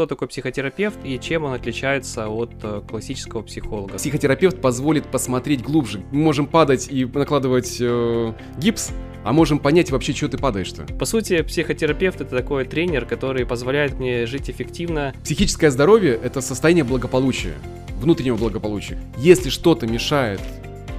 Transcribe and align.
кто 0.00 0.06
такой 0.06 0.28
психотерапевт 0.28 0.98
и 1.04 1.20
чем 1.20 1.44
он 1.44 1.52
отличается 1.52 2.26
от 2.26 2.52
э, 2.62 2.80
классического 2.88 3.42
психолога. 3.42 3.98
Психотерапевт 3.98 4.58
позволит 4.58 5.04
посмотреть 5.04 5.62
глубже. 5.62 6.02
Мы 6.10 6.22
можем 6.22 6.46
падать 6.46 6.88
и 6.90 7.04
накладывать 7.04 7.76
э, 7.80 8.32
гипс, 8.56 8.92
а 9.24 9.34
можем 9.34 9.58
понять 9.58 9.90
вообще, 9.90 10.14
что 10.14 10.30
ты 10.30 10.38
падаешь-то. 10.38 10.86
По 10.94 11.04
сути, 11.04 11.42
психотерапевт 11.42 12.22
это 12.22 12.34
такой 12.34 12.64
тренер, 12.64 13.04
который 13.04 13.44
позволяет 13.44 13.98
мне 13.98 14.24
жить 14.24 14.48
эффективно. 14.48 15.14
Психическое 15.22 15.70
здоровье 15.70 16.14
это 16.14 16.40
состояние 16.40 16.84
благополучия, 16.84 17.56
внутреннего 18.00 18.38
благополучия. 18.38 18.98
Если 19.18 19.50
что-то 19.50 19.86
мешает 19.86 20.40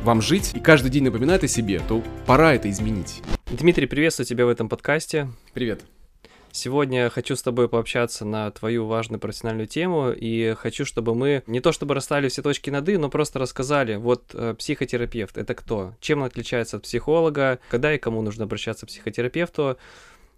вам 0.03 0.21
жить 0.21 0.51
и 0.53 0.59
каждый 0.59 0.91
день 0.91 1.05
напоминает 1.05 1.43
о 1.43 1.47
себе, 1.47 1.81
то 1.87 2.03
пора 2.27 2.53
это 2.53 2.69
изменить. 2.69 3.23
Дмитрий, 3.49 3.87
приветствую 3.87 4.27
тебя 4.27 4.45
в 4.45 4.49
этом 4.49 4.69
подкасте. 4.69 5.27
Привет. 5.55 5.81
Сегодня 6.51 7.09
хочу 7.09 7.35
с 7.35 7.41
тобой 7.41 7.69
пообщаться 7.69 8.25
на 8.25 8.51
твою 8.51 8.85
важную 8.85 9.19
профессиональную 9.19 9.67
тему, 9.67 10.11
и 10.11 10.53
хочу, 10.57 10.85
чтобы 10.85 11.15
мы 11.15 11.43
не 11.47 11.61
то 11.61 11.71
чтобы 11.71 11.95
расставили 11.95 12.27
все 12.27 12.41
точки 12.41 12.69
над 12.69 12.87
«и», 12.89 12.97
но 12.97 13.09
просто 13.09 13.39
рассказали, 13.39 13.95
вот 13.95 14.31
э, 14.33 14.53
психотерапевт— 14.57 15.37
это 15.39 15.53
кто? 15.53 15.93
Чем 16.01 16.19
он 16.19 16.25
отличается 16.25 16.77
от 16.77 16.83
психолога? 16.83 17.59
Когда 17.69 17.93
и 17.93 17.97
кому 17.97 18.21
нужно 18.21 18.43
обращаться 18.43 18.85
к 18.85 18.89
психотерапевту? 18.89 19.77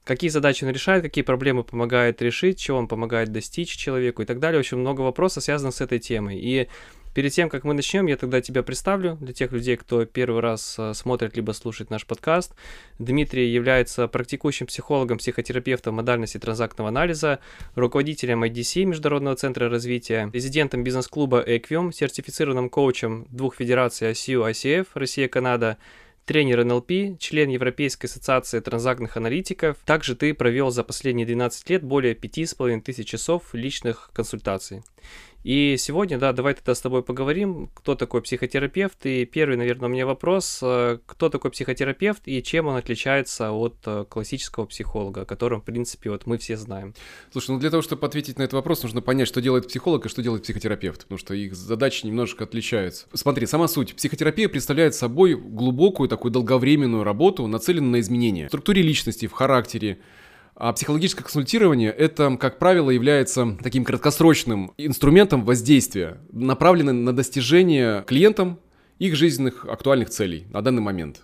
Какие 0.04 0.30
задачи 0.30 0.66
он 0.66 0.70
решает, 0.72 1.02
какие 1.02 1.24
проблемы 1.24 1.64
помогает 1.64 2.22
решить, 2.22 2.60
чего 2.60 2.78
он 2.78 2.88
помогает 2.88 3.32
достичь 3.32 3.76
человеку 3.76 4.22
и 4.22 4.26
так 4.26 4.40
далее. 4.40 4.60
Очень 4.60 4.78
много 4.78 5.02
вопросов 5.02 5.44
связанных 5.44 5.74
с 5.74 5.82
этой 5.82 6.00
темой. 6.00 6.40
И 6.40 6.68
Перед 7.14 7.32
тем, 7.32 7.48
как 7.48 7.64
мы 7.64 7.76
начнем, 7.76 8.08
я 8.08 8.18
тогда 8.18 8.42
тебя 8.42 8.64
представлю 8.64 9.18
для 9.22 9.34
тех 9.34 9.52
людей, 9.52 9.78
кто 9.78 10.04
первый 10.06 10.42
раз 10.42 10.76
э, 10.80 10.96
смотрит 10.96 11.36
либо 11.36 11.52
слушает 11.52 11.92
наш 11.92 12.08
подкаст. 12.08 12.56
Дмитрий 12.98 13.52
является 13.52 14.08
практикующим 14.08 14.66
психологом, 14.66 15.20
психотерапевтом 15.20 15.94
модальности 15.96 16.40
транзактного 16.40 16.90
анализа, 16.90 17.40
руководителем 17.76 18.44
IDC 18.44 18.86
Международного 18.86 19.36
центра 19.36 19.70
развития, 19.70 20.32
резидентом 20.34 20.84
бизнес-клуба 20.84 21.44
Equium, 21.48 21.92
сертифицированным 21.92 22.70
коучем 22.70 23.28
двух 23.30 23.58
федераций 23.58 24.10
ICU, 24.10 24.50
ICF, 24.50 24.88
Россия, 24.96 25.28
Канада, 25.28 25.78
тренер 26.26 26.64
НЛП, 26.64 27.20
член 27.20 27.50
Европейской 27.50 28.08
ассоциации 28.08 28.60
транзактных 28.60 29.18
аналитиков. 29.18 29.78
Также 29.86 30.16
ты 30.16 30.34
провел 30.34 30.72
за 30.72 30.84
последние 30.84 31.28
12 31.28 31.70
лет 31.70 31.84
более 31.84 32.16
5,5 32.16 32.82
тысяч 32.82 33.08
часов 33.08 33.54
личных 33.54 34.10
консультаций. 34.14 34.84
И 35.44 35.76
сегодня, 35.78 36.18
да, 36.18 36.32
давай 36.32 36.54
тогда 36.54 36.74
с 36.74 36.82
тобой 36.82 37.04
поговорим, 37.04 37.70
кто 37.74 37.96
такой 37.96 38.22
психотерапевт. 38.22 39.06
И 39.06 39.26
первый, 39.26 39.58
наверное, 39.58 39.90
у 39.90 39.92
меня 39.92 40.06
вопрос, 40.06 40.60
э, 40.62 41.00
кто 41.06 41.30
такой 41.30 41.52
психотерапевт 41.52 42.22
и 42.26 42.42
чем 42.42 42.68
он 42.68 42.78
отличается 42.78 43.52
от 43.52 43.76
э, 43.86 44.06
классического 44.10 44.66
психолога, 44.66 45.22
о 45.22 45.26
котором, 45.26 45.62
в 45.62 45.66
принципе, 45.66 46.10
вот 46.10 46.26
мы 46.26 46.38
все 46.38 46.56
знаем. 46.56 46.94
Слушай, 47.32 47.52
ну 47.52 47.60
для 47.60 47.70
того, 47.70 47.82
чтобы 47.82 48.08
ответить 48.08 48.38
на 48.38 48.44
этот 48.44 48.54
вопрос, 48.54 48.84
нужно 48.84 49.02
понять, 49.02 49.28
что 49.28 49.42
делает 49.42 49.68
психолог 49.68 50.06
и 50.06 50.10
что 50.10 50.24
делает 50.24 50.44
психотерапевт, 50.44 51.04
потому 51.04 51.18
что 51.18 51.34
их 51.34 51.56
задачи 51.56 52.06
немножко 52.06 52.46
отличаются. 52.46 53.08
Смотри, 53.14 53.46
сама 53.46 53.68
суть. 53.68 53.96
Психотерапия 53.96 54.48
представляет 54.48 54.96
собой 54.96 55.36
глубокую 55.36 56.08
такую 56.08 56.32
долговременную 56.32 57.04
работу, 57.04 57.48
нацеленную 57.48 57.92
на 57.94 58.00
изменения 58.00 58.46
в 58.46 58.50
структуре 58.50 58.82
личности, 58.82 59.28
в 59.28 59.34
характере, 59.34 60.00
а 60.56 60.72
психологическое 60.74 61.24
консультирование 61.24 61.92
это, 61.92 62.38
как 62.38 62.60
правило, 62.60 62.92
является 62.92 63.58
таким 63.62 63.84
краткосрочным 63.84 64.74
инструментом 64.78 65.44
воздействия, 65.46 66.18
направленным 66.32 67.04
на 67.04 67.14
достижение 67.14 68.04
клиентам 68.04 68.60
их 69.00 69.16
жизненных 69.16 69.66
актуальных 69.66 70.10
целей 70.10 70.46
на 70.52 70.62
данный 70.62 70.82
момент. 70.82 71.22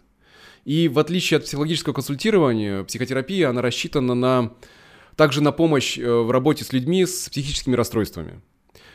И 0.65 0.87
в 0.87 0.99
отличие 0.99 1.37
от 1.37 1.45
психологического 1.45 1.93
консультирования, 1.93 2.83
психотерапия, 2.83 3.49
она 3.49 3.61
рассчитана 3.61 4.13
на, 4.13 4.53
также 5.15 5.41
на 5.41 5.51
помощь 5.51 5.97
э, 5.97 6.11
в 6.11 6.31
работе 6.31 6.63
с 6.63 6.73
людьми 6.73 7.05
с 7.05 7.29
психическими 7.29 7.75
расстройствами. 7.75 8.41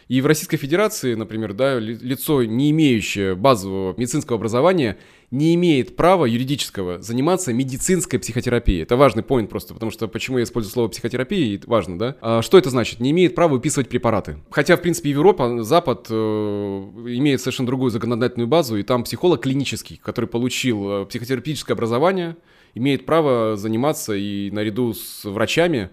И 0.08 0.20
в 0.20 0.26
Российской 0.26 0.56
Федерации, 0.56 1.14
например, 1.14 1.54
да, 1.54 1.78
лицо, 1.78 2.44
не 2.44 2.70
имеющее 2.70 3.34
базового 3.34 3.94
медицинского 3.96 4.36
образования, 4.36 4.98
не 5.30 5.54
имеет 5.56 5.96
права 5.96 6.26
юридического 6.26 7.02
заниматься 7.02 7.52
медицинской 7.52 8.18
психотерапией. 8.18 8.82
Это 8.82 8.96
важный 8.96 9.22
поинт 9.22 9.50
просто, 9.50 9.74
потому 9.74 9.90
что 9.90 10.06
почему 10.06 10.38
я 10.38 10.44
использую 10.44 10.72
слово 10.72 10.88
психотерапия, 10.88 11.60
важно, 11.66 11.98
да? 11.98 12.16
А 12.20 12.42
что 12.42 12.56
это 12.56 12.70
значит? 12.70 13.00
Не 13.00 13.10
имеет 13.10 13.34
права 13.34 13.54
выписывать 13.54 13.88
препараты. 13.88 14.38
Хотя, 14.50 14.76
в 14.76 14.82
принципе, 14.82 15.10
Европа, 15.10 15.62
Запад 15.64 16.06
э, 16.10 16.14
имеет 16.14 17.40
совершенно 17.40 17.66
другую 17.66 17.90
законодательную 17.90 18.46
базу, 18.46 18.76
и 18.76 18.82
там 18.82 19.02
психолог 19.04 19.42
клинический, 19.42 20.00
который 20.02 20.26
получил 20.26 21.02
э, 21.02 21.06
психотерапевтическое 21.06 21.74
образование, 21.74 22.36
имеет 22.74 23.06
право 23.06 23.56
заниматься 23.56 24.14
и 24.14 24.50
наряду 24.50 24.94
с 24.94 25.24
врачами 25.24 25.90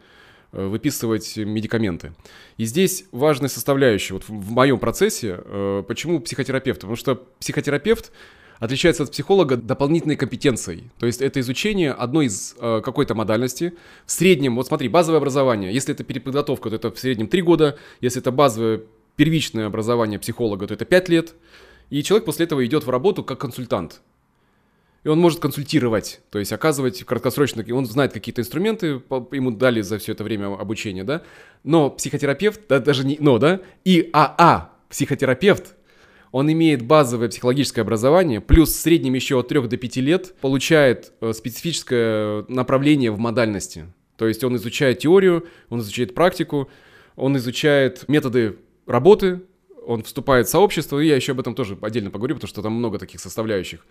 выписывать 0.52 1.38
медикаменты. 1.38 2.14
И 2.58 2.66
здесь 2.66 3.06
важная 3.12 3.50
составляющая, 3.50 4.16
вот 4.16 4.28
в 4.28 4.52
моем 4.52 4.80
процессе, 4.80 5.40
э, 5.44 5.84
почему 5.88 6.20
психотерапевт? 6.20 6.82
Потому 6.82 6.96
что 6.96 7.16
психотерапевт 7.40 8.12
отличается 8.60 9.04
от 9.04 9.12
психолога 9.12 9.58
дополнительной 9.58 10.16
компетенцией. 10.16 10.92
То 11.00 11.08
есть 11.08 11.22
это 11.22 11.40
изучение 11.40 11.92
одной 11.92 12.28
из 12.28 12.56
э, 12.60 12.82
какой-то 12.84 13.16
модальности. 13.16 13.74
В 14.06 14.12
среднем, 14.12 14.56
вот 14.56 14.68
смотри, 14.68 14.88
базовое 14.88 15.18
образование. 15.18 15.74
Если 15.74 15.94
это 15.94 16.04
переподготовка, 16.04 16.70
то 16.70 16.76
это 16.76 16.92
в 16.92 17.00
среднем 17.00 17.28
3 17.28 17.42
года. 17.42 17.78
Если 18.02 18.22
это 18.22 18.32
базовое 18.32 18.84
первичное 19.16 19.66
образование 19.66 20.20
психолога, 20.20 20.68
то 20.68 20.76
это 20.76 20.86
5 20.86 21.10
лет. 21.10 21.34
И 21.90 22.04
человек 22.04 22.26
после 22.26 22.46
этого 22.46 22.66
идет 22.66 22.86
в 22.86 22.90
работу 22.90 23.24
как 23.24 23.40
консультант 23.40 24.02
и 25.04 25.08
он 25.08 25.20
может 25.20 25.40
консультировать, 25.40 26.22
то 26.30 26.40
есть 26.40 26.54
оказывать 26.54 27.04
краткосрочно, 27.04 27.66
он 27.74 27.86
знает 27.86 28.14
какие-то 28.14 28.42
инструменты, 28.42 29.02
ему 29.32 29.52
дали 29.52 29.82
за 29.82 29.98
все 29.98 30.12
это 30.12 30.24
время 30.24 30.54
обучения, 30.54 31.04
да, 31.04 31.24
но 31.64 31.90
психотерапевт, 31.90 32.62
да, 32.70 32.80
даже 32.80 33.06
не, 33.06 33.18
но, 33.20 33.38
да, 33.40 33.62
и 33.84 34.10
АА, 34.14 34.72
психотерапевт, 34.90 35.76
он 36.32 36.52
имеет 36.52 36.84
базовое 36.84 37.30
психологическое 37.30 37.82
образование, 37.82 38.42
плюс 38.42 38.70
в 38.70 38.80
среднем 38.80 39.16
еще 39.16 39.40
от 39.40 39.48
3 39.50 39.68
до 39.68 39.78
5 39.78 39.98
лет 39.98 40.36
получает 40.40 41.12
э, 41.20 41.34
специфическое 41.34 42.46
направление 42.48 43.12
в 43.12 43.20
модальности. 43.20 43.88
То 44.18 44.28
есть 44.28 44.44
он 44.44 44.56
изучает 44.56 45.00
теорию, 45.00 45.48
он 45.70 45.82
изучает 45.82 46.14
практику, 46.14 46.70
он 47.18 47.36
изучает 47.36 48.08
методы 48.08 48.60
работы, 48.86 49.42
он 49.86 50.04
вступает 50.04 50.48
в 50.48 50.52
сообщество, 50.52 51.00
и 51.00 51.08
я 51.08 51.16
еще 51.16 51.34
об 51.34 51.40
этом 51.40 51.56
тоже 51.56 51.78
отдельно 51.82 52.12
поговорю, 52.12 52.36
потому 52.36 52.48
что 52.48 52.62
там 52.62 52.74
много 52.74 52.98
таких 53.00 53.20
составляющих. 53.20 53.86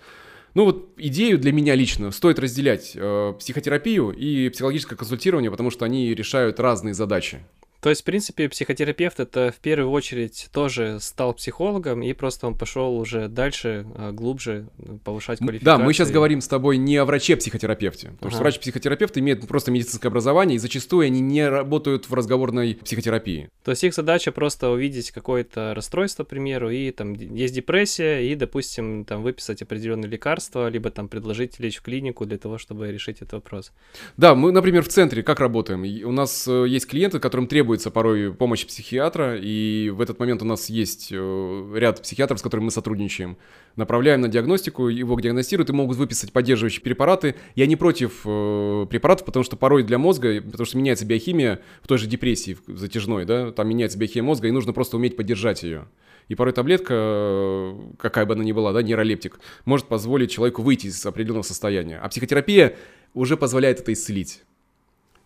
Ну 0.54 0.64
вот 0.64 0.92
идею 0.96 1.38
для 1.38 1.52
меня 1.52 1.74
лично 1.74 2.10
стоит 2.10 2.38
разделять 2.38 2.92
э, 2.94 3.34
психотерапию 3.38 4.10
и 4.10 4.48
психологическое 4.48 4.96
консультирование, 4.96 5.50
потому 5.50 5.70
что 5.70 5.84
они 5.84 6.12
решают 6.14 6.58
разные 6.58 6.94
задачи. 6.94 7.40
То 7.80 7.88
есть, 7.88 8.02
в 8.02 8.04
принципе, 8.04 8.48
психотерапевт 8.48 9.20
это 9.20 9.52
в 9.56 9.60
первую 9.60 9.90
очередь 9.90 10.48
тоже 10.52 10.98
стал 11.00 11.32
психологом, 11.34 12.02
и 12.02 12.12
просто 12.12 12.46
он 12.46 12.56
пошел 12.56 12.96
уже 12.96 13.28
дальше, 13.28 13.86
а, 13.94 14.12
глубже 14.12 14.66
повышать 15.04 15.38
квалификацию. 15.38 15.78
Да, 15.78 15.82
мы 15.82 15.92
сейчас 15.92 16.10
говорим 16.10 16.40
с 16.40 16.48
тобой 16.48 16.76
не 16.76 16.96
о 16.96 17.04
враче-психотерапевте, 17.04 18.08
потому 18.08 18.28
ага. 18.28 18.30
что 18.30 18.42
врач-психотерапевт 18.42 19.16
имеет 19.18 19.46
просто 19.48 19.70
медицинское 19.70 20.08
образование, 20.08 20.56
и 20.56 20.58
зачастую 20.58 21.06
они 21.06 21.20
не 21.20 21.48
работают 21.48 22.08
в 22.08 22.14
разговорной 22.14 22.74
психотерапии. 22.74 23.48
То 23.64 23.70
есть 23.70 23.84
их 23.84 23.94
задача 23.94 24.30
просто 24.32 24.68
увидеть 24.68 25.10
какое-то 25.10 25.72
расстройство, 25.74 26.24
к 26.24 26.28
примеру, 26.28 26.70
и 26.70 26.90
там 26.90 27.14
есть 27.14 27.54
депрессия, 27.54 28.20
и, 28.30 28.34
допустим, 28.34 29.04
там 29.04 29.22
выписать 29.22 29.62
определенные 29.62 30.08
лекарства, 30.10 30.68
либо 30.68 30.90
там 30.90 31.08
предложить 31.08 31.58
лечь 31.58 31.78
в 31.78 31.82
клинику 31.82 32.26
для 32.26 32.38
того, 32.38 32.58
чтобы 32.58 32.92
решить 32.92 33.16
этот 33.22 33.32
вопрос. 33.32 33.72
Да, 34.16 34.34
мы, 34.34 34.52
например, 34.52 34.82
в 34.82 34.88
центре 34.88 35.22
как 35.22 35.40
работаем? 35.40 35.82
У 36.06 36.12
нас 36.12 36.46
э, 36.46 36.66
есть 36.68 36.86
клиенты, 36.86 37.18
которым 37.18 37.46
требуют 37.46 37.69
требуется 37.70 37.92
порой 37.92 38.34
помощь 38.34 38.66
психиатра, 38.66 39.38
и 39.40 39.90
в 39.90 40.00
этот 40.00 40.18
момент 40.18 40.42
у 40.42 40.44
нас 40.44 40.70
есть 40.70 41.10
э, 41.12 41.72
ряд 41.76 42.02
психиатров, 42.02 42.40
с 42.40 42.42
которыми 42.42 42.64
мы 42.64 42.70
сотрудничаем. 42.72 43.36
Направляем 43.76 44.22
на 44.22 44.28
диагностику, 44.28 44.88
его 44.88 45.20
диагностируют 45.20 45.70
и 45.70 45.72
могут 45.72 45.96
выписать 45.96 46.32
поддерживающие 46.32 46.82
препараты. 46.82 47.36
Я 47.54 47.66
не 47.66 47.76
против 47.76 48.22
э, 48.24 48.86
препаратов, 48.90 49.24
потому 49.24 49.44
что 49.44 49.56
порой 49.56 49.84
для 49.84 49.98
мозга, 49.98 50.42
потому 50.42 50.66
что 50.66 50.78
меняется 50.78 51.06
биохимия 51.06 51.60
в 51.80 51.86
той 51.86 51.98
же 51.98 52.08
депрессии 52.08 52.56
затяжной, 52.66 53.24
да, 53.24 53.52
там 53.52 53.68
меняется 53.68 53.96
биохимия 53.96 54.26
мозга, 54.26 54.48
и 54.48 54.50
нужно 54.50 54.72
просто 54.72 54.96
уметь 54.96 55.14
поддержать 55.14 55.62
ее. 55.62 55.86
И 56.26 56.34
порой 56.34 56.52
таблетка, 56.52 56.92
э, 56.96 57.74
какая 57.98 58.26
бы 58.26 58.34
она 58.34 58.42
ни 58.42 58.50
была, 58.50 58.72
да, 58.72 58.82
нейролептик, 58.82 59.38
может 59.64 59.86
позволить 59.86 60.32
человеку 60.32 60.62
выйти 60.62 60.88
из 60.88 61.06
определенного 61.06 61.44
состояния. 61.44 62.00
А 62.02 62.08
психотерапия 62.08 62.74
уже 63.14 63.36
позволяет 63.36 63.78
это 63.78 63.92
исцелить. 63.92 64.42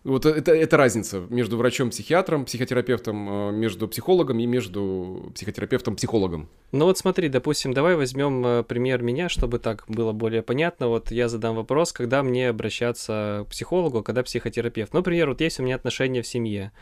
Вот 0.05 0.27
это, 0.27 0.53
это 0.53 0.77
разница 0.77 1.25
между 1.31 1.57
врачом-психиатром, 1.57 2.45
психотерапевтом, 2.45 3.49
э, 3.49 3.53
между 3.53 3.89
психологом 3.89 4.39
и 4.39 4.45
между 4.45 5.33
психотерапевтом-психологом. 5.35 6.51
Ну 6.73 6.85
вот 6.85 6.99
смотри, 6.99 7.31
допустим, 7.31 7.73
давай 7.73 7.97
возьмем 7.97 8.47
э, 8.47 8.63
пример 8.65 9.03
меня, 9.03 9.31
чтобы 9.31 9.59
так 9.59 9.85
было 9.89 10.13
более 10.13 10.43
понятно. 10.43 10.89
Вот 10.89 11.11
я 11.11 11.31
задам 11.31 11.57
вопрос, 11.57 11.95
когда 11.95 12.23
мне 12.23 12.51
обращаться 12.51 13.47
к 13.47 13.53
психологу, 13.53 14.03
когда 14.03 14.23
психотерапевт. 14.23 14.93
Ну, 14.93 14.99
например, 14.99 15.31
вот 15.31 15.41
есть 15.41 15.59
у 15.59 15.63
меня 15.63 15.77
отношения 15.77 16.21
в 16.21 16.27
семье. 16.27 16.73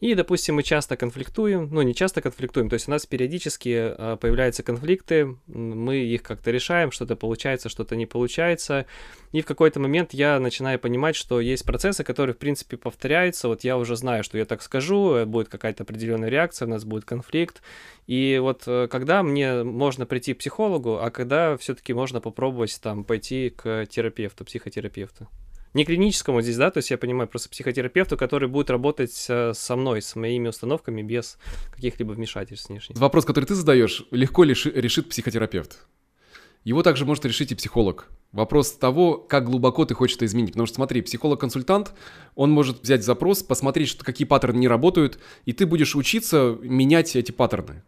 И, 0.00 0.14
допустим, 0.14 0.54
мы 0.54 0.62
часто 0.62 0.96
конфликтуем, 0.96 1.68
ну, 1.72 1.82
не 1.82 1.92
часто 1.92 2.22
конфликтуем, 2.22 2.68
то 2.68 2.74
есть 2.74 2.86
у 2.86 2.90
нас 2.92 3.04
периодически 3.04 3.94
э, 3.96 4.16
появляются 4.20 4.62
конфликты, 4.62 5.36
мы 5.48 5.96
их 5.96 6.22
как-то 6.22 6.52
решаем, 6.52 6.92
что-то 6.92 7.16
получается, 7.16 7.68
что-то 7.68 7.96
не 7.96 8.06
получается, 8.06 8.86
и 9.32 9.40
в 9.40 9.46
какой-то 9.46 9.80
момент 9.80 10.14
я 10.14 10.38
начинаю 10.38 10.78
понимать, 10.78 11.16
что 11.16 11.40
есть 11.40 11.64
процессы, 11.64 12.04
которые, 12.04 12.34
в 12.34 12.38
принципе, 12.38 12.76
повторяются, 12.76 13.48
вот 13.48 13.64
я 13.64 13.76
уже 13.76 13.96
знаю, 13.96 14.22
что 14.22 14.38
я 14.38 14.44
так 14.44 14.62
скажу, 14.62 15.14
э, 15.14 15.24
будет 15.24 15.48
какая-то 15.48 15.82
определенная 15.82 16.28
реакция, 16.28 16.66
у 16.66 16.70
нас 16.70 16.84
будет 16.84 17.04
конфликт, 17.04 17.60
и 18.06 18.38
вот 18.40 18.62
э, 18.68 18.86
когда 18.88 19.24
мне 19.24 19.64
можно 19.64 20.06
прийти 20.06 20.32
к 20.32 20.38
психологу, 20.38 20.98
а 21.00 21.10
когда 21.10 21.56
все-таки 21.56 21.92
можно 21.92 22.20
попробовать 22.20 22.78
там 22.80 23.02
пойти 23.02 23.50
к 23.50 23.86
терапевту, 23.86 24.44
психотерапевту? 24.44 25.28
Не 25.74 25.84
клиническому 25.84 26.40
здесь, 26.42 26.56
да, 26.56 26.70
то 26.70 26.78
есть 26.78 26.90
я 26.90 26.98
понимаю 26.98 27.28
просто 27.28 27.48
психотерапевту, 27.48 28.16
который 28.16 28.48
будет 28.48 28.70
работать 28.70 29.12
со 29.12 29.76
мной, 29.76 30.02
с 30.02 30.16
моими 30.16 30.48
установками 30.48 31.02
без 31.02 31.38
каких-либо 31.70 32.12
вмешательств 32.12 32.68
внешних. 32.68 32.96
Вопрос, 32.98 33.24
который 33.24 33.44
ты 33.44 33.54
задаешь, 33.54 34.04
легко 34.10 34.44
ли 34.44 34.54
решит 34.54 35.08
психотерапевт? 35.08 35.86
Его 36.64 36.82
также 36.82 37.04
может 37.06 37.24
решить 37.24 37.52
и 37.52 37.54
психолог. 37.54 38.08
Вопрос 38.32 38.72
того, 38.72 39.16
как 39.16 39.46
глубоко 39.46 39.84
ты 39.84 39.94
хочешь 39.94 40.16
это 40.16 40.26
изменить. 40.26 40.50
Потому 40.50 40.66
что 40.66 40.74
смотри, 40.74 41.00
психолог-консультант, 41.00 41.94
он 42.34 42.50
может 42.50 42.82
взять 42.82 43.04
запрос, 43.04 43.42
посмотреть, 43.42 43.88
что, 43.88 44.04
какие 44.04 44.26
паттерны 44.26 44.58
не 44.58 44.68
работают, 44.68 45.18
и 45.46 45.52
ты 45.52 45.66
будешь 45.66 45.94
учиться 45.96 46.58
менять 46.60 47.14
эти 47.16 47.32
паттерны. 47.32 47.84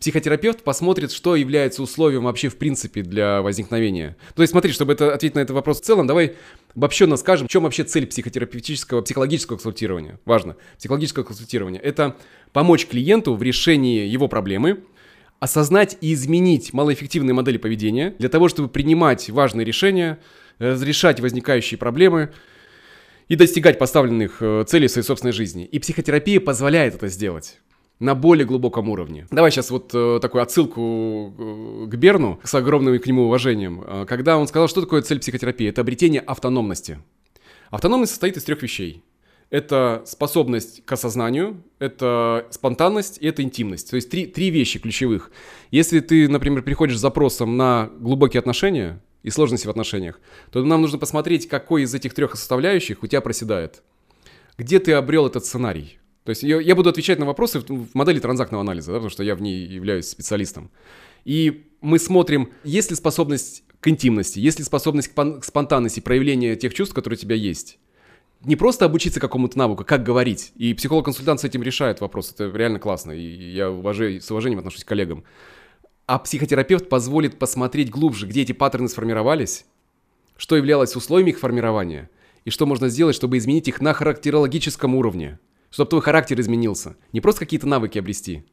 Психотерапевт 0.00 0.62
посмотрит, 0.62 1.10
что 1.10 1.34
является 1.34 1.82
условием 1.82 2.24
вообще 2.24 2.48
в 2.48 2.56
принципе 2.56 3.02
для 3.02 3.42
возникновения. 3.42 4.16
То 4.34 4.42
есть 4.42 4.52
смотри, 4.52 4.72
чтобы 4.72 4.92
это, 4.92 5.12
ответить 5.12 5.34
на 5.34 5.40
этот 5.40 5.54
вопрос 5.54 5.80
в 5.80 5.84
целом, 5.84 6.06
давай 6.06 6.36
обобщенно 6.76 7.16
скажем, 7.16 7.48
в 7.48 7.50
чем 7.50 7.64
вообще 7.64 7.82
цель 7.82 8.06
психотерапевтического, 8.06 9.02
психологического 9.02 9.56
консультирования. 9.56 10.20
Важно. 10.24 10.56
Психологическое 10.78 11.24
консультирование– 11.24 11.80
это 11.82 12.16
помочь 12.52 12.86
клиенту 12.86 13.34
в 13.34 13.42
решении 13.42 14.06
его 14.06 14.28
проблемы, 14.28 14.84
осознать 15.40 15.98
и 16.00 16.14
изменить 16.14 16.72
малоэффективные 16.72 17.34
модели 17.34 17.58
поведения 17.58 18.14
для 18.18 18.28
того, 18.28 18.48
чтобы 18.48 18.68
принимать 18.68 19.30
важные 19.30 19.64
решения, 19.64 20.18
разрешать 20.58 21.20
возникающие 21.20 21.78
проблемы 21.78 22.32
и 23.26 23.36
достигать 23.36 23.78
поставленных 23.78 24.38
э, 24.40 24.64
целей 24.66 24.86
в 24.86 24.90
своей 24.90 25.06
собственной 25.06 25.32
жизни. 25.32 25.64
И 25.64 25.78
психотерапия 25.78 26.40
позволяет 26.40 26.94
это 26.94 27.08
сделать 27.08 27.58
на 28.00 28.14
более 28.14 28.46
глубоком 28.46 28.88
уровне. 28.88 29.26
Давай 29.30 29.50
сейчас 29.50 29.70
вот 29.70 29.90
э, 29.92 30.18
такую 30.22 30.42
отсылку 30.42 31.34
э, 31.36 31.86
к 31.88 31.94
Берну 31.96 32.38
с 32.44 32.54
огромным 32.54 32.98
к 32.98 33.06
нему 33.06 33.24
уважением. 33.24 33.82
Э, 33.84 34.04
когда 34.06 34.38
он 34.38 34.46
сказал, 34.46 34.68
что 34.68 34.80
такое 34.80 35.02
цель 35.02 35.18
психотерапии? 35.18 35.68
Это 35.68 35.80
обретение 35.80 36.20
автономности. 36.20 36.98
Автономность 37.70 38.12
состоит 38.12 38.36
из 38.36 38.44
трех 38.44 38.62
вещей. 38.62 39.02
Это 39.50 40.02
способность 40.06 40.84
к 40.84 40.92
осознанию, 40.92 41.62
это 41.78 42.46
спонтанность 42.50 43.18
и 43.20 43.26
это 43.26 43.42
интимность. 43.42 43.90
То 43.90 43.96
есть 43.96 44.10
три, 44.10 44.26
три 44.26 44.50
вещи 44.50 44.78
ключевых. 44.78 45.30
Если 45.70 46.00
ты, 46.00 46.28
например, 46.28 46.62
приходишь 46.62 46.98
с 46.98 47.00
запросом 47.00 47.56
на 47.56 47.90
глубокие 47.98 48.40
отношения 48.40 49.02
и 49.22 49.30
сложности 49.30 49.66
в 49.66 49.70
отношениях, 49.70 50.20
то 50.52 50.62
нам 50.62 50.82
нужно 50.82 50.98
посмотреть, 50.98 51.48
какой 51.48 51.82
из 51.82 51.94
этих 51.94 52.12
трех 52.14 52.36
составляющих 52.36 53.02
у 53.02 53.06
тебя 53.06 53.22
проседает. 53.22 53.82
Где 54.58 54.80
ты 54.80 54.92
обрел 54.92 55.26
этот 55.26 55.46
сценарий? 55.46 55.98
То 56.28 56.32
есть 56.32 56.42
я, 56.42 56.60
я 56.60 56.74
буду 56.74 56.90
отвечать 56.90 57.18
на 57.18 57.24
вопросы 57.24 57.58
в, 57.58 57.64
в 57.64 57.94
модели 57.94 58.18
транзактного 58.20 58.60
анализа, 58.60 58.92
да, 58.92 58.98
потому 58.98 59.08
что 59.08 59.22
я 59.22 59.34
в 59.34 59.40
ней 59.40 59.64
являюсь 59.64 60.10
специалистом. 60.10 60.70
И 61.24 61.64
мы 61.80 61.98
смотрим, 61.98 62.50
есть 62.64 62.90
ли 62.90 62.96
способность 62.96 63.64
к 63.80 63.88
интимности, 63.88 64.38
есть 64.38 64.58
ли 64.58 64.64
способность 64.66 65.08
к, 65.08 65.14
к 65.14 65.42
спонтанности, 65.42 66.00
проявления 66.00 66.54
тех 66.54 66.74
чувств, 66.74 66.94
которые 66.94 67.16
у 67.16 67.18
тебя 67.18 67.34
есть. 67.34 67.78
Не 68.44 68.56
просто 68.56 68.84
обучиться 68.84 69.20
какому-то 69.20 69.56
навыку, 69.56 69.86
как 69.86 70.02
говорить. 70.02 70.52
И 70.56 70.74
психолог-консультант 70.74 71.40
с 71.40 71.44
этим 71.44 71.62
решает 71.62 72.02
вопрос. 72.02 72.30
Это 72.34 72.54
реально 72.54 72.78
классно. 72.78 73.12
И 73.12 73.54
я 73.54 73.70
уважаю, 73.70 74.20
с 74.20 74.30
уважением 74.30 74.58
отношусь 74.58 74.84
к 74.84 74.88
коллегам. 74.88 75.24
А 76.04 76.18
психотерапевт 76.18 76.90
позволит 76.90 77.38
посмотреть 77.38 77.88
глубже, 77.88 78.26
где 78.26 78.42
эти 78.42 78.52
паттерны 78.52 78.90
сформировались, 78.90 79.64
что 80.36 80.56
являлось 80.56 80.94
условием 80.94 81.28
их 81.28 81.38
формирования, 81.38 82.10
и 82.44 82.50
что 82.50 82.66
можно 82.66 82.90
сделать, 82.90 83.16
чтобы 83.16 83.38
изменить 83.38 83.68
их 83.68 83.80
на 83.80 83.94
характерологическом 83.94 84.94
уровне 84.94 85.38
чтобы 85.70 85.90
твой 85.90 86.02
характер 86.02 86.40
изменился. 86.40 86.96
Не 87.12 87.20
просто 87.20 87.40
какие-то 87.40 87.66
навыки 87.66 87.98
обрести, 87.98 88.46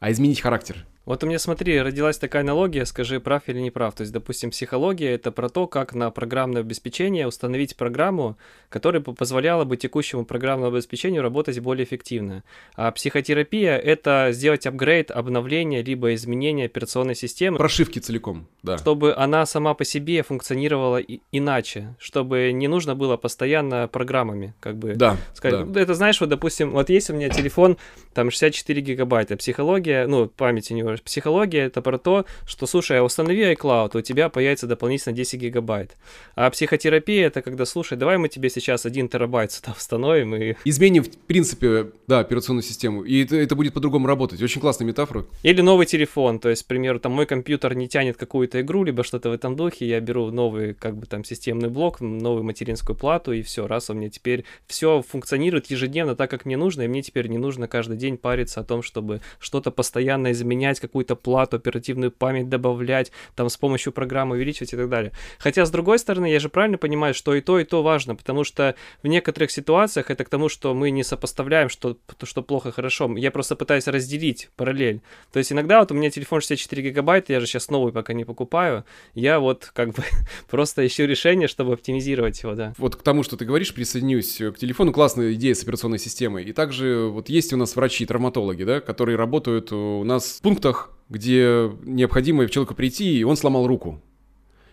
а 0.00 0.10
изменить 0.10 0.40
характер. 0.40 0.86
Вот 1.06 1.22
у 1.22 1.26
меня, 1.28 1.38
смотри, 1.38 1.80
родилась 1.80 2.18
такая 2.18 2.42
аналогия, 2.42 2.84
скажи, 2.84 3.20
прав 3.20 3.42
или 3.46 3.60
не 3.60 3.70
прав. 3.70 3.94
То 3.94 4.00
есть, 4.02 4.12
допустим, 4.12 4.50
психология— 4.50 5.10
это 5.14 5.30
про 5.30 5.48
то, 5.48 5.68
как 5.68 5.94
на 5.94 6.10
программное 6.10 6.62
обеспечение 6.62 7.28
установить 7.28 7.76
программу, 7.76 8.36
которая 8.68 9.00
позволяла 9.00 9.64
бы 9.64 9.76
текущему 9.76 10.24
программному 10.24 10.74
обеспечению 10.74 11.22
работать 11.22 11.60
более 11.60 11.84
эффективно. 11.84 12.42
А 12.74 12.90
психотерапия— 12.90 13.78
это 13.78 14.30
сделать 14.32 14.66
апгрейд, 14.66 15.12
обновление, 15.12 15.82
либо 15.82 16.12
изменение 16.12 16.66
операционной 16.66 17.14
системы. 17.14 17.56
Прошивки 17.56 18.00
целиком, 18.00 18.48
да. 18.64 18.76
Чтобы 18.76 19.14
она 19.14 19.46
сама 19.46 19.74
по 19.74 19.84
себе 19.84 20.24
функционировала 20.24 20.96
и- 20.96 21.20
иначе, 21.30 21.94
чтобы 22.00 22.50
не 22.52 22.66
нужно 22.66 22.96
было 22.96 23.16
постоянно 23.16 23.86
программами, 23.86 24.54
как 24.58 24.76
бы 24.76 24.96
да, 24.96 25.16
сказать. 25.34 25.70
Да. 25.70 25.80
Это 25.80 25.94
знаешь, 25.94 26.20
вот, 26.20 26.30
допустим, 26.30 26.72
вот 26.72 26.90
есть 26.90 27.10
у 27.10 27.14
меня 27.14 27.28
телефон, 27.28 27.76
там 28.12 28.32
64 28.32 28.80
гигабайта, 28.80 29.36
психология, 29.36 30.08
ну, 30.08 30.26
памяти 30.26 30.72
у 30.72 30.76
него 30.76 30.95
Психология 31.02 31.60
это 31.60 31.82
про 31.82 31.98
то, 31.98 32.26
что, 32.46 32.66
слушай, 32.66 32.98
а 32.98 33.02
установи 33.02 33.42
iCloud, 33.52 33.98
у 33.98 34.00
тебя 34.00 34.28
появится 34.28 34.66
дополнительно 34.66 35.14
10 35.14 35.40
гигабайт. 35.40 35.96
А 36.34 36.50
психотерапия 36.50 37.26
это 37.26 37.42
когда, 37.42 37.64
слушай, 37.64 37.96
давай 37.96 38.18
мы 38.18 38.28
тебе 38.28 38.50
сейчас 38.50 38.86
1 38.86 39.08
терабайт 39.08 39.52
сюда 39.52 39.74
установим 39.76 40.34
и... 40.34 40.54
Изменим, 40.64 41.04
в 41.04 41.10
принципе, 41.10 41.90
да, 42.06 42.20
операционную 42.20 42.62
систему, 42.62 43.02
и 43.02 43.24
это, 43.24 43.36
это 43.36 43.54
будет 43.54 43.74
по-другому 43.74 44.06
работать. 44.06 44.42
Очень 44.42 44.60
классная 44.60 44.86
метафора. 44.86 45.26
Или 45.42 45.60
новый 45.60 45.86
телефон, 45.86 46.38
то 46.38 46.48
есть, 46.48 46.64
к 46.64 46.66
примеру, 46.66 47.00
там 47.00 47.12
мой 47.12 47.26
компьютер 47.26 47.74
не 47.74 47.88
тянет 47.88 48.16
какую-то 48.16 48.60
игру, 48.60 48.84
либо 48.84 49.04
что-то 49.04 49.30
в 49.30 49.32
этом 49.32 49.56
духе, 49.56 49.86
я 49.86 50.00
беру 50.00 50.30
новый, 50.30 50.74
как 50.74 50.96
бы 50.96 51.06
там, 51.06 51.24
системный 51.24 51.68
блок, 51.68 52.00
новую 52.00 52.44
материнскую 52.44 52.96
плату, 52.96 53.32
и 53.32 53.42
все, 53.42 53.66
раз 53.66 53.90
у 53.90 53.94
меня 53.94 54.10
теперь 54.10 54.44
все 54.66 55.02
функционирует 55.02 55.66
ежедневно 55.70 56.16
так, 56.16 56.30
как 56.30 56.44
мне 56.44 56.56
нужно, 56.56 56.82
и 56.82 56.88
мне 56.88 57.02
теперь 57.02 57.28
не 57.28 57.38
нужно 57.38 57.68
каждый 57.68 57.96
день 57.96 58.16
париться 58.16 58.60
о 58.60 58.64
том, 58.64 58.82
чтобы 58.82 59.20
что-то 59.38 59.70
постоянно 59.70 60.32
изменять, 60.32 60.80
какую-то 60.86 61.16
плату, 61.16 61.56
оперативную 61.56 62.10
память 62.10 62.48
добавлять, 62.48 63.12
там 63.34 63.48
с 63.48 63.56
помощью 63.56 63.92
программы 63.92 64.36
увеличивать 64.36 64.72
и 64.72 64.76
так 64.76 64.88
далее. 64.88 65.12
Хотя, 65.38 65.64
с 65.64 65.70
другой 65.70 65.98
стороны, 65.98 66.30
я 66.30 66.40
же 66.40 66.48
правильно 66.48 66.78
понимаю, 66.78 67.14
что 67.14 67.34
и 67.34 67.40
то, 67.40 67.58
и 67.58 67.64
то 67.64 67.82
важно, 67.82 68.14
потому 68.14 68.44
что 68.44 68.74
в 69.02 69.06
некоторых 69.06 69.50
ситуациях 69.50 70.10
это 70.10 70.24
к 70.24 70.28
тому, 70.28 70.48
что 70.48 70.74
мы 70.74 70.90
не 70.90 71.04
сопоставляем, 71.04 71.68
что, 71.68 71.96
что 72.22 72.42
плохо, 72.42 72.72
хорошо. 72.72 73.16
Я 73.16 73.30
просто 73.30 73.56
пытаюсь 73.56 73.86
разделить 73.86 74.50
параллель. 74.56 75.00
То 75.32 75.38
есть 75.38 75.52
иногда 75.52 75.80
вот 75.80 75.92
у 75.92 75.94
меня 75.94 76.10
телефон 76.10 76.40
64 76.40 76.90
гигабайта, 76.90 77.32
я 77.32 77.40
же 77.40 77.46
сейчас 77.46 77.70
новый 77.70 77.92
пока 77.92 78.12
не 78.12 78.24
покупаю, 78.24 78.84
я 79.14 79.40
вот 79.40 79.70
как 79.72 79.90
бы 79.90 80.02
просто 80.50 80.86
ищу 80.86 81.04
решение, 81.06 81.48
чтобы 81.48 81.74
оптимизировать 81.74 82.42
его, 82.42 82.54
да. 82.54 82.72
Вот 82.78 82.96
к 82.96 83.02
тому, 83.02 83.22
что 83.22 83.36
ты 83.36 83.44
говоришь, 83.44 83.74
присоединюсь 83.74 84.36
к 84.36 84.58
телефону. 84.58 84.92
Классная 84.92 85.32
идея 85.34 85.54
с 85.54 85.62
операционной 85.62 85.98
системой. 85.98 86.44
И 86.44 86.52
также 86.52 87.08
вот 87.08 87.28
есть 87.28 87.52
у 87.52 87.56
нас 87.56 87.76
врачи-травматологи, 87.76 88.64
да, 88.64 88.80
которые 88.80 89.16
работают 89.16 89.72
у 89.72 90.04
нас 90.04 90.38
в 90.38 90.42
пунктах 90.42 90.75
случаях, 90.76 90.90
где 91.08 91.70
необходимо 91.84 92.48
человеку 92.48 92.74
прийти, 92.74 93.18
и 93.18 93.24
он 93.24 93.36
сломал 93.36 93.66
руку. 93.66 94.00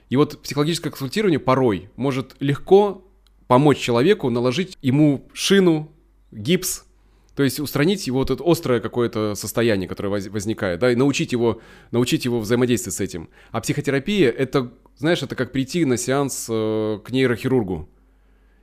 И 0.10 0.16
вот 0.16 0.42
психологическое 0.42 0.90
консультирование 0.90 1.40
порой 1.40 1.90
может 1.96 2.36
легко 2.40 3.04
помочь 3.48 3.78
человеку 3.78 4.30
наложить 4.30 4.78
ему 4.82 5.28
шину, 5.34 5.90
гипс, 6.32 6.86
то 7.36 7.44
есть 7.44 7.60
устранить 7.60 8.08
его 8.08 8.20
вот 8.20 8.30
это 8.30 8.44
острое 8.46 8.80
какое-то 8.80 9.36
состояние, 9.36 9.88
которое 9.88 10.10
возникает, 10.10 10.80
да, 10.80 10.92
и 10.92 10.96
научить 10.96 11.32
его, 11.32 11.62
научить 11.92 12.26
его 12.26 12.40
взаимодействовать 12.40 12.96
с 12.96 13.02
этим. 13.02 13.30
А 13.52 13.60
психотерапия 13.62 14.30
это, 14.30 14.72
знаешь, 14.98 15.24
это 15.24 15.36
как 15.36 15.52
прийти 15.52 15.86
на 15.86 15.98
сеанс 15.98 16.48
э, 16.50 17.00
к 17.04 17.12
нейрохирургу, 17.12 17.90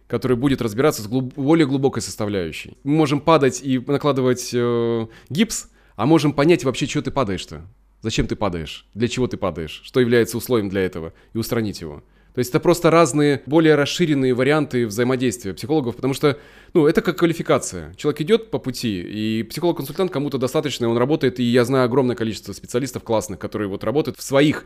который 0.07 0.37
будет 0.37 0.63
разбираться 0.63 1.03
с 1.03 1.09
глуб- 1.09 1.35
более 1.35 1.67
глубокой 1.67 2.03
составляющей. 2.03 2.77
Мы 2.85 2.95
можем 2.95 3.21
падать 3.21 3.61
и 3.63 3.79
накладывать 3.79 4.51
э, 4.53 5.07
гипс, 5.31 5.69
а 6.01 6.07
можем 6.07 6.33
понять 6.33 6.65
вообще, 6.65 6.87
что 6.87 7.03
ты 7.03 7.11
падаешь-то. 7.11 7.61
Зачем 8.01 8.27
ты 8.27 8.35
падаешь? 8.35 8.87
Для 8.95 9.07
чего 9.07 9.27
ты 9.27 9.37
падаешь? 9.37 9.83
Что 9.85 10.01
является 10.01 10.39
условием 10.39 10.71
для 10.71 10.81
этого? 10.81 11.13
И 11.35 11.37
устранить 11.37 11.83
его. 11.83 12.03
То 12.33 12.39
есть 12.39 12.49
это 12.49 12.59
просто 12.59 12.91
разные, 12.91 13.43
более 13.45 13.75
расширенные 13.75 14.33
варианты 14.33 14.87
взаимодействия 14.87 15.53
психологов, 15.53 15.97
потому 15.97 16.15
что, 16.15 16.39
ну, 16.73 16.87
это 16.87 17.03
как 17.03 17.19
квалификация. 17.19 17.93
Человек 17.97 18.23
идет 18.23 18.51
по 18.51 18.59
пути, 18.59 19.03
и 19.03 19.43
психолог-консультант 19.43 20.11
кому-то 20.11 20.39
достаточно, 20.39 20.89
он 20.89 20.97
работает, 20.97 21.39
и 21.39 21.43
я 21.43 21.67
знаю 21.67 21.85
огромное 21.85 22.17
количество 22.17 22.55
специалистов 22.55 23.03
классных, 23.03 23.39
которые 23.39 23.69
вот 23.69 23.85
работают 23.85 24.17
в 24.17 24.23
своих 24.23 24.65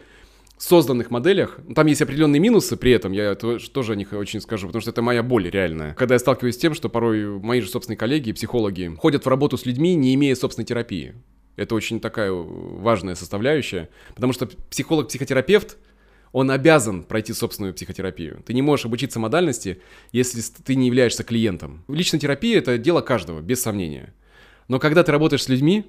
созданных 0.65 1.11
моделях. 1.11 1.59
Там 1.75 1.87
есть 1.87 2.03
определенные 2.03 2.41
минусы 2.41 2.77
при 2.77 2.93
этом, 2.93 3.13
я 3.13 3.35
тоже 3.35 3.93
о 3.93 3.97
них 3.97 4.13
очень 4.13 4.41
скажу, 4.41 4.67
потому 4.67 4.81
что 4.81 4.91
это 4.91 5.03
моя 5.03 5.23
боль 5.23 5.49
реальная. 5.51 5.95
Когда 5.95 6.15
я 6.15 6.19
сталкиваюсь 6.19 6.55
с 6.55 6.59
тем, 6.59 6.75
что 6.75 6.89
порой 6.89 7.27
мои 7.41 7.61
же 7.61 7.69
собственные 7.69 7.99
коллеги, 7.99 8.33
психологи, 8.33 8.95
ходят 8.99 9.25
в 9.25 9.29
работу 9.29 9.57
с 9.57 9.67
людьми, 9.67 9.95
не 9.95 10.15
имея 10.15 10.35
собственной 10.35 10.67
терапии. 10.67 11.15
Это 11.57 11.75
очень 11.75 12.01
такая 12.01 12.33
важная 12.33 13.15
составляющая, 13.15 13.89
потому 14.15 14.33
что 14.33 14.49
психолог-психотерапевт, 14.71 15.77
он 16.33 16.51
обязан 16.51 17.05
пройти 17.05 17.33
собственную 17.33 17.75
психотерапию. 17.75 18.43
Ты 18.45 18.55
не 18.55 18.63
можешь 18.63 18.87
обучиться 18.87 19.21
модальности, 19.21 19.81
если 20.11 20.43
ты 20.65 20.75
не 20.75 20.89
являешься 20.89 21.23
клиентом. 21.23 21.85
Личная 21.87 22.19
терапия— 22.19 22.59
это 22.61 22.77
дело 22.77 23.03
каждого, 23.03 23.41
без 23.41 23.63
сомнения. 23.63 24.13
Но 24.67 24.81
когда 24.81 25.05
ты 25.05 25.13
работаешь 25.13 25.45
с 25.45 25.49
людьми, 25.49 25.85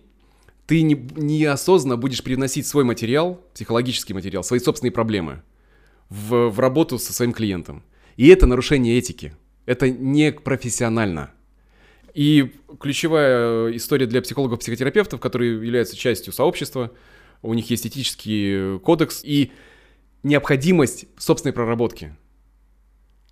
ты 0.67 0.81
не, 0.81 0.95
неосознанно 1.15 1.98
будешь 1.98 2.24
привносить 2.24 2.67
свой 2.67 2.84
материал, 2.84 3.41
психологический 3.53 4.13
материал, 4.13 4.43
свои 4.43 4.60
собственные 4.60 4.91
проблемы 4.91 5.43
в, 6.10 6.50
в 6.50 6.60
работу 6.60 6.98
со 6.98 7.13
своим 7.13 7.34
клиентом. 7.34 7.84
И 8.17 8.27
это 8.27 8.45
нарушение 8.45 8.98
этики. 8.98 9.36
Это 9.65 9.89
не 9.89 10.31
профессионально. 10.31 11.31
И 12.13 12.53
ключевая 12.79 13.75
история 13.75 14.05
для 14.05 14.22
психологов-психотерапевтов, 14.22 15.19
которые 15.19 15.53
являются 15.53 15.95
частью 15.95 16.34
сообщества, 16.34 16.91
у 17.41 17.53
них 17.53 17.69
есть 17.69 17.86
этический 17.86 18.79
кодекс 18.79 19.22
и 19.24 19.51
необходимость 20.24 21.05
собственной 21.17 21.53
проработки. 21.53 22.15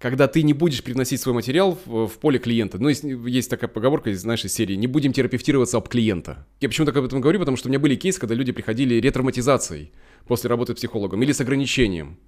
Когда 0.03 0.27
ты 0.27 0.43
не 0.43 0.51
будешь 0.51 0.83
привносить 0.83 1.22
свой 1.22 1.33
материал 1.33 1.79
в, 1.86 2.07
в 2.07 2.17
поле 2.17 2.38
клиента. 2.38 2.77
Ну, 2.77 2.89
есть, 2.89 3.05
есть 3.05 3.50
такая 3.50 3.69
поговорка 3.69 4.10
из 4.10 4.25
нашей 4.25 4.50
серии 4.50 4.75
«не 4.75 4.86
будем 4.86 5.13
терапевтироваться 5.13 5.77
об 5.77 5.88
клиента». 5.88 6.45
Я 6.60 6.67
почему 6.67 6.86
так 6.86 6.98
об 6.98 7.05
этом 7.05 7.22
говорю? 7.22 7.39
Потому 7.39 7.55
что 7.55 7.69
у 7.69 7.72
меня 7.72 7.79
были 7.79 7.95
кейсы, 7.95 8.19
когда 8.19 8.36
люди 8.36 8.51
приходили 8.51 8.95
ретравматизацией 8.95 9.93
после 10.27 10.50
работы 10.50 10.74
психологом 10.74 11.24
или 11.24 11.31
с 11.31 11.39
ограничением. 11.39 12.19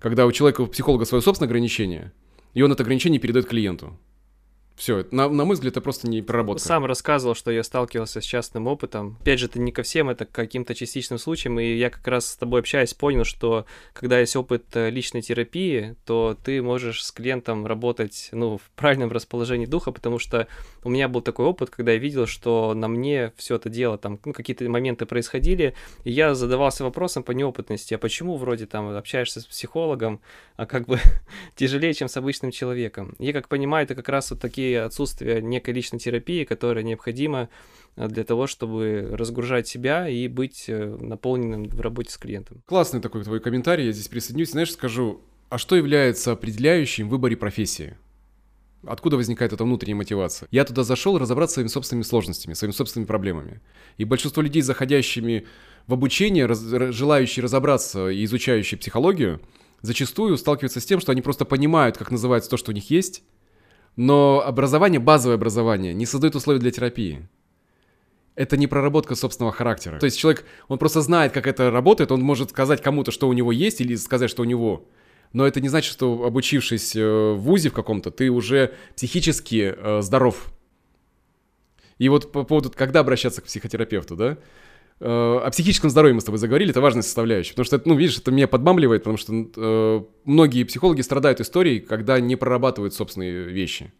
Когда 0.00 0.26
у 0.26 0.32
человека, 0.32 0.62
у 0.62 0.66
психолога 0.66 1.04
свое 1.04 1.22
собственное 1.22 1.46
ограничение, 1.46 2.12
и 2.54 2.62
он 2.62 2.72
это 2.72 2.82
ограничение 2.82 3.20
передает 3.20 3.46
клиенту. 3.46 3.96
Все, 4.76 5.06
на, 5.10 5.28
на 5.28 5.44
мой 5.44 5.54
взгляд, 5.54 5.72
это 5.72 5.80
просто 5.80 6.08
не 6.08 6.22
проработка. 6.22 6.64
Сам 6.64 6.86
рассказывал, 6.86 7.34
что 7.34 7.50
я 7.50 7.62
сталкивался 7.62 8.20
с 8.20 8.24
частным 8.24 8.66
опытом. 8.66 9.18
Опять 9.20 9.38
же, 9.38 9.46
это 9.46 9.60
не 9.60 9.70
ко 9.70 9.82
всем, 9.82 10.08
это 10.08 10.24
к 10.24 10.32
каким-то 10.32 10.74
частичным 10.74 11.18
случаям. 11.18 11.60
И 11.60 11.74
я 11.76 11.90
как 11.90 12.06
раз 12.08 12.26
с 12.26 12.36
тобой 12.36 12.60
общаясь, 12.60 12.94
понял, 12.94 13.24
что 13.24 13.66
когда 13.92 14.18
есть 14.18 14.34
опыт 14.34 14.64
э, 14.74 14.90
личной 14.90 15.22
терапии, 15.22 15.96
то 16.06 16.36
ты 16.42 16.62
можешь 16.62 17.04
с 17.04 17.12
клиентом 17.12 17.66
работать 17.66 18.30
ну, 18.32 18.58
в 18.58 18.70
правильном 18.74 19.10
расположении 19.12 19.66
духа, 19.66 19.92
потому 19.92 20.18
что 20.18 20.48
у 20.84 20.90
меня 20.90 21.08
был 21.08 21.20
такой 21.20 21.46
опыт, 21.46 21.70
когда 21.70 21.92
я 21.92 21.98
видел, 21.98 22.26
что 22.26 22.74
на 22.74 22.88
мне 22.88 23.32
все 23.36 23.56
это 23.56 23.68
дело, 23.68 23.98
там 23.98 24.18
ну, 24.24 24.32
какие-то 24.32 24.68
моменты 24.68 25.06
происходили, 25.06 25.74
и 26.04 26.10
я 26.10 26.34
задавался 26.34 26.84
вопросом 26.84 27.22
по 27.22 27.32
неопытности, 27.32 27.94
а 27.94 27.98
почему 27.98 28.36
вроде 28.36 28.66
там 28.66 28.88
общаешься 28.96 29.40
с 29.40 29.46
психологом, 29.46 30.20
а 30.56 30.66
как 30.66 30.86
бы 30.86 30.98
тяжелее, 31.56 31.94
чем 31.94 32.08
с 32.08 32.16
обычным 32.16 32.50
человеком. 32.50 33.14
Я 33.18 33.32
как 33.32 33.48
понимаю, 33.48 33.84
это 33.84 33.94
как 33.94 34.08
раз 34.08 34.30
вот 34.30 34.40
такие 34.40 34.61
такие 34.62 34.82
отсутствие 34.82 35.42
некой 35.42 35.74
личной 35.74 35.98
терапии, 35.98 36.44
которая 36.44 36.84
необходима 36.84 37.48
э, 37.96 38.08
для 38.08 38.22
того, 38.22 38.46
чтобы 38.46 39.08
разгружать 39.12 39.66
себя 39.66 40.08
и 40.08 40.28
быть 40.28 40.66
э, 40.68 40.96
наполненным 41.00 41.64
в 41.68 41.80
работе 41.80 42.10
с 42.10 42.16
клиентом. 42.16 42.62
Классный 42.66 43.00
такой 43.00 43.24
твой 43.24 43.40
комментарий, 43.40 43.86
я 43.86 43.92
здесь 43.92 44.08
присоединюсь. 44.08 44.52
Знаешь, 44.52 44.72
скажу, 44.72 45.20
а 45.50 45.58
что 45.58 45.74
является 45.76 46.32
определяющим 46.32 47.08
в 47.08 47.10
выборе 47.10 47.36
профессии? 47.36 47.96
Откуда 48.86 49.16
возникает 49.16 49.52
эта 49.52 49.64
внутренняя 49.64 49.96
мотивация? 49.96 50.48
Я 50.52 50.64
туда 50.64 50.84
зашел 50.84 51.18
разобраться 51.18 51.54
своими 51.54 51.68
собственными 51.68 52.04
сложностями, 52.04 52.54
своими 52.54 52.74
собственными 52.74 53.06
проблемами. 53.06 53.60
И 53.98 54.04
большинство 54.04 54.42
людей, 54.42 54.62
заходящими 54.62 55.44
в 55.86 55.92
обучение, 55.92 56.46
раз, 56.46 56.60
желающие 56.60 57.42
разобраться 57.42 58.08
и 58.08 58.24
изучающие 58.24 58.78
психологию, 58.78 59.40
зачастую 59.82 60.36
сталкиваются 60.36 60.80
с 60.80 60.84
тем, 60.84 61.00
что 61.00 61.12
они 61.12 61.22
просто 61.22 61.44
понимают, 61.44 61.96
как 61.96 62.10
называется 62.10 62.50
то, 62.50 62.56
что 62.56 62.70
у 62.70 62.74
них 62.74 62.90
есть, 62.90 63.22
но 63.96 64.42
образование, 64.44 65.00
базовое 65.00 65.36
образование, 65.36 65.94
не 65.94 66.06
создает 66.06 66.34
условия 66.34 66.60
для 66.60 66.70
терапии. 66.70 67.28
Это 68.34 68.56
не 68.56 68.66
проработка 68.66 69.14
собственного 69.14 69.52
характера. 69.52 69.98
То 69.98 70.06
есть 70.06 70.18
человек, 70.18 70.44
он 70.68 70.78
просто 70.78 71.02
знает, 71.02 71.32
как 71.32 71.46
это 71.46 71.70
работает, 71.70 72.12
он 72.12 72.22
может 72.22 72.50
сказать 72.50 72.82
кому-то, 72.82 73.10
что 73.10 73.28
у 73.28 73.32
него 73.34 73.52
есть, 73.52 73.80
или 73.80 73.94
сказать, 73.96 74.30
что 74.30 74.42
у 74.42 74.46
него. 74.46 74.86
Но 75.34 75.46
это 75.46 75.60
не 75.60 75.68
значит, 75.68 75.92
что 75.92 76.24
обучившись 76.24 76.96
э, 76.96 77.32
в 77.32 77.38
ВУЗе 77.38 77.70
в 77.70 77.74
каком-то, 77.74 78.10
ты 78.10 78.30
уже 78.30 78.74
психически 78.96 79.74
э, 79.76 80.02
здоров. 80.02 80.52
И 81.98 82.08
вот 82.08 82.32
по 82.32 82.44
поводу, 82.44 82.70
когда 82.70 83.00
обращаться 83.00 83.42
к 83.42 83.44
психотерапевту, 83.44 84.16
да? 84.16 84.38
Э, 85.04 85.40
о 85.44 85.50
психическом 85.50 85.90
здоровье 85.90 86.14
мы 86.14 86.20
с 86.20 86.24
тобой 86.24 86.38
заговорили, 86.38 86.70
это 86.70 86.80
важная 86.80 87.02
составляющая. 87.02 87.50
Потому 87.54 87.64
что, 87.64 87.82
ну, 87.84 87.96
видишь, 87.96 88.18
это 88.18 88.30
меня 88.30 88.46
подмамливает, 88.46 89.02
потому 89.02 89.16
что 89.16 89.32
э, 89.32 90.02
многие 90.24 90.62
психологи 90.62 91.00
страдают 91.00 91.40
историей, 91.40 91.80
когда 91.80 92.20
не 92.20 92.36
прорабатывают 92.36 92.94
собственные 92.94 93.44
вещи. 93.44 93.92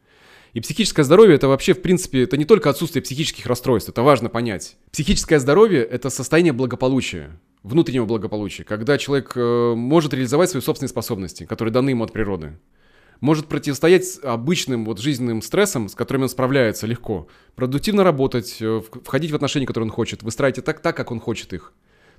И 0.53 0.61
психическое 0.61 1.03
здоровье 1.03 1.35
это 1.35 1.49
вообще, 1.49 1.75
в 1.75 1.83
принципе, 1.83 2.23
это 2.23 2.37
не 2.37 2.45
только 2.45 2.71
отсутствие 2.71 3.03
психических 3.03 3.47
расстройств, 3.47 3.91
это 3.91 4.03
важно 4.03 4.29
понять. 4.29 4.77
Психическое 4.93 5.41
здоровье 5.41 5.83
это 5.83 6.09
состояние 6.09 6.53
благополучия, 6.53 7.31
внутреннего 7.65 8.05
благополучия, 8.05 8.63
когда 8.63 8.97
человек 8.97 9.33
э, 9.35 9.75
может 9.75 10.15
реализовать 10.15 10.51
свои 10.51 10.63
собственные 10.63 10.91
способности, 10.91 11.47
которые 11.47 11.73
даны 11.73 11.91
ему 11.91 12.05
от 12.05 12.13
природы 12.13 12.59
может 13.23 13.47
противостоять 13.47 14.19
обычным 14.23 14.85
вот 14.85 14.99
жизненным 14.99 15.43
стрессам, 15.43 15.89
с 15.89 15.95
которыми 15.95 16.25
он 16.25 16.29
справляется 16.29 16.89
легко. 16.89 17.29
Продуктивно 17.55 18.03
работать, 18.03 18.57
э, 18.61 18.83
входить 19.05 19.31
в 19.31 19.35
отношения, 19.37 19.65
которые 19.65 19.87
он 19.87 19.93
хочет, 19.93 20.25
выстраивать 20.25 20.59
их 20.59 20.65
так, 20.65 20.81
так, 20.81 20.97
как 20.97 21.13
он 21.13 21.21
хочет 21.21 21.53
их. 21.53 21.73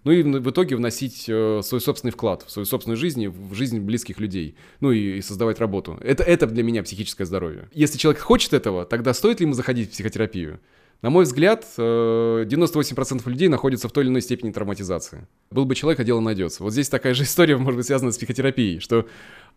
Ну 0.05 0.11
и 0.11 0.23
в 0.23 0.49
итоге 0.49 0.77
вносить 0.77 1.25
э, 1.27 1.59
свой 1.61 1.81
собственный 1.81 2.11
вклад 2.11 2.43
в 2.47 2.51
свою 2.51 2.65
собственную 2.65 2.97
жизнь, 2.97 3.27
в 3.27 3.53
жизнь 3.53 3.79
близких 3.81 4.19
людей. 4.19 4.55
Ну 4.79 4.91
и, 4.91 5.17
и 5.17 5.21
создавать 5.21 5.59
работу. 5.59 5.99
Это, 6.01 6.23
это 6.23 6.47
для 6.47 6.63
меня 6.63 6.83
психическое 6.83 7.25
здоровье. 7.25 7.69
Если 7.73 7.97
человек 7.97 8.21
хочет 8.21 8.53
этого, 8.53 8.85
тогда 8.85 9.13
стоит 9.13 9.41
ли 9.41 9.45
ему 9.45 9.53
заходить 9.53 9.89
в 9.89 9.91
психотерапию? 9.91 10.61
На 11.03 11.09
мой 11.09 11.25
взгляд, 11.25 11.65
98% 11.77 13.21
э, 13.25 13.29
людей 13.29 13.49
находятся 13.49 13.89
в 13.89 13.91
той 13.91 14.05
или 14.05 14.09
иной 14.09 14.21
степени 14.21 14.51
травматизации. 14.51 15.27
Был 15.51 15.65
бы 15.65 15.75
человек, 15.75 15.99
а 15.99 16.05
дело 16.05 16.21
найдется. 16.21 16.63
Вот 16.63 16.71
здесь 16.71 16.87
такая 16.87 17.13
же 17.13 17.23
история 17.25 17.57
может 17.57 17.75
быть 17.75 17.85
связана 17.85 18.13
с 18.13 18.17
психотерапией, 18.17 18.79
что 18.79 19.05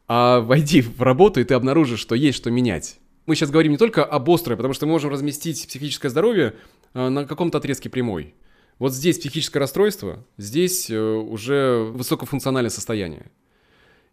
а 0.08 0.40
войди 0.40 0.82
в 0.82 1.02
работу, 1.02 1.40
и 1.40 1.44
ты 1.44 1.54
обнаружишь, 1.54 2.00
что 2.00 2.14
есть 2.14 2.38
что 2.38 2.50
менять. 2.50 2.98
Мы 3.26 3.34
сейчас 3.34 3.50
говорим 3.50 3.72
не 3.72 3.78
только 3.78 4.04
об 4.04 4.30
острой, 4.30 4.56
потому 4.56 4.72
что 4.72 4.86
мы 4.86 4.92
можем 4.92 5.10
разместить 5.10 5.66
психическое 5.66 6.10
здоровье 6.10 6.54
э, 6.94 7.08
на 7.08 7.26
каком-то 7.26 7.58
отрезке 7.58 7.90
прямой. 7.90 8.34
Вот 8.78 8.92
здесь 8.92 9.18
психическое 9.18 9.58
расстройство, 9.58 10.24
здесь 10.36 10.90
э, 10.90 10.98
уже 10.98 11.90
высокофункциональное 11.92 12.70
состояние. 12.70 13.30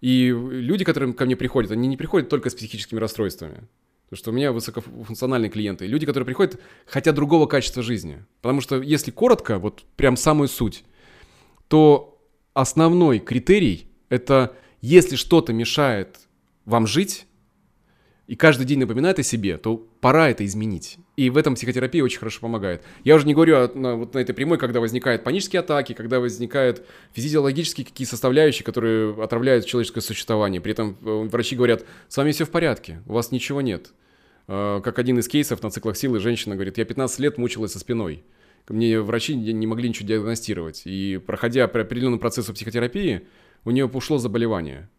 И 0.01 0.29
люди, 0.29 0.83
которые 0.83 1.13
ко 1.13 1.25
мне 1.25 1.35
приходят, 1.35 1.71
они 1.71 1.87
не 1.87 1.95
приходят 1.95 2.27
только 2.27 2.49
с 2.49 2.55
психическими 2.55 2.99
расстройствами. 2.99 3.67
Потому 4.05 4.17
что 4.17 4.31
у 4.31 4.33
меня 4.33 4.51
высокофункциональные 4.51 5.49
клиенты. 5.49 5.85
Люди, 5.85 6.05
которые 6.05 6.25
приходят, 6.25 6.59
хотят 6.85 7.15
другого 7.15 7.45
качества 7.45 7.83
жизни. 7.83 8.25
Потому 8.41 8.61
что 8.61 8.81
если 8.81 9.11
коротко, 9.11 9.59
вот 9.59 9.85
прям 9.95 10.17
самую 10.17 10.49
суть, 10.49 10.83
то 11.67 12.21
основной 12.53 13.19
критерий– 13.19 13.87
это 14.09 14.55
если 14.83 15.15
что-то 15.15 15.53
мешает 15.53 16.19
вам 16.65 16.87
жить, 16.87 17.25
и 18.27 18.35
каждый 18.35 18.65
день 18.65 18.79
напоминает 18.79 19.17
о 19.17 19.23
себе, 19.23 19.57
то 19.57 19.77
пора 20.01 20.29
это 20.29 20.45
изменить. 20.45 20.97
И 21.15 21.29
в 21.29 21.37
этом 21.37 21.55
психотерапия 21.55 22.03
очень 22.03 22.19
хорошо 22.19 22.41
помогает. 22.41 22.83
Я 23.05 23.15
уже 23.15 23.25
не 23.25 23.33
говорю 23.33 23.55
о, 23.55 23.71
на, 23.73 23.95
вот 23.95 24.13
на 24.13 24.19
этой 24.19 24.35
прямой, 24.35 24.57
когда 24.57 24.81
возникают 24.81 25.23
панические 25.23 25.61
атаки, 25.61 25.93
когда 25.93 26.19
возникают 26.19 26.85
физиологические 27.13 27.85
какие 27.85 28.05
составляющие, 28.05 28.65
которые 28.65 29.23
отравляют 29.23 29.65
человеческое 29.65 30.01
существование. 30.01 30.59
При 30.59 30.73
этом 30.73 30.97
э, 31.01 31.27
врачи 31.29 31.55
говорят, 31.55 31.85
с 32.09 32.17
вами 32.17 32.31
все 32.31 32.43
в 32.43 32.49
порядке, 32.49 33.01
у 33.07 33.13
вас 33.13 33.31
ничего 33.31 33.61
нет. 33.61 33.93
Э, 34.49 34.81
как 34.83 34.99
один 34.99 35.17
из 35.19 35.29
кейсов 35.29 35.63
на 35.63 35.69
циклах 35.69 35.95
силы 35.95 36.19
женщина 36.19 36.55
говорит, 36.55 36.77
я 36.77 36.83
15 36.83 37.19
лет 37.19 37.37
мучилась 37.37 37.71
со 37.71 37.79
спиной. 37.79 38.25
Мне 38.67 38.99
врачи 38.99 39.33
не 39.33 39.67
могли 39.67 39.87
ничего 39.87 40.07
диагностировать. 40.07 40.83
И 40.85 41.21
проходя 41.25 41.69
по 41.69 41.81
определенному 41.81 42.19
процессу 42.19 42.53
психотерапии, 42.53 43.21
у 43.65 43.71
нее 43.71 43.85
ушло 43.85 44.17
заболевание. 44.17 44.89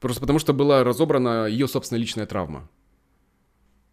Просто 0.00 0.20
потому 0.20 0.38
что 0.38 0.52
была 0.52 0.84
разобрана 0.84 1.46
ее 1.46 1.66
собственная 1.68 2.00
личная 2.00 2.26
травма. 2.26 2.68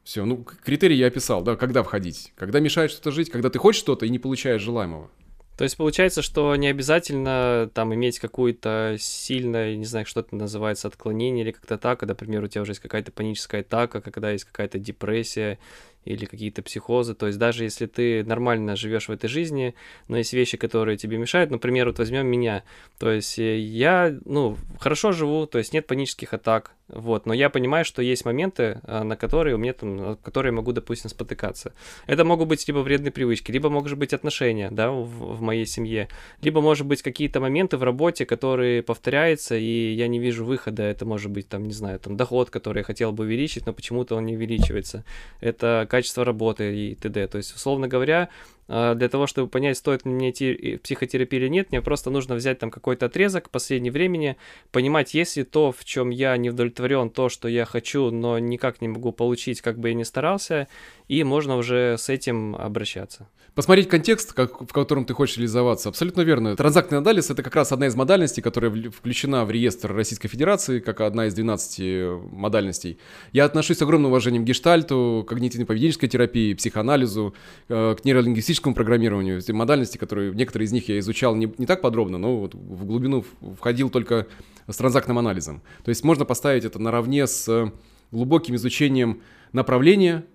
Все, 0.03 0.23
ну, 0.23 0.43
критерии 0.43 0.95
я 0.95 1.07
описал, 1.07 1.41
да, 1.41 1.55
когда 1.55 1.81
входить. 1.81 2.31
Когда 2.35 2.59
мешает 2.59 2.91
что-то 2.91 3.11
жить, 3.11 3.31
когда 3.31 3.49
ты 3.49 3.57
хочешь 3.57 3.79
что-то 3.79 4.05
и 4.05 4.09
не 4.09 4.19
получаешь 4.19 4.61
желаемого. 4.61 5.09
То 5.57 5.63
есть 5.63 5.77
получается, 5.77 6.21
что 6.21 6.53
не 6.57 6.67
обязательно 6.67 7.71
там 7.73 7.93
иметь 7.93 8.19
какую-то 8.19 8.97
сильное, 8.99 9.75
не 9.77 9.85
знаю, 9.85 10.05
что 10.05 10.19
это 10.19 10.35
называется, 10.35 10.89
отклонение 10.89 11.45
или 11.45 11.51
как-то 11.51 11.77
так, 11.77 12.01
когда, 12.01 12.11
например, 12.11 12.43
у 12.43 12.47
тебя 12.47 12.61
уже 12.61 12.71
есть 12.71 12.81
какая-то 12.81 13.13
паническая 13.13 13.61
атака, 13.61 14.01
когда 14.01 14.31
есть 14.31 14.43
какая-то 14.43 14.79
депрессия 14.79 15.57
или 16.05 16.25
какие-то 16.25 16.61
психозы. 16.61 17.15
То 17.15 17.27
есть 17.27 17.37
даже 17.39 17.63
если 17.63 17.87
ты 17.87 18.23
нормально 18.23 18.75
живешь 18.75 19.07
в 19.07 19.11
этой 19.11 19.27
жизни, 19.27 19.75
но 20.07 20.17
есть 20.17 20.33
вещи, 20.33 20.57
которые 20.57 20.97
тебе 20.97 21.17
мешают, 21.17 21.51
например, 21.51 21.87
вот 21.87 21.99
возьмем 21.99 22.27
меня. 22.27 22.63
То 22.99 23.11
есть 23.11 23.37
э, 23.39 23.59
я, 23.59 24.15
ну, 24.25 24.57
хорошо 24.79 25.11
живу, 25.11 25.45
то 25.47 25.57
есть 25.57 25.73
нет 25.73 25.87
панических 25.87 26.33
атак, 26.33 26.71
вот, 26.87 27.25
но 27.25 27.33
я 27.33 27.49
понимаю, 27.49 27.83
что 27.83 28.03
есть 28.03 28.25
моменты, 28.25 28.79
а, 28.83 29.03
на 29.03 29.15
которые 29.15 29.55
у 29.55 29.57
меня 29.57 29.73
там, 29.73 29.95
на 29.95 30.15
которые 30.17 30.51
могу, 30.51 30.71
допустим, 30.71 31.09
спотыкаться. 31.09 31.73
Это 32.05 32.23
могут 32.25 32.47
быть 32.47 32.67
либо 32.67 32.79
вредные 32.79 33.11
привычки, 33.11 33.51
либо, 33.51 33.69
может 33.69 33.97
быть, 33.97 34.13
отношения, 34.13 34.69
да, 34.69 34.91
в, 34.91 35.37
в 35.37 35.41
моей 35.41 35.65
семье, 35.65 36.09
либо, 36.41 36.61
может 36.61 36.85
быть, 36.85 37.01
какие-то 37.01 37.39
моменты 37.39 37.77
в 37.77 37.83
работе, 37.83 38.25
которые 38.25 38.83
повторяются, 38.83 39.55
и 39.55 39.93
я 39.93 40.07
не 40.07 40.19
вижу 40.19 40.45
выхода. 40.45 40.83
Это 40.83 41.05
может 41.05 41.31
быть, 41.31 41.49
там, 41.49 41.63
не 41.63 41.73
знаю, 41.73 41.99
там, 41.99 42.17
доход, 42.17 42.51
который 42.51 42.79
я 42.79 42.83
хотел 42.83 43.11
бы 43.11 43.23
увеличить, 43.23 43.65
но 43.65 43.73
почему-то 43.73 44.15
он 44.15 44.27
не 44.27 44.35
увеличивается. 44.35 45.03
Это 45.41 45.87
качество 45.89 46.23
работы 46.23 46.75
и 46.75 46.95
т.д. 46.95 47.27
То 47.27 47.37
есть, 47.37 47.55
условно 47.55 47.87
говоря, 47.87 48.29
для 48.67 49.09
того, 49.09 49.27
чтобы 49.27 49.47
понять, 49.47 49.77
стоит 49.77 50.05
мне 50.05 50.31
идти 50.31 50.79
психотерапию 50.83 51.43
или 51.43 51.49
нет, 51.49 51.71
мне 51.71 51.81
просто 51.81 52.09
нужно 52.09 52.35
взять 52.35 52.59
там 52.59 52.71
какой-то 52.71 53.05
отрезок 53.05 53.49
последнего 53.49 53.93
времени, 53.93 54.37
понимать, 54.71 55.13
есть 55.13 55.37
ли 55.37 55.43
то, 55.43 55.71
в 55.71 55.85
чем 55.85 56.09
я 56.09 56.35
не 56.37 56.49
удовлетворен, 56.49 57.09
то, 57.09 57.29
что 57.29 57.47
я 57.47 57.65
хочу, 57.65 58.09
но 58.09 58.39
никак 58.39 58.81
не 58.81 58.87
могу 58.87 59.11
получить, 59.11 59.61
как 59.61 59.77
бы 59.77 59.89
я 59.89 59.93
ни 59.93 60.03
старался, 60.03 60.67
и 61.07 61.23
можно 61.23 61.57
уже 61.57 61.97
с 61.97 62.09
этим 62.09 62.55
обращаться. 62.55 63.29
Посмотреть 63.53 63.87
контекст, 63.87 64.33
как, 64.33 64.61
в 64.61 64.73
котором 64.73 65.05
ты 65.05 65.13
хочешь 65.13 65.37
реализоваться, 65.37 65.87
абсолютно 65.87 66.21
верно. 66.21 66.57
Транзактный 66.57 66.97
анализ— 66.97 67.29
это 67.31 67.41
как 67.41 67.55
раз 67.55 67.71
одна 67.71 67.87
из 67.87 67.95
модальностей, 67.95 68.43
которая 68.43 68.69
включена 68.91 69.45
в 69.45 69.51
реестр 69.51 69.93
Российской 69.93 70.27
Федерации, 70.27 70.79
как 70.79 70.99
одна 70.99 71.27
из 71.27 71.33
12 71.35 72.33
модальностей. 72.33 72.99
Я 73.31 73.45
отношусь 73.45 73.77
с 73.77 73.81
огромным 73.81 74.11
уважением 74.11 74.43
к 74.43 74.47
гештальту, 74.47 75.25
когнитивно-поведенческой 75.29 76.09
терапии, 76.09 76.53
психоанализу, 76.53 77.33
э, 77.69 77.95
к 77.97 78.03
нейролингвистическому 78.03 78.75
программированию. 78.75 79.37
Эти 79.37 79.53
модальности, 79.53 79.97
которые, 79.97 80.33
некоторые 80.33 80.65
из 80.65 80.73
них 80.73 80.89
я 80.89 80.99
изучал 80.99 81.33
не, 81.33 81.49
не 81.57 81.65
так 81.65 81.79
подробно, 81.79 82.17
но 82.17 82.37
вот 82.37 82.55
в 82.55 82.83
глубину 82.83 83.23
входил 83.57 83.89
только 83.89 84.27
с 84.67 84.75
транзактным 84.75 85.17
анализом. 85.17 85.61
То 85.85 85.89
есть 85.89 86.03
можно 86.03 86.25
поставить 86.25 86.65
это 86.65 86.79
наравне 86.79 87.25
с 87.25 87.71
глубоким 88.11 88.55
изучением 88.55 89.21
направления, 89.53 90.25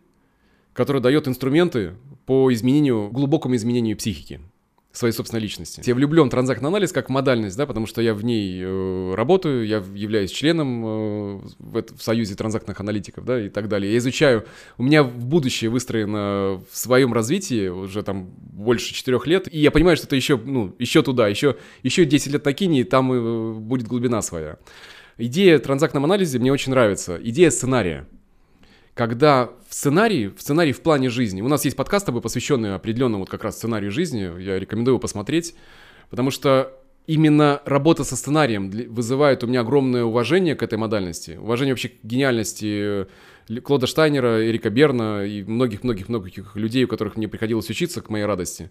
которое 0.81 1.01
дает 1.01 1.29
инструменты 1.29 1.93
по 2.25 2.51
изменению, 2.55 3.11
глубокому 3.11 3.55
изменению 3.55 3.99
психики 3.99 4.41
своей 4.93 5.13
собственной 5.13 5.43
личности. 5.43 5.83
Я 5.85 5.95
влюблен 5.95 6.29
в 6.29 6.31
транзактный 6.31 6.69
анализ 6.69 6.91
как 6.91 7.11
модальность, 7.11 7.55
да, 7.55 7.67
потому 7.67 7.87
что 7.87 8.01
я 8.01 8.15
в 8.15 8.25
ней 8.25 8.63
э, 8.65 9.15
работаю, 9.15 9.67
я 9.67 9.85
являюсь 9.95 10.31
членом 10.31 10.85
э, 10.87 11.41
в, 11.59 11.83
в 11.99 12.03
союзе 12.03 12.35
транзактных 12.35 12.81
аналитиков, 12.81 13.27
да, 13.27 13.45
и 13.45 13.51
так 13.51 13.69
далее. 13.69 13.93
Я 13.93 13.99
изучаю, 13.99 14.47
у 14.79 14.83
меня 14.83 15.03
в 15.03 15.27
будущее 15.27 15.69
выстроено 15.69 16.63
в 16.73 16.79
своем 16.79 17.13
развитии 17.13 17.69
уже 17.69 18.03
там 18.03 18.31
больше 18.41 18.95
четырех 18.95 19.27
лет, 19.27 19.53
и 19.53 19.59
я 19.59 19.71
понимаю, 19.71 19.99
что 19.99 20.07
это 20.07 20.17
еще, 20.17 20.41
ну, 20.43 20.75
еще 20.79 21.03
туда, 21.03 21.29
еще, 21.29 21.57
еще 21.83 22.07
10 22.07 22.33
лет 22.33 22.45
накини, 22.47 22.81
и 22.81 22.85
там 22.85 23.13
э, 23.13 23.53
будет 23.53 23.87
глубина 23.87 24.23
своя. 24.23 24.57
Идея 25.19 25.59
транзактном 25.59 26.07
анализе 26.07 26.39
мне 26.39 26.51
очень 26.51 26.71
нравится, 26.71 27.21
идея 27.23 27.51
сценария 27.51 28.07
когда 28.95 29.51
в 29.69 29.75
сценарии, 29.75 30.29
в 30.29 30.41
сценарии 30.41 30.73
в 30.73 30.81
плане 30.81 31.11
жизни, 31.11 31.43
у 31.43 31.49
нас 31.49 31.65
есть 31.65 31.77
подкаст 31.77 32.07
тобой, 32.07 32.23
посвященный 32.23 32.75
определенному 32.75 33.23
вот 33.23 33.31
как 33.31 33.45
раз 33.45 33.57
сценарию 33.57 33.91
жизни, 33.91 34.41
я 34.43 34.59
рекомендую 34.59 34.95
его 34.95 35.01
посмотреть, 35.01 35.55
потому 36.11 36.31
что 36.31 36.77
именно 37.07 37.63
работа 37.65 38.05
со 38.05 38.17
сценарием 38.17 38.71
вызывает 38.71 39.43
у 39.43 39.47
меня 39.47 39.61
огромное 39.61 40.05
уважение 40.05 40.55
к 40.55 40.63
этой 40.63 40.79
модальности, 40.79 41.39
уважение 41.41 41.73
вообще 41.73 41.89
к 41.89 41.95
гениальности 42.03 43.07
э, 43.49 43.61
Клода 43.63 43.87
Штайнера, 43.87 44.47
Эрика 44.47 44.71
Берна 44.71 45.25
и 45.25 45.43
многих-многих-многих 45.43 46.55
людей, 46.55 46.85
у 46.85 46.89
которых 46.89 47.17
мне 47.17 47.27
приходилось 47.27 47.69
учиться, 47.69 48.01
к 48.01 48.11
моей 48.11 48.25
радости, 48.25 48.71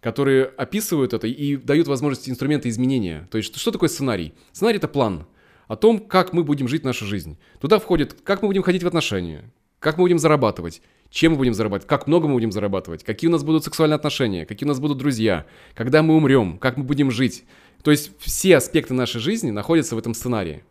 которые 0.00 0.44
описывают 0.44 1.12
это 1.12 1.26
и 1.26 1.56
дают 1.56 1.86
возможность 1.86 2.28
инструменты 2.28 2.68
изменения. 2.70 3.28
То 3.30 3.38
есть 3.38 3.56
что 3.56 3.70
такое 3.70 3.88
сценарий? 3.88 4.34
Сценарий— 4.52 4.78
это 4.78 4.88
план 4.88 5.26
о 5.68 5.76
том, 5.76 5.98
как 5.98 6.32
мы 6.32 6.44
будем 6.44 6.68
жить 6.68 6.84
нашу 6.84 7.04
жизнь. 7.06 7.38
Туда 7.60 7.78
входит, 7.78 8.16
как 8.22 8.42
мы 8.42 8.48
будем 8.48 8.62
ходить 8.62 8.82
в 8.82 8.86
отношения, 8.86 9.50
как 9.78 9.98
мы 9.98 10.04
будем 10.04 10.18
зарабатывать? 10.18 10.82
Чем 11.10 11.32
мы 11.32 11.38
будем 11.38 11.54
зарабатывать? 11.54 11.88
Как 11.88 12.06
много 12.06 12.26
мы 12.26 12.34
будем 12.34 12.50
зарабатывать? 12.50 13.04
Какие 13.04 13.28
у 13.28 13.32
нас 13.32 13.44
будут 13.44 13.64
сексуальные 13.64 13.96
отношения? 13.96 14.44
Какие 14.44 14.66
у 14.66 14.68
нас 14.68 14.80
будут 14.80 14.98
друзья? 14.98 15.46
Когда 15.74 16.02
мы 16.02 16.16
умрем? 16.16 16.58
Как 16.58 16.76
мы 16.76 16.84
будем 16.84 17.10
жить? 17.10 17.44
То 17.82 17.90
есть 17.90 18.10
все 18.18 18.56
аспекты 18.56 18.94
нашей 18.94 19.20
жизни 19.20 19.50
находятся 19.50 19.94
в 19.94 19.98
этом 19.98 20.14
сценарии. 20.14 20.64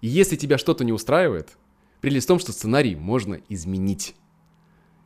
И 0.00 0.06
если 0.06 0.36
тебя 0.36 0.56
что-то 0.56 0.84
не 0.84 0.92
устраивает, 0.92 1.56
прелесть 2.00 2.26
в 2.26 2.28
том, 2.28 2.38
что 2.38 2.52
сценарий 2.52 2.94
можно 2.94 3.40
изменить. 3.48 4.14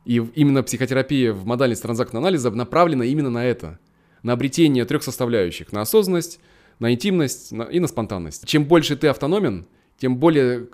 И 0.05 0.17
именно 0.17 0.61
психотерапия 0.61 1.33
в 1.33 1.45
модальности 1.45 1.81
транзактного 1.81 2.27
анализа 2.27 2.51
направлена 2.51 3.05
именно 3.05 3.31
на 3.31 3.43
это. 3.43 3.79
На 4.21 4.33
обретение 4.33 4.85
трех 4.85 5.01
составляющих. 5.01 5.71
На 5.71 5.81
осознанность, 5.81 6.39
на 6.79 6.93
интимность 6.93 7.51
и 7.51 7.79
на 7.79 7.87
спонтанность. 7.87 8.45
Чем 8.47 8.65
больше 8.65 8.95
ты 8.95 9.07
автономен, 9.07 9.67
тем 9.97 10.17
более 10.17 10.67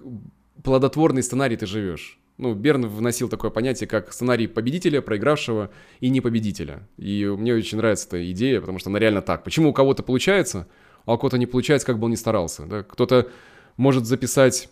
плодотворный 0.64 1.24
сценарий 1.24 1.58
ты 1.58 1.66
живешь 1.66 2.22
ну, 2.42 2.56
Берн 2.56 2.88
вносил 2.88 3.30
такое 3.30 3.52
понятие, 3.52 3.88
как 3.88 4.12
сценарий 4.12 4.48
победителя, 4.48 5.02
проигравшего 5.02 5.70
и 6.00 6.10
непобедителя. 6.10 6.88
И 6.98 7.24
мне 7.26 7.54
очень 7.54 7.78
нравится 7.78 8.08
эта 8.08 8.32
идея, 8.32 8.60
потому 8.60 8.80
что 8.80 8.90
она 8.90 8.98
реально 8.98 9.22
так. 9.22 9.44
Почему 9.44 9.70
у 9.70 9.74
кого-то 9.74 10.02
получается, 10.02 10.68
а 11.06 11.14
у 11.14 11.18
кого-то 11.20 11.38
не 11.38 11.46
получается, 11.46 11.86
как 11.86 12.00
бы 12.00 12.06
он 12.06 12.12
ни 12.12 12.16
старался. 12.16 12.66
Да? 12.66 12.82
Кто-то 12.82 13.30
может 13.78 14.08
записать 14.08 14.70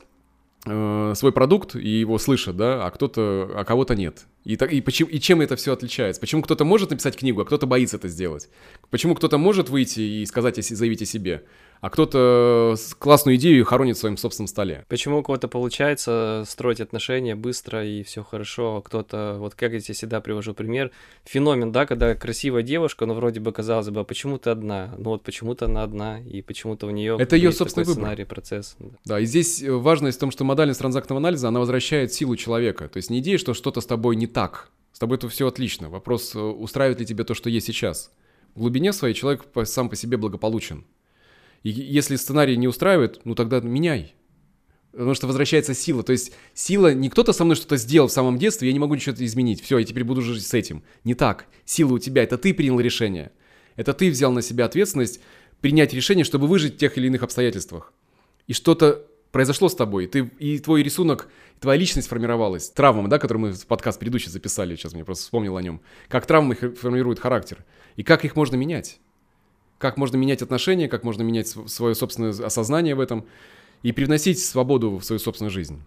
свой 0.63 1.31
продукт 1.31 1.75
и 1.75 1.87
его 1.87 2.17
слышат, 2.17 2.57
да, 2.57 2.85
а 2.85 2.91
кто-то, 2.91 3.49
а 3.55 3.63
кого-то 3.63 3.95
нет. 3.95 4.25
И, 4.43 4.55
так, 4.57 4.73
и, 4.73 4.81
почему, 4.81 5.09
и 5.09 5.19
чем 5.19 5.41
это 5.41 5.55
все 5.55 5.73
отличается? 5.73 6.19
Почему 6.19 6.41
кто-то 6.41 6.65
может 6.65 6.89
написать 6.89 7.17
книгу, 7.17 7.41
а 7.41 7.45
кто-то 7.45 7.65
боится 7.65 7.97
это 7.97 8.07
сделать? 8.07 8.49
Почему 8.89 9.15
кто-то 9.15 9.37
может 9.37 9.69
выйти 9.69 10.01
и 10.01 10.25
сказать, 10.25 10.55
заявить 10.57 11.01
о 11.01 11.05
себе, 11.05 11.45
а 11.81 11.89
кто-то 11.89 12.75
классную 12.97 13.37
идею 13.37 13.65
хоронит 13.65 13.97
в 13.97 13.99
своем 13.99 14.17
собственном 14.17 14.47
столе. 14.47 14.85
Почему 14.87 15.19
у 15.19 15.23
кого-то 15.23 15.47
получается 15.47 16.43
строить 16.47 16.81
отношения 16.81 17.35
быстро 17.35 17.85
и 17.85 18.03
все 18.03 18.23
хорошо, 18.23 18.77
а 18.77 18.81
кто-то, 18.81 19.37
вот 19.39 19.55
как 19.55 19.73
я 19.73 19.79
всегда 19.79 20.21
привожу 20.21 20.53
пример, 20.53 20.91
феномен, 21.23 21.71
да, 21.71 21.85
когда 21.85 22.15
красивая 22.15 22.63
девушка, 22.63 23.05
но 23.05 23.13
вроде 23.13 23.39
бы 23.39 23.51
казалось 23.51 23.89
бы, 23.89 24.01
а 24.01 24.03
почему 24.03 24.37
ты 24.37 24.49
одна? 24.49 24.93
Ну 24.97 25.11
вот 25.11 25.23
почему-то 25.23 25.65
она 25.65 25.83
одна, 25.83 26.19
и 26.19 26.41
почему-то 26.41 26.87
у 26.87 26.89
нее 26.89 27.17
это 27.19 27.35
ее 27.35 27.51
собственный 27.51 27.85
выбор. 27.85 28.01
сценарий, 28.03 28.25
процесс. 28.25 28.75
Да, 29.05 29.19
и 29.19 29.25
здесь 29.25 29.61
э, 29.61 29.71
важность 29.71 30.17
в 30.17 30.19
том, 30.19 30.31
что 30.31 30.43
модальность 30.43 30.79
транзактного 30.79 31.19
анализа, 31.19 31.47
она 31.47 31.59
возвращает 31.59 32.13
силу 32.13 32.35
человека. 32.35 32.87
То 32.89 32.97
есть 32.97 33.09
не 33.09 33.19
идея, 33.19 33.37
что 33.37 33.53
что-то 33.53 33.81
с 33.81 33.85
тобой 33.85 34.15
не 34.15 34.27
так. 34.27 34.69
С 34.91 34.99
тобой 34.99 35.17
это 35.17 35.29
все 35.29 35.47
отлично. 35.47 35.89
Вопрос, 35.89 36.35
э, 36.35 36.39
устраивает 36.39 36.99
ли 36.99 37.05
тебе 37.05 37.23
то, 37.23 37.33
что 37.33 37.49
есть 37.49 37.67
сейчас. 37.67 38.11
В 38.55 38.59
глубине 38.59 38.93
своей 38.93 39.13
человек 39.13 39.45
сам 39.65 39.89
по 39.89 39.95
себе 39.95 40.17
благополучен. 40.17 40.85
И 41.63 41.69
если 41.69 42.15
сценарий 42.15 42.57
не 42.57 42.67
устраивает, 42.67 43.21
ну 43.25 43.35
тогда 43.35 43.59
меняй. 43.59 44.15
Потому 44.91 45.13
что 45.13 45.27
возвращается 45.27 45.73
сила. 45.73 46.03
То 46.03 46.11
есть 46.11 46.31
сила, 46.53 46.93
не 46.93 47.09
кто-то 47.09 47.31
со 47.31 47.43
мной 47.43 47.55
что-то 47.55 47.77
сделал 47.77 48.07
в 48.07 48.11
самом 48.11 48.37
детстве, 48.37 48.69
я 48.69 48.73
не 48.73 48.79
могу 48.79 48.95
ничего 48.95 49.15
изменить. 49.17 49.61
Все, 49.61 49.77
я 49.77 49.85
теперь 49.85 50.03
буду 50.03 50.21
жить 50.21 50.45
с 50.45 50.53
этим. 50.53 50.83
Не 51.03 51.13
так. 51.13 51.45
Сила 51.65 51.93
у 51.93 51.99
тебя, 51.99 52.23
это 52.23 52.37
ты 52.37 52.53
принял 52.53 52.79
решение. 52.79 53.31
Это 53.75 53.93
ты 53.93 54.09
взял 54.09 54.31
на 54.31 54.41
себя 54.41 54.65
ответственность 54.65 55.21
принять 55.61 55.93
решение, 55.93 56.25
чтобы 56.25 56.47
выжить 56.47 56.75
в 56.75 56.77
тех 56.77 56.97
или 56.97 57.07
иных 57.07 57.23
обстоятельствах. 57.23 57.93
И 58.47 58.53
что-то 58.53 59.05
произошло 59.31 59.69
с 59.69 59.75
тобой, 59.75 60.07
ты, 60.07 60.31
и 60.39 60.57
твой 60.57 60.81
рисунок, 60.81 61.27
твоя 61.59 61.79
личность 61.79 62.07
формировалась. 62.07 62.69
Травмам, 62.69 63.09
да, 63.09 63.19
который 63.19 63.37
мы 63.37 63.53
в 63.53 63.67
подкаст 63.67 63.99
предыдущий 63.99 64.31
записали, 64.31 64.75
сейчас 64.75 64.93
мне 64.93 65.05
просто 65.05 65.23
вспомнил 65.25 65.55
о 65.55 65.61
нем. 65.61 65.81
Как 66.07 66.25
травмы 66.25 66.55
формируют 66.55 67.19
характер. 67.19 67.63
И 67.95 68.03
как 68.03 68.25
их 68.25 68.35
можно 68.35 68.55
менять 68.55 68.99
как 69.79 69.97
можно 69.97 70.17
менять 70.17 70.43
отношения, 70.43 70.87
как 70.87 71.03
можно 71.03 71.23
менять 71.23 71.47
свое 71.47 71.95
собственное 71.95 72.31
осознание 72.31 72.93
в 72.93 72.99
этом 72.99 73.25
и 73.81 73.91
привносить 73.91 74.39
свободу 74.43 74.97
в 74.97 75.03
свою 75.03 75.19
собственную 75.19 75.51
жизнь. 75.51 75.81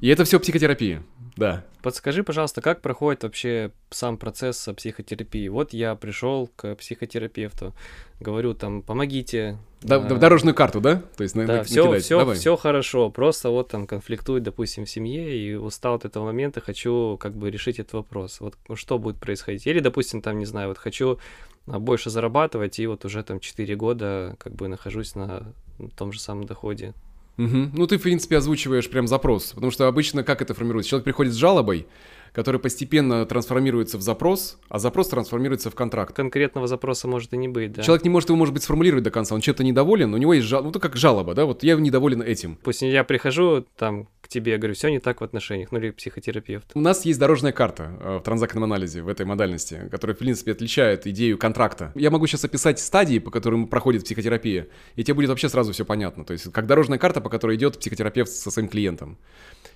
И 0.00 0.08
это 0.08 0.24
все 0.24 0.38
психотерапия, 0.38 1.02
да. 1.36 1.64
Подскажи, 1.82 2.22
пожалуйста, 2.24 2.60
как 2.60 2.82
проходит 2.82 3.22
вообще 3.22 3.72
сам 3.90 4.18
процесс 4.18 4.68
психотерапии? 4.76 5.48
Вот 5.48 5.72
я 5.72 5.94
пришел 5.94 6.50
к 6.56 6.74
психотерапевту, 6.74 7.74
говорю 8.20 8.54
там, 8.54 8.82
помогите. 8.82 9.58
Да, 9.82 9.96
а... 9.96 10.00
Дорожную 10.00 10.54
карту, 10.54 10.80
да? 10.80 11.02
То 11.16 11.22
есть 11.22 11.34
да, 11.34 11.44
на, 11.44 11.64
все, 11.64 11.98
все, 12.00 12.32
все 12.34 12.56
хорошо, 12.56 13.10
просто 13.10 13.50
вот 13.50 13.68
там 13.68 13.86
конфликтует, 13.86 14.42
допустим, 14.42 14.84
в 14.84 14.90
семье, 14.90 15.38
и 15.38 15.54
устал 15.54 15.94
от 15.94 16.04
этого 16.04 16.24
момента, 16.24 16.60
хочу 16.60 17.16
как 17.18 17.34
бы 17.34 17.50
решить 17.50 17.78
этот 17.78 17.94
вопрос. 17.94 18.40
Вот 18.40 18.56
что 18.74 18.98
будет 18.98 19.18
происходить? 19.18 19.66
Или, 19.66 19.80
допустим, 19.80 20.22
там, 20.22 20.38
не 20.38 20.46
знаю, 20.46 20.68
вот 20.68 20.78
хочу 20.78 21.18
больше 21.66 22.10
зарабатывать, 22.10 22.78
и 22.78 22.86
вот 22.86 23.04
уже 23.04 23.22
там 23.22 23.40
4 23.40 23.74
года 23.76 24.36
как 24.38 24.54
бы 24.54 24.68
нахожусь 24.68 25.14
на 25.14 25.52
том 25.96 26.12
же 26.12 26.20
самом 26.20 26.44
доходе. 26.44 26.94
Угу. 27.36 27.70
Ну, 27.72 27.86
ты, 27.86 27.98
в 27.98 28.02
принципе, 28.02 28.36
озвучиваешь 28.36 28.88
прям 28.88 29.08
запрос, 29.08 29.52
потому 29.52 29.72
что 29.72 29.88
обычно 29.88 30.22
как 30.22 30.40
это 30.40 30.54
формируется? 30.54 30.90
Человек 30.90 31.04
приходит 31.04 31.32
с 31.32 31.36
жалобой, 31.36 31.86
который 32.34 32.60
постепенно 32.60 33.24
трансформируется 33.26 33.96
в 33.96 34.02
запрос, 34.02 34.58
а 34.68 34.80
запрос 34.80 35.08
трансформируется 35.08 35.70
в 35.70 35.74
контракт. 35.76 36.14
Конкретного 36.16 36.66
запроса 36.66 37.06
может 37.06 37.32
и 37.32 37.36
не 37.36 37.46
быть, 37.46 37.72
да. 37.72 37.82
Человек 37.82 38.04
не 38.04 38.10
может 38.10 38.28
его, 38.28 38.36
может 38.36 38.52
быть, 38.52 38.64
сформулировать 38.64 39.04
до 39.04 39.12
конца. 39.12 39.36
Он 39.36 39.40
чем-то 39.40 39.62
недоволен, 39.62 40.12
у 40.12 40.16
него 40.16 40.34
есть 40.34 40.46
жалоба, 40.46 40.64
ну, 40.64 40.70
это 40.70 40.80
как 40.80 40.96
жалоба, 40.96 41.34
да, 41.34 41.44
вот 41.44 41.62
я 41.62 41.76
недоволен 41.76 42.22
этим. 42.22 42.58
Пусть 42.62 42.82
я 42.82 43.04
прихожу 43.04 43.64
там 43.76 44.08
к 44.20 44.26
тебе, 44.26 44.52
я 44.52 44.58
говорю, 44.58 44.74
все 44.74 44.88
не 44.88 44.98
так 44.98 45.20
в 45.20 45.24
отношениях, 45.24 45.70
ну 45.70 45.78
или 45.78 45.90
психотерапевт. 45.90 46.72
У 46.74 46.80
нас 46.80 47.04
есть 47.04 47.20
дорожная 47.20 47.52
карта 47.52 47.96
э, 48.00 48.16
в 48.18 48.22
транзактном 48.22 48.64
анализе, 48.64 49.02
в 49.02 49.08
этой 49.08 49.26
модальности, 49.26 49.88
которая, 49.90 50.16
в 50.16 50.18
принципе, 50.18 50.52
отличает 50.52 51.06
идею 51.06 51.38
контракта. 51.38 51.92
Я 51.94 52.10
могу 52.10 52.26
сейчас 52.26 52.44
описать 52.44 52.80
стадии, 52.80 53.20
по 53.20 53.30
которым 53.30 53.68
проходит 53.68 54.04
психотерапия, 54.04 54.66
и 54.96 55.04
тебе 55.04 55.14
будет 55.14 55.28
вообще 55.28 55.48
сразу 55.48 55.72
все 55.72 55.84
понятно. 55.84 56.24
То 56.24 56.32
есть, 56.32 56.50
как 56.50 56.66
дорожная 56.66 56.98
карта, 56.98 57.20
по 57.20 57.30
которой 57.30 57.56
идет 57.56 57.78
психотерапевт 57.78 58.30
со 58.30 58.50
своим 58.50 58.68
клиентом. 58.68 59.18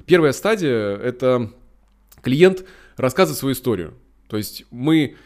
Первая 0.06 0.32
стадия— 0.32 0.96
это 0.96 1.52
клиент 2.28 2.64
рассказывает 2.96 3.38
свою 3.38 3.54
историю. 3.54 3.94
То 4.28 4.36
есть 4.36 4.66
мы 4.70 5.16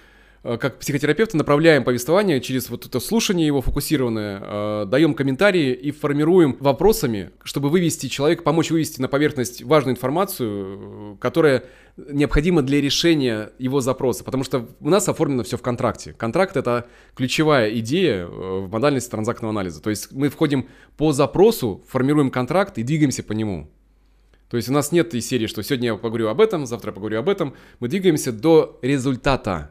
э, 0.45 0.57
как 0.57 0.79
психотерапевты 0.79 1.37
направляем 1.37 1.83
повествование 1.83 2.41
через 2.41 2.71
вот 2.71 2.87
это 2.87 3.01
слушание 3.01 3.45
его 3.45 3.61
фокусированное, 3.61 4.41
э, 4.41 4.87
даем 4.87 5.15
комментарии 5.15 5.73
и 5.73 5.91
формируем 5.91 6.57
вопросами, 6.61 7.31
чтобы 7.43 7.71
вывести 7.71 8.07
человека, 8.07 8.45
помочь 8.45 8.71
вывести 8.71 9.01
на 9.01 9.09
поверхность 9.09 9.65
важную 9.65 9.97
информацию, 9.97 11.17
которая 11.21 11.65
необходима 11.97 12.63
для 12.63 12.81
решения 12.81 13.51
его 13.59 13.81
запроса. 13.81 14.23
Потому 14.23 14.45
что 14.45 14.69
у 14.79 14.89
нас 14.89 15.09
оформлено 15.09 15.43
все 15.43 15.57
в 15.57 15.63
контракте. 15.63 16.13
Контракт— 16.13 16.57
это 16.57 16.87
ключевая 17.17 17.77
идея 17.81 18.27
в 18.27 18.71
модальности 18.71 19.11
транзактного 19.11 19.51
анализа. 19.51 19.83
То 19.83 19.91
есть 19.91 20.13
мы 20.13 20.29
входим 20.29 20.69
по 20.97 21.13
запросу, 21.13 21.83
формируем 21.89 22.31
контракт 22.31 22.79
и 22.79 22.85
двигаемся 22.85 23.25
по 23.25 23.33
нему. 23.33 23.69
То 24.53 24.59
есть 24.59 24.69
у 24.69 24.73
нас 24.75 24.93
нет 24.93 25.15
из 25.15 25.27
серии, 25.27 25.47
что 25.47 25.63
сегодня 25.63 25.87
я 25.87 25.95
поговорю 25.95 26.29
об 26.29 26.39
этом, 26.39 26.67
завтра 26.67 26.91
я 26.91 26.93
поговорю 26.93 27.19
об 27.19 27.31
этом. 27.31 27.55
Мы 27.81 27.89
двигаемся 27.89 28.33
до 28.33 28.79
результата. 28.83 29.71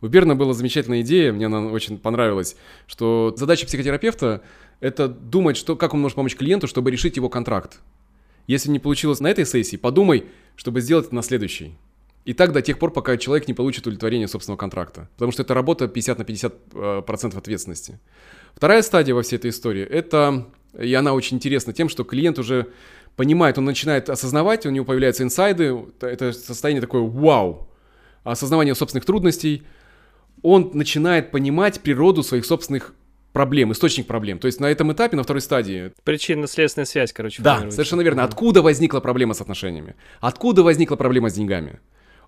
У 0.00 0.06
Берна 0.06 0.36
была 0.36 0.54
замечательная 0.54 1.00
идея, 1.00 1.32
мне 1.32 1.46
она 1.46 1.66
очень 1.66 1.98
понравилась, 1.98 2.54
что 2.86 3.34
задача 3.36 3.66
психотерапевта– 3.66 4.42
это 4.80 5.08
думать, 5.08 5.56
что, 5.56 5.74
как 5.74 5.92
он 5.92 6.02
может 6.02 6.14
помочь 6.14 6.36
клиенту, 6.36 6.68
чтобы 6.68 6.92
решить 6.92 7.16
его 7.16 7.28
контракт. 7.28 7.80
Если 8.46 8.70
не 8.70 8.78
получилось 8.78 9.18
на 9.18 9.26
этой 9.26 9.44
сессии, 9.44 9.74
подумай, 9.74 10.26
чтобы 10.54 10.82
сделать 10.82 11.06
это 11.06 11.16
на 11.16 11.22
следующей. 11.22 11.76
И 12.24 12.32
так 12.32 12.52
до 12.52 12.62
тех 12.62 12.78
пор, 12.78 12.92
пока 12.92 13.16
человек 13.16 13.48
не 13.48 13.54
получит 13.54 13.88
удовлетворение 13.88 14.28
собственного 14.28 14.56
контракта. 14.56 15.08
Потому 15.14 15.32
что 15.32 15.42
это 15.42 15.52
работа 15.52 15.88
50 15.88 16.18
на 16.18 16.24
50 16.24 16.54
э, 16.74 17.02
процентов 17.04 17.40
ответственности. 17.40 17.98
Вторая 18.54 18.82
стадия 18.82 19.16
во 19.16 19.22
всей 19.22 19.34
этой 19.34 19.50
истории– 19.50 19.82
это, 19.90 20.46
и 20.78 20.94
она 20.94 21.12
очень 21.12 21.38
интересна 21.38 21.72
тем, 21.72 21.88
что 21.88 22.04
клиент 22.04 22.38
уже 22.38 22.68
понимает, 23.16 23.58
он 23.58 23.64
начинает 23.64 24.10
осознавать, 24.10 24.66
у 24.66 24.70
него 24.70 24.84
появляются 24.84 25.22
инсайды, 25.22 25.76
это 26.00 26.32
состояние 26.32 26.80
такое 26.80 27.02
вау, 27.02 27.68
осознавание 28.24 28.74
собственных 28.74 29.04
трудностей, 29.04 29.62
он 30.42 30.70
начинает 30.74 31.30
понимать 31.30 31.80
природу 31.80 32.22
своих 32.22 32.44
собственных 32.44 32.94
проблем, 33.32 33.72
источник 33.72 34.06
проблем. 34.06 34.38
То 34.38 34.46
есть 34.46 34.60
на 34.60 34.66
этом 34.70 34.92
этапе, 34.92 35.16
на 35.16 35.22
второй 35.22 35.40
стадии... 35.40 35.92
Причинно-следственная 36.04 36.84
связь, 36.86 37.12
короче. 37.12 37.42
Да, 37.42 37.70
совершенно 37.70 38.02
верно. 38.02 38.24
Откуда 38.24 38.62
возникла 38.62 39.00
проблема 39.00 39.34
с 39.34 39.40
отношениями? 39.40 39.94
Откуда 40.20 40.62
возникла 40.62 40.96
проблема 40.96 41.30
с 41.30 41.34
деньгами? 41.34 41.80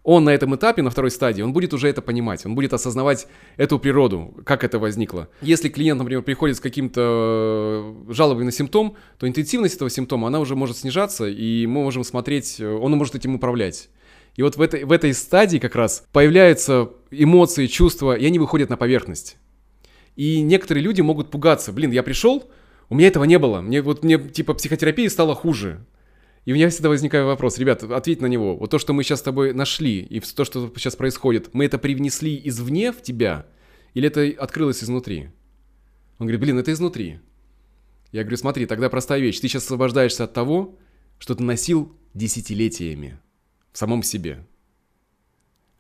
Он 0.05 0.25
на 0.25 0.31
этом 0.31 0.55
этапе, 0.55 0.83
на 0.83 0.91
второй 0.91 1.11
стадии, 1.11 1.41
он 1.41 1.55
будет 1.55 1.73
уже 1.73 1.89
это 1.89 2.03
понимать, 2.03 2.45
он 2.45 2.55
будет 2.55 2.75
осознавать 2.75 3.27
эту 3.57 3.79
природу, 3.79 4.35
как 4.45 4.63
это 4.63 4.79
возникло. 4.79 5.29
Если 5.41 5.71
клиент, 5.71 5.99
например, 5.99 6.23
приходит 6.23 6.59
с 6.59 6.61
каким-то 6.61 7.95
э, 8.09 8.13
жалобой 8.13 8.45
на 8.45 8.53
симптом, 8.53 8.97
то 9.19 9.27
интенсивность 9.27 9.77
этого 9.77 9.89
симптома, 9.89 10.29
она 10.29 10.41
уже 10.41 10.57
может 10.57 10.77
снижаться, 10.77 11.27
и 11.27 11.67
мы 11.67 11.83
можем 11.83 12.05
смотреть, 12.05 12.61
э, 12.61 12.71
он 12.71 12.93
может 12.93 13.15
этим 13.15 13.35
управлять. 13.35 13.89
И 14.37 14.43
вот 14.43 14.57
в 14.57 14.61
этой, 14.61 14.85
в 14.85 14.93
этой 14.93 15.15
стадии 15.15 15.59
как 15.59 15.75
раз 15.75 16.05
появляются 16.13 16.91
эмоции, 17.11 17.67
чувства, 17.67 18.15
и 18.15 18.27
они 18.27 18.39
выходят 18.39 18.69
на 18.69 18.77
поверхность. 18.77 19.39
И 20.17 20.43
некоторые 20.43 20.85
люди 20.85 21.01
могут 21.01 21.31
пугаться. 21.31 21.73
Блин, 21.73 21.93
я 21.93 22.03
пришел, 22.03 22.51
у 22.91 22.95
меня 22.95 23.09
этого 23.09 23.25
не 23.25 23.39
было. 23.39 23.63
Мне 23.63 23.81
вот 23.81 24.05
мне 24.05 24.19
типа 24.19 24.55
психотерапии 24.55 25.07
стало 25.07 25.35
хуже. 25.35 25.85
И 26.45 26.53
у 26.53 26.55
меня 26.55 26.69
всегда 26.69 26.91
возникает 26.91 27.25
вопрос, 27.25 27.59
ребят, 27.59 27.83
ответь 27.85 28.21
на 28.21 28.27
него. 28.27 28.57
Вот 28.57 28.71
то, 28.71 28.79
что 28.79 28.93
мы 28.93 29.03
сейчас 29.03 29.21
с 29.21 29.23
тобой 29.23 29.55
нашли, 29.55 30.01
и 30.01 30.21
то, 30.21 30.45
что 30.45 30.71
сейчас 30.77 30.95
происходит, 30.95 31.55
мы 31.55 31.65
это 31.65 31.79
привнесли 31.79 32.41
извне 32.45 32.93
в 32.93 33.01
тебя, 33.01 33.47
или 33.95 34.09
это 34.09 34.31
открылось 34.43 34.85
изнутри? 34.85 35.31
Он 36.19 36.27
говорит, 36.27 36.41
блин, 36.41 36.59
это 36.59 36.73
изнутри. 36.73 37.21
Я 38.13 38.23
говорю, 38.23 38.37
смотри, 38.37 38.67
тогда 38.67 38.91
простая 38.91 39.21
вещь. 39.21 39.41
Ты 39.41 39.49
сейчас 39.49 39.65
освобождаешься 39.65 40.25
от 40.25 40.35
того, 40.35 40.79
что 41.19 41.35
ты 41.35 41.43
носил 41.43 41.93
десятилетиями 42.13 43.19
в 43.73 43.79
самом 43.79 44.03
себе. 44.03 44.47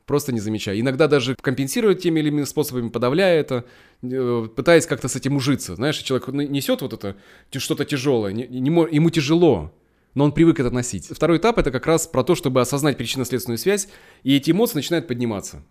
Просто 0.06 0.32
не 0.32 0.40
замечая. 0.40 0.78
Иногда 0.80 1.08
даже 1.08 1.34
компенсирует 1.36 2.00
теми 2.00 2.20
или 2.20 2.28
иными 2.28 2.44
способами, 2.44 2.88
подавляя 2.88 3.38
это, 3.38 3.64
э, 4.02 4.48
пытаясь 4.54 4.86
как-то 4.86 5.08
с 5.08 5.16
этим 5.16 5.36
ужиться. 5.36 5.76
Знаешь, 5.76 5.98
человек 5.98 6.28
несет 6.28 6.82
вот 6.82 6.92
это, 6.92 7.16
что-то 7.56 7.84
тяжелое, 7.84 8.32
не, 8.32 8.46
не, 8.48 8.68
ему 8.68 9.10
тяжело 9.10 9.72
но 10.14 10.24
он 10.24 10.32
привык 10.32 10.60
это 10.60 10.70
носить. 10.70 11.08
Второй 11.10 11.38
этап 11.38 11.58
это 11.58 11.70
как 11.70 11.86
раз 11.86 12.06
про 12.06 12.22
то, 12.22 12.34
чтобы 12.34 12.60
осознать 12.60 12.96
причинно-следственную 12.96 13.58
связь, 13.58 13.88
и 14.22 14.36
эти 14.36 14.50
эмоции 14.50 14.76
начинают 14.76 15.06
подниматься. 15.06 15.62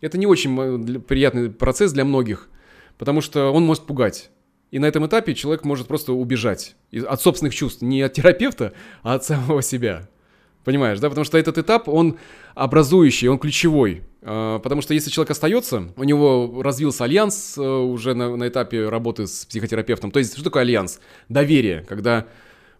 Это 0.00 0.18
не 0.18 0.26
очень 0.26 0.58
э, 0.58 0.98
приятный 1.00 1.50
процесс 1.50 1.92
для 1.92 2.04
многих, 2.04 2.48
потому 2.98 3.20
что 3.20 3.50
он 3.50 3.64
может 3.66 3.86
пугать. 3.86 4.30
И 4.70 4.78
на 4.78 4.86
этом 4.86 5.06
этапе 5.06 5.34
человек 5.34 5.64
может 5.64 5.88
просто 5.88 6.12
убежать 6.12 6.76
от 6.92 7.20
собственных 7.20 7.54
чувств, 7.54 7.82
не 7.82 8.02
от 8.02 8.12
терапевта, 8.12 8.72
а 9.02 9.14
от 9.14 9.24
самого 9.24 9.62
себя. 9.62 10.08
Понимаешь, 10.64 11.00
да? 11.00 11.08
Потому 11.08 11.24
что 11.24 11.38
этот 11.38 11.58
этап, 11.58 11.88
он 11.88 12.18
образующий, 12.54 13.28
он 13.28 13.38
ключевой. 13.38 14.02
А, 14.22 14.58
потому 14.58 14.82
что 14.82 14.94
если 14.94 15.10
человек 15.10 15.30
остается, 15.30 15.92
у 15.96 16.04
него 16.04 16.62
развился 16.62 17.04
альянс 17.04 17.56
э, 17.56 17.62
уже 17.62 18.14
на, 18.14 18.36
на 18.36 18.48
этапе 18.48 18.88
работы 18.88 19.26
с 19.26 19.46
психотерапевтом. 19.46 20.10
То 20.10 20.18
есть, 20.18 20.34
что 20.34 20.44
такое 20.44 20.62
альянс? 20.62 21.00
Доверие, 21.28 21.84
когда 21.88 22.26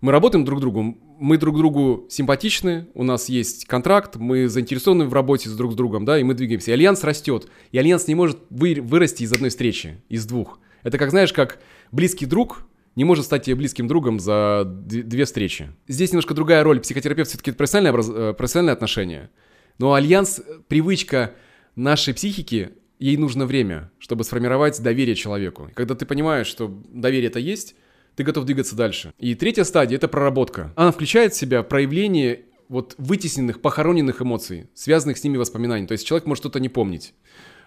мы 0.01 0.13
работаем 0.13 0.45
друг 0.45 0.61
другу, 0.61 0.97
мы 1.19 1.37
друг 1.37 1.57
другу 1.57 2.07
симпатичны, 2.09 2.89
у 2.95 3.03
нас 3.03 3.29
есть 3.29 3.67
контракт, 3.67 4.17
мы 4.17 4.49
заинтересованы 4.49 5.05
в 5.05 5.13
работе 5.13 5.49
с 5.49 5.53
друг 5.55 5.73
с 5.73 5.75
другом, 5.75 6.05
да, 6.05 6.19
и 6.19 6.23
мы 6.23 6.35
двигаемся. 6.35 6.71
И 6.71 6.75
альянс 6.75 7.05
растет. 7.05 7.49
И 7.73 7.79
альянс 7.79 8.09
не 8.09 8.15
может 8.15 8.39
вы, 8.49 8.79
вырасти 8.81 9.25
из 9.25 9.33
одной 9.33 9.51
встречи, 9.51 10.03
из 10.09 10.25
двух. 10.27 10.59
Это 10.83 10.97
как, 10.97 11.11
знаешь, 11.11 11.33
как 11.33 11.59
близкий 11.93 12.27
друг 12.27 12.63
не 12.97 13.05
может 13.05 13.25
стать 13.25 13.45
тебе 13.45 13.57
близким 13.57 13.87
другом 13.87 14.19
за 14.19 14.65
две 14.67 15.25
встречи. 15.25 15.71
Здесь 15.87 16.11
немножко 16.13 16.35
другая 16.35 16.65
роль. 16.65 16.81
Психотерапевт 16.81 17.29
все-таки 17.29 17.51
это 17.51 17.59
профессиональное, 17.59 17.93
образ... 17.93 18.11
Э, 18.11 18.35
профессиональное 18.37 18.75
отношение. 18.75 19.31
Но 19.79 19.95
альянс, 19.95 20.41
привычка 20.69 21.35
нашей 21.77 22.15
психики, 22.15 22.71
ей 22.99 23.17
нужно 23.17 23.47
время, 23.47 23.91
чтобы 23.99 24.25
сформировать 24.25 24.83
доверие 24.83 25.15
человеку. 25.15 25.71
когда 25.75 25.95
ты 25.95 26.05
понимаешь, 26.05 26.47
что 26.47 26.83
доверие 26.89 27.29
это 27.29 27.39
есть, 27.39 27.75
ты 28.21 28.25
готов 28.25 28.45
двигаться 28.45 28.77
дальше. 28.77 29.15
И 29.19 29.35
третья 29.35 29.65
стадия— 29.65 29.97
это 29.99 30.07
проработка. 30.07 30.75
Она 30.77 30.93
включает 30.93 31.33
в 31.33 31.39
себя 31.39 31.63
проявление 31.63 32.45
вот 32.69 32.95
вытесненных, 32.99 33.63
похороненных 33.63 34.21
эмоций, 34.21 34.69
связанных 34.75 35.17
с 35.17 35.25
ними 35.25 35.39
воспоминаний. 35.39 35.87
То 35.87 35.93
есть 35.93 36.07
человек 36.07 36.27
может 36.27 36.43
что-то 36.43 36.61
не 36.61 36.69
помнить. 36.69 37.15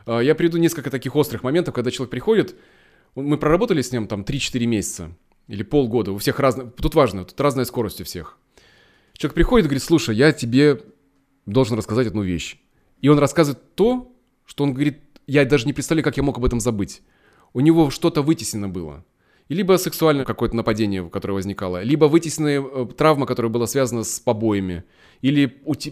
А, 0.06 0.20
я 0.20 0.36
приведу 0.36 0.60
несколько 0.60 0.92
таких 0.92 1.16
острых 1.16 1.42
моментов, 1.42 1.74
когда 1.74 1.90
человек 1.90 2.12
приходит, 2.12 2.56
мы 3.16 3.40
проработали 3.40 3.82
с 3.82 3.92
ним 3.92 4.08
там 4.08 4.22
3-4 4.22 4.66
месяца 4.68 5.18
или 5.48 5.64
полгода, 5.64 6.12
у 6.12 6.20
всех 6.20 6.40
разные, 6.40 6.70
тут 6.70 6.94
важно, 6.94 7.26
тут 7.26 7.42
разная 7.42 7.66
скорость 7.66 8.02
у 8.02 8.04
всех. 8.04 8.38
Человек 9.14 9.34
приходит 9.34 9.66
и 9.66 9.70
говорит, 9.70 9.84
слушай, 9.84 10.16
я 10.16 10.34
тебе 10.34 10.82
должен 11.48 11.80
рассказать 11.80 12.06
одну 12.06 12.22
вещь. 12.22 12.58
И 13.02 13.10
он 13.10 13.18
рассказывает 13.18 13.74
то, 13.74 14.16
что 14.46 14.66
он 14.66 14.76
говорит, 14.76 15.00
я 15.26 15.46
даже 15.46 15.66
не 15.66 15.74
представляю, 15.74 16.04
как 16.04 16.16
я 16.16 16.22
мог 16.22 16.38
об 16.38 16.46
этом 16.46 16.60
забыть. 16.60 17.02
У 17.54 17.60
него 17.60 17.90
что-то 17.90 18.22
вытеснено 18.22 18.70
было 18.70 19.04
либо 19.54 19.78
сексуальное 19.78 20.26
какое-то 20.26 20.56
нападение, 20.56 21.10
которое 21.10 21.34
возникало, 21.34 21.84
либо 21.84 22.06
вытесненная 22.06 22.62
э, 22.62 22.88
травма, 22.98 23.26
которая 23.26 23.52
была 23.52 23.68
связана 23.68 24.04
с 24.04 24.20
побоями, 24.20 24.84
или 25.22 25.46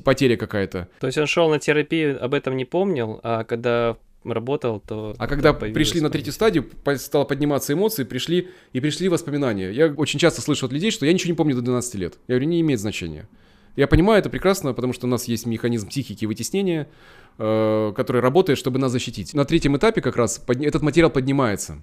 потеря 0.04 0.36
какая-то. 0.36 0.89
То 1.00 1.08
есть 1.08 1.17
он 1.17 1.28
шел 1.28 1.50
на 1.50 1.60
терапию, 1.60 2.24
об 2.24 2.34
этом 2.34 2.58
не 2.58 2.65
помнил, 2.65 3.19
а 3.24 3.43
когда 3.43 3.97
работал, 4.24 4.80
то... 4.80 5.15
А 5.17 5.28
когда 5.28 5.54
пришли 5.54 6.02
на 6.02 6.10
третью 6.10 6.34
стадию, 6.34 6.69
стало 6.97 7.26
подниматься 7.26 7.74
эмоции, 7.74 8.04
пришли 8.04 8.50
и 8.74 8.80
пришли 8.80 9.10
воспоминания. 9.10 9.71
Я 9.71 9.88
очень 9.88 10.19
часто 10.19 10.41
слышу 10.41 10.65
от 10.65 10.71
людей, 10.71 10.91
что 10.91 11.06
я 11.06 11.13
ничего 11.13 11.32
не 11.32 11.36
помню 11.36 11.56
до 11.56 11.62
12 11.62 11.95
лет. 11.95 12.17
Я 12.28 12.36
говорю, 12.36 12.50
не 12.50 12.62
имеет 12.62 12.80
значения. 12.80 13.28
Я 13.76 13.88
понимаю 13.88 14.19
это 14.19 14.30
прекрасно, 14.30 14.74
потому 14.74 14.93
что 14.93 15.08
у 15.08 15.10
нас 15.10 15.26
есть 15.26 15.45
механизм 15.45 15.88
психики 15.88 16.26
вытеснения, 16.26 16.89
э, 17.38 17.93
который 17.95 18.21
работает, 18.21 18.60
чтобы 18.60 18.80
нас 18.80 18.91
защитить. 18.91 19.34
На 19.34 19.45
третьем 19.45 19.78
этапе 19.78 20.02
как 20.02 20.17
раз 20.17 20.39
под... 20.39 20.62
этот 20.62 20.82
материал 20.82 21.10
поднимается. 21.10 21.82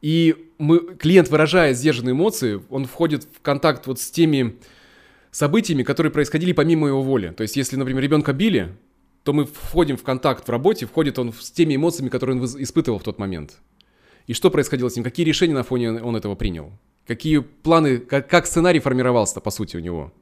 И 0.00 0.50
мы, 0.58 0.94
клиент, 0.96 1.28
выражая 1.28 1.74
сдержанные 1.74 2.12
эмоции, 2.12 2.60
он 2.70 2.86
входит 2.86 3.24
в 3.24 3.40
контакт 3.42 3.86
вот 3.86 4.00
с 4.00 4.10
теми 4.10 4.56
событиями, 5.30 5.82
которые 5.82 6.12
происходили 6.12 6.52
помимо 6.52 6.88
его 6.88 7.02
воли. 7.02 7.32
То 7.36 7.42
есть, 7.42 7.56
если, 7.56 7.76
например, 7.76 8.02
ребенка 8.02 8.32
били, 8.32 8.74
то 9.22 9.32
мы 9.32 9.44
входим 9.44 9.96
в 9.96 10.02
контакт 10.02 10.48
в 10.48 10.50
работе, 10.50 10.86
входит 10.86 11.18
он 11.18 11.32
с 11.32 11.50
теми 11.50 11.76
эмоциями, 11.76 12.08
которые 12.08 12.38
он 12.38 12.44
испытывал 12.44 12.98
в 12.98 13.02
тот 13.02 13.18
момент. 13.18 13.58
И 14.26 14.32
что 14.32 14.50
происходило 14.50 14.88
с 14.88 14.96
ним, 14.96 15.04
какие 15.04 15.26
решения 15.26 15.54
на 15.54 15.62
фоне 15.62 15.92
он 15.92 16.16
этого 16.16 16.34
принял, 16.34 16.72
какие 17.06 17.38
планы, 17.38 17.98
как, 17.98 18.28
как 18.28 18.46
сценарий 18.46 18.80
формировался, 18.80 19.40
по 19.40 19.50
сути, 19.50 19.76
у 19.76 19.80
него. 19.80 20.12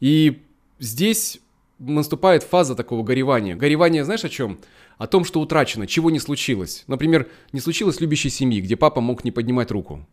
И 0.00 0.42
здесь 0.78 1.40
наступает 1.80 2.42
фаза 2.42 2.74
такого 2.74 3.02
горевания. 3.02 3.56
Горевание, 3.56 4.04
знаешь, 4.04 4.24
о 4.24 4.28
чем? 4.28 4.58
О 4.98 5.06
том, 5.06 5.24
что 5.24 5.40
утрачено, 5.40 5.86
чего 5.86 6.10
не 6.10 6.18
случилось. 6.18 6.84
Например, 6.86 7.28
не 7.52 7.60
случилось 7.60 8.00
любящей 8.00 8.30
семьи, 8.30 8.60
где 8.60 8.76
папа 8.76 9.00
мог 9.00 9.24
не 9.24 9.30
поднимать 9.30 9.70
руку. 9.70 10.06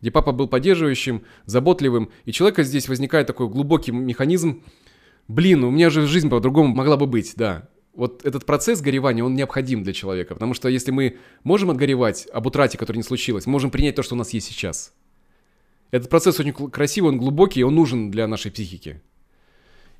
Где 0.00 0.10
папа 0.10 0.32
был 0.32 0.46
поддерживающим, 0.46 1.24
заботливым. 1.46 2.10
И 2.26 2.32
человека 2.32 2.62
здесь 2.62 2.88
возникает 2.88 3.26
такой 3.26 3.48
глубокий 3.48 3.92
механизм. 3.92 4.62
Блин, 5.26 5.64
у 5.64 5.70
меня 5.70 5.90
же 5.90 6.06
жизнь 6.06 6.28
по-другому 6.28 6.74
могла 6.74 6.96
бы 6.96 7.06
быть, 7.06 7.34
да. 7.36 7.68
Вот 7.94 8.24
этот 8.24 8.46
процесс 8.46 8.80
горевания, 8.80 9.24
он 9.24 9.34
необходим 9.34 9.82
для 9.82 9.92
человека. 9.92 10.34
Потому 10.34 10.54
что 10.54 10.68
если 10.68 10.90
мы 10.90 11.18
можем 11.44 11.70
отгоревать 11.70 12.28
об 12.32 12.46
утрате, 12.46 12.78
которая 12.78 12.98
не 12.98 13.06
случилась, 13.06 13.46
мы 13.46 13.52
можем 13.52 13.70
принять 13.70 13.94
то, 13.96 14.02
что 14.02 14.14
у 14.14 14.18
нас 14.18 14.30
есть 14.30 14.46
сейчас. 14.46 14.92
Этот 15.90 16.08
процесс 16.08 16.38
очень 16.38 16.52
красивый, 16.52 17.10
он 17.10 17.18
глубокий, 17.18 17.64
он 17.64 17.74
нужен 17.74 18.10
для 18.10 18.28
нашей 18.28 18.50
психики. 18.50 19.00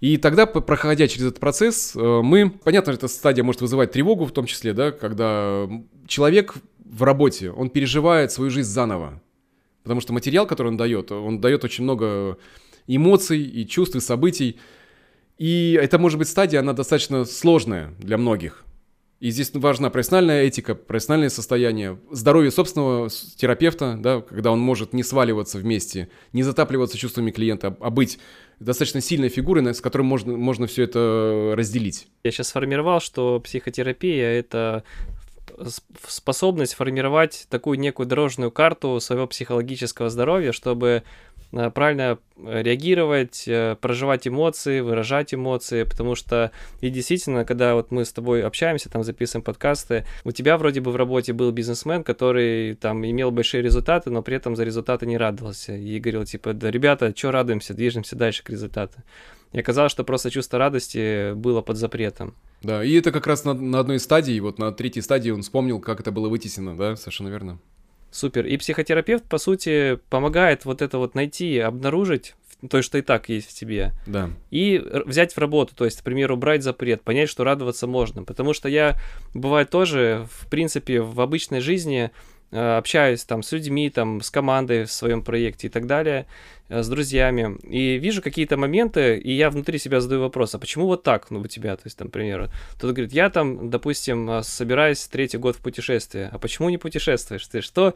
И 0.01 0.17
тогда, 0.17 0.47
проходя 0.47 1.07
через 1.09 1.27
этот 1.27 1.41
процесс, 1.41 1.95
э, 1.95 2.21
мы, 2.23 2.51
понятно, 2.51 2.93
эта 2.93 3.07
стадия 3.07 3.45
может 3.45 3.61
вызывать 3.61 3.93
тревогу 3.93 4.25
в 4.25 4.33
том 4.33 4.47
числе, 4.47 4.73
да, 4.73 4.93
когда 4.93 5.69
человек 6.07 6.55
в 6.79 7.03
работе, 7.03 7.51
он 7.51 7.69
переживает 7.69 8.33
свою 8.33 8.51
жизнь 8.51 8.71
заново. 8.71 9.23
Потому 9.83 10.01
что 10.01 10.13
материал, 10.13 10.47
который 10.47 10.69
он 10.69 10.77
дает, 10.77 11.13
он 11.13 11.41
дает 11.41 11.65
очень 11.65 11.85
много 11.85 12.39
эмоций 12.87 13.43
и 13.43 13.67
чувств 13.67 13.95
и 13.97 14.01
событий. 14.01 14.59
И 15.39 15.79
это 15.81 15.99
может 15.99 16.19
быть 16.19 16.29
стадия, 16.29 16.61
она 16.61 16.73
достаточно 16.73 17.25
сложная 17.25 17.95
для 17.99 18.17
многих. 18.19 18.65
И 19.21 19.31
здесь 19.31 19.51
важна 19.53 19.91
профессиональная 19.91 20.45
этика, 20.45 20.75
профессиональное 20.75 21.29
состояние, 21.29 21.99
здоровье 22.11 22.51
собственного 22.51 23.11
терапевта, 23.37 23.99
да, 23.99 24.23
когда 24.23 24.51
он 24.51 24.61
может 24.61 24.95
не 24.95 25.03
сваливаться 25.03 25.59
вместе, 25.59 26.09
не 26.33 26.43
затапливаться 26.43 26.97
чувствами 26.97 27.31
клиента, 27.31 27.77
а 27.81 27.91
быть 27.91 28.19
достаточно 28.61 29.03
сильной 29.03 29.29
фигурой, 29.29 29.75
с 29.75 29.83
которой 29.83 30.03
можно, 30.03 30.39
можно 30.39 30.67
все 30.67 30.85
это 30.85 31.53
разделить. 31.55 32.09
Я 32.25 32.31
сейчас 32.31 32.49
сформировал, 32.49 33.01
что 33.01 33.39
психотерапия— 33.41 34.27
это 34.39 34.85
способность 36.07 36.75
формировать 36.75 37.47
такую 37.51 37.79
некую 37.79 38.07
дорожную 38.07 38.51
карту 38.51 38.99
своего 39.01 39.27
психологического 39.27 40.09
здоровья, 40.09 40.53
чтобы 40.53 41.03
правильно 41.51 42.19
э, 42.37 42.63
реагировать, 42.63 43.45
э, 43.47 43.77
проживать 43.81 44.27
эмоции, 44.27 44.81
выражать 44.81 45.35
эмоции, 45.35 45.85
потому 45.85 46.15
что 46.15 46.53
и 46.81 46.91
действительно, 46.91 47.45
когда 47.45 47.75
вот 47.75 47.91
мы 47.91 48.05
с 48.05 48.13
тобой 48.13 48.43
общаемся, 48.43 48.89
там 48.89 49.03
записываем 49.03 49.45
подкасты, 49.45 50.05
у 50.25 50.33
тебя 50.33 50.57
вроде 50.57 50.81
бы 50.81 50.93
в 50.93 50.97
работе 50.97 51.33
был 51.33 51.51
бизнесмен, 51.51 52.05
который 52.05 52.75
там 52.75 53.05
имел 53.05 53.31
большие 53.31 53.63
результаты, 53.63 54.11
но 54.11 54.23
при 54.23 54.37
этом 54.37 54.57
за 54.57 54.65
результаты 54.65 55.07
не 55.07 55.19
радовался 55.19 55.75
и 55.75 55.99
говорил 55.99 56.25
типа, 56.25 56.53
да, 56.53 56.71
ребята, 56.71 57.13
что 57.17 57.33
радуемся, 57.33 57.75
движемся 57.75 58.17
дальше 58.17 58.45
к 58.45 58.51
результату. 58.51 59.03
И 59.53 59.59
оказалось, 59.59 59.91
что 59.91 60.05
просто 60.05 60.31
чувство 60.31 60.59
радости 60.59 61.33
было 61.35 61.61
под 61.61 61.77
запретом. 61.77 62.35
Да, 62.63 62.85
и 62.85 62.93
это 62.95 63.11
как 63.11 63.27
раз 63.27 63.45
на, 63.45 63.55
на 63.55 63.81
одной 63.81 63.99
стадии, 63.99 64.39
вот 64.39 64.59
на 64.59 64.71
третьей 64.71 65.03
стадии 65.03 65.31
он 65.31 65.43
вспомнил, 65.43 65.81
как 65.81 66.01
это 66.01 66.13
было 66.13 66.29
вытеснено, 66.29 66.77
да, 66.77 66.95
совершенно 66.95 67.29
верно. 67.29 67.59
Супер. 68.11 68.47
И 68.47 68.57
психотерапевт, 68.57 69.25
по 69.25 69.39
сути, 69.39 69.99
помогает 70.09 70.65
вот 70.65 70.83
это 70.83 70.99
вот 70.99 71.15
найти, 71.15 71.59
обнаружить 71.59 72.35
то, 72.69 72.83
что 72.83 72.99
и 72.99 73.03
так 73.03 73.29
есть 73.29 73.51
в 73.51 73.55
тебе. 73.55 73.93
Да. 74.07 74.31
И 74.51 74.83
взять 75.07 75.33
в 75.33 75.39
работу, 75.39 75.75
то 75.75 75.85
есть, 75.85 76.01
к 76.01 76.05
примеру, 76.05 76.37
брать 76.37 76.63
запрет, 76.63 77.03
понять, 77.03 77.29
что 77.29 77.45
радоваться 77.45 77.87
можно. 77.87 78.25
Потому 78.25 78.53
что 78.53 78.69
я, 78.69 78.97
бывает 79.33 79.71
тоже, 79.71 80.27
в 80.31 80.49
принципе, 80.49 81.01
в 81.01 81.21
обычной 81.21 81.61
жизни 81.61 82.11
общаюсь 82.59 83.25
там 83.25 83.43
с 83.43 83.53
людьми, 83.53 83.91
там, 83.91 84.21
с 84.21 84.31
командой 84.31 84.85
в 84.85 84.93
своем 84.93 85.23
проекте 85.23 85.69
и 85.69 85.71
так 85.71 85.87
далее, 85.87 86.27
э, 86.69 86.83
с 86.83 86.89
друзьями, 86.89 87.57
и 87.63 87.99
вижу 87.99 88.23
какие-то 88.23 88.57
моменты, 88.57 89.17
и 89.19 89.33
я 89.33 89.51
внутри 89.51 89.79
себя 89.79 90.01
задаю 90.01 90.23
вопрос, 90.23 90.55
а 90.55 90.59
почему 90.59 90.87
вот 90.87 91.03
так, 91.03 91.31
ну, 91.31 91.41
у 91.41 91.47
тебя, 91.47 91.77
то 91.77 91.83
есть, 91.85 91.97
там, 91.97 92.09
к 92.09 92.13
примеру, 92.13 92.49
кто-то 92.73 92.93
говорит, 92.93 93.13
я 93.13 93.31
там, 93.31 93.71
допустим, 93.71 94.31
э, 94.31 94.43
собираюсь 94.43 95.07
третий 95.07 95.39
год 95.39 95.57
в 95.57 95.61
путешествие, 95.61 96.29
а 96.33 96.39
почему 96.39 96.71
не 96.71 96.79
путешествуешь? 96.79 97.47
Ты, 97.47 97.61
что 97.61 97.95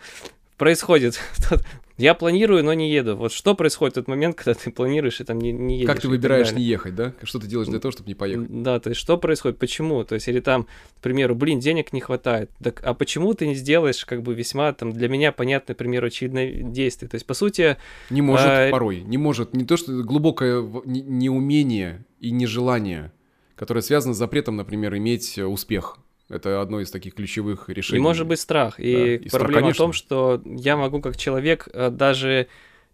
происходит? 0.57 1.21
Я 1.97 2.15
планирую, 2.15 2.65
но 2.65 2.75
не 2.75 2.91
еду. 2.91 3.17
Вот 3.17 3.31
что 3.31 3.55
происходит 3.55 3.95
в 3.95 4.01
тот 4.01 4.09
момент, 4.09 4.37
когда 4.37 4.55
ты 4.55 4.73
планируешь 4.73 5.21
и 5.21 5.25
там 5.25 5.41
не, 5.41 5.53
не 5.53 5.77
едешь? 5.77 5.87
Как 5.87 6.01
ты 6.01 6.09
выбираешь 6.09 6.51
не 6.51 6.63
ехать, 6.63 6.97
да? 6.97 7.15
Что 7.23 7.39
ты 7.39 7.47
делаешь 7.47 7.69
для 7.69 7.79
того, 7.79 7.93
чтобы 7.93 8.09
не 8.09 8.17
поехать? 8.17 8.63
Да, 8.63 8.81
то 8.81 8.91
есть 8.91 9.01
что 9.01 9.17
происходит, 9.17 9.59
почему? 9.59 10.03
То 10.03 10.17
есть 10.17 10.27
или 10.27 10.41
там, 10.41 10.65
к 10.65 11.03
примеру, 11.03 11.37
блин, 11.37 11.61
денег 11.61 11.93
не 11.93 12.01
хватает. 12.01 12.51
Так, 12.61 12.81
а 12.85 12.95
почему 12.95 13.33
ты 13.35 13.47
не 13.47 13.55
сделаешь 13.55 14.05
как 14.05 14.23
бы 14.23 14.35
весьма 14.35 14.73
там 14.73 14.93
для 14.93 15.09
меня 15.09 15.31
понятное, 15.31 15.75
к 15.75 15.79
примеру, 15.79 16.09
очевидное 16.09 16.63
действие? 16.63 17.09
То 17.09 17.15
есть, 17.15 17.27
по 17.27 17.35
сути... 17.35 17.77
Не 18.11 18.23
может 18.23 18.47
а... 18.49 18.71
порой, 18.73 19.03
не 19.03 19.17
может. 19.17 19.55
Не 19.55 19.65
то, 19.65 19.77
что 19.77 19.93
глубокое 20.03 20.63
неумение 20.85 22.05
и 22.19 22.33
нежелание, 22.33 23.13
которое 23.55 23.83
связано 23.83 24.15
с 24.15 24.19
запретом, 24.19 24.57
например, 24.57 24.97
иметь 24.97 25.39
э, 25.39 25.45
успех 25.45 25.99
это 26.29 26.61
одно 26.61 26.81
из 26.81 26.91
таких 26.91 27.15
ключевых 27.15 27.69
решений. 27.69 27.99
И 27.99 28.03
может 28.03 28.27
быть 28.27 28.41
страх. 28.41 28.81
И, 28.81 29.19
да, 29.19 29.27
и 29.27 29.29
проблема 29.29 29.73
страх, 29.73 29.75
в 29.75 29.79
том, 29.79 29.93
что 29.93 30.43
я 30.45 30.77
могу 30.77 31.01
как 31.01 31.17
человек 31.17 31.69
э, 31.73 31.91
даже 31.91 32.49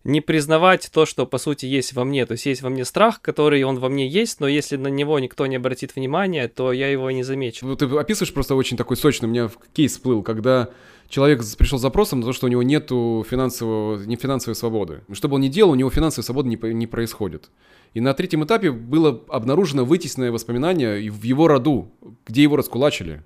не 0.05 0.21
признавать 0.21 0.91
то, 0.93 1.05
что 1.05 1.27
по 1.27 1.39
сути 1.39 1.67
есть 1.67 1.93
во 1.93 2.05
мне. 2.05 2.25
То 2.27 2.33
есть 2.33 2.47
есть 2.47 2.63
во 2.63 2.71
мне 2.71 2.85
страх, 2.85 3.21
который 3.21 3.63
он 3.65 3.79
во 3.79 3.89
мне 3.89 4.09
есть, 4.09 4.41
но 4.41 4.49
если 4.49 4.77
на 4.77 4.89
него 4.89 5.19
никто 5.19 5.47
не 5.47 5.57
обратит 5.57 5.95
внимания, 5.95 6.49
то 6.49 6.73
я 6.73 6.89
его 6.89 7.11
не 7.11 7.23
замечу. 7.23 7.67
Ну, 7.67 7.77
ты 7.77 7.85
описываешь 7.87 8.33
просто 8.33 8.55
очень 8.55 8.77
такой 8.77 8.97
сочный. 8.97 9.29
У 9.29 9.33
меня 9.33 9.51
кейс 9.75 9.93
всплыл, 9.93 10.23
когда 10.23 10.71
человек 11.09 11.43
пришел 11.59 11.79
с 11.79 11.83
запросом 11.83 12.21
на 12.21 12.27
то, 12.27 12.33
что 12.33 12.47
у 12.47 12.49
него 12.49 12.63
нет 12.63 12.89
финансового, 12.89 14.03
не 14.05 14.17
финансовой 14.17 14.55
свободы. 14.55 15.03
Что 15.13 15.29
бы 15.29 15.35
он 15.35 15.43
ни 15.43 15.49
делал, 15.49 15.73
у 15.73 15.75
него 15.75 15.91
финансовой 15.91 16.25
свободы 16.25 16.49
не, 16.49 16.57
не 16.73 16.87
происходит. 16.87 17.51
И 17.93 18.01
на 18.01 18.15
третьем 18.15 18.45
этапе 18.45 18.71
было 18.71 19.23
обнаружено 19.29 19.85
вытесненное 19.85 20.31
воспоминание 20.31 21.11
в 21.11 21.23
его 21.25 21.49
роду, 21.49 21.91
где 22.27 22.43
его 22.43 22.57
раскулачили. 22.57 23.25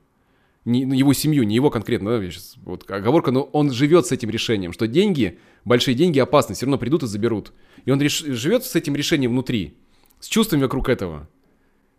Не, 0.65 0.87
ну, 0.87 0.95
его 0.95 1.13
семью, 1.13 1.45
не 1.45 1.55
его 1.55 1.69
конкретно, 1.69 2.19
да, 2.19 2.25
сейчас, 2.25 2.55
вот 2.65 2.91
оговорка, 2.91 3.31
но 3.31 3.43
он 3.43 3.71
живет 3.71 4.07
с 4.07 4.13
этим 4.13 4.31
решением, 4.31 4.73
что 4.73 4.89
деньги, 4.89 5.39
большие 5.65 5.95
деньги 5.95 6.19
опасны, 6.19 6.55
все 6.55 6.67
равно 6.67 6.79
придут 6.79 7.03
и 7.03 7.07
заберут. 7.07 7.53
И 7.85 7.91
он 7.91 8.01
реш, 8.01 8.21
живет 8.21 8.65
с 8.65 8.75
этим 8.75 8.97
решением 8.97 9.33
внутри, 9.33 9.77
с 10.21 10.27
чувствами 10.27 10.63
вокруг 10.63 10.89
этого, 10.89 11.29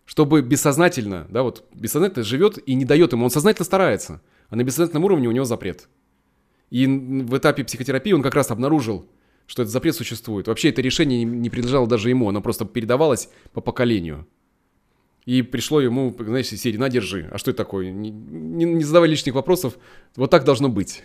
чтобы 0.05 0.41
бессознательно, 0.41 1.27
да, 1.29 1.43
вот 1.43 1.67
бессознательно 1.73 2.23
живет 2.23 2.57
и 2.67 2.73
не 2.73 2.85
дает 2.85 3.11
ему, 3.11 3.25
он 3.25 3.31
сознательно 3.31 3.65
старается, 3.65 4.21
а 4.49 4.55
на 4.55 4.63
бессознательном 4.63 5.05
уровне 5.05 5.27
у 5.27 5.31
него 5.31 5.45
запрет. 5.45 5.89
И 6.69 6.87
в 6.87 7.37
этапе 7.37 7.63
психотерапии 7.63 8.13
он 8.13 8.21
как 8.21 8.35
раз 8.35 8.51
обнаружил, 8.51 9.07
что 9.47 9.61
этот 9.61 9.71
запрет 9.71 9.95
существует. 9.95 10.47
Вообще 10.47 10.69
это 10.69 10.81
решение 10.81 11.23
не 11.23 11.49
принадлежало 11.49 11.87
даже 11.87 12.09
ему, 12.09 12.29
оно 12.29 12.41
просто 12.41 12.65
передавалось 12.65 13.29
по 13.53 13.61
поколению. 13.61 14.27
И 15.25 15.41
пришло 15.41 15.81
ему, 15.81 16.15
знаешь, 16.19 16.47
серии 16.47 16.77
«На, 16.77 16.87
держи». 16.87 17.27
А 17.31 17.39
что 17.39 17.49
это 17.49 17.57
такое? 17.57 17.91
Не, 17.91 18.11
не, 18.11 18.65
не 18.65 18.83
задавай 18.83 19.09
лишних 19.09 19.33
вопросов. 19.33 19.77
Вот 20.15 20.29
так 20.29 20.43
должно 20.43 20.69
быть. 20.69 21.01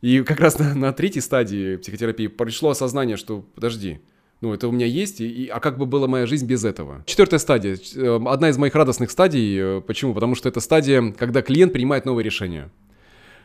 И 0.00 0.22
как 0.22 0.40
раз 0.40 0.58
на, 0.58 0.74
на 0.74 0.92
третьей 0.92 1.22
стадии 1.22 1.76
психотерапии 1.76 2.26
пришло 2.26 2.70
осознание, 2.70 3.16
что 3.16 3.44
подожди, 3.54 4.00
ну 4.40 4.52
это 4.52 4.68
у 4.68 4.72
меня 4.72 4.86
есть, 4.86 5.20
и, 5.20 5.28
и, 5.28 5.48
а 5.48 5.60
как 5.60 5.78
бы 5.78 5.86
была 5.86 6.06
моя 6.06 6.26
жизнь 6.26 6.46
без 6.46 6.64
этого? 6.64 7.02
Четвертая 7.06 7.40
стадия, 7.40 7.78
э, 7.94 8.20
одна 8.26 8.50
из 8.50 8.58
моих 8.58 8.74
радостных 8.74 9.10
стадий. 9.10 9.56
Э, 9.58 9.80
почему? 9.80 10.12
Потому 10.12 10.34
что 10.34 10.48
это 10.48 10.60
стадия, 10.60 11.12
когда 11.12 11.42
клиент 11.42 11.72
принимает 11.72 12.04
новые 12.04 12.24
решения 12.24 12.70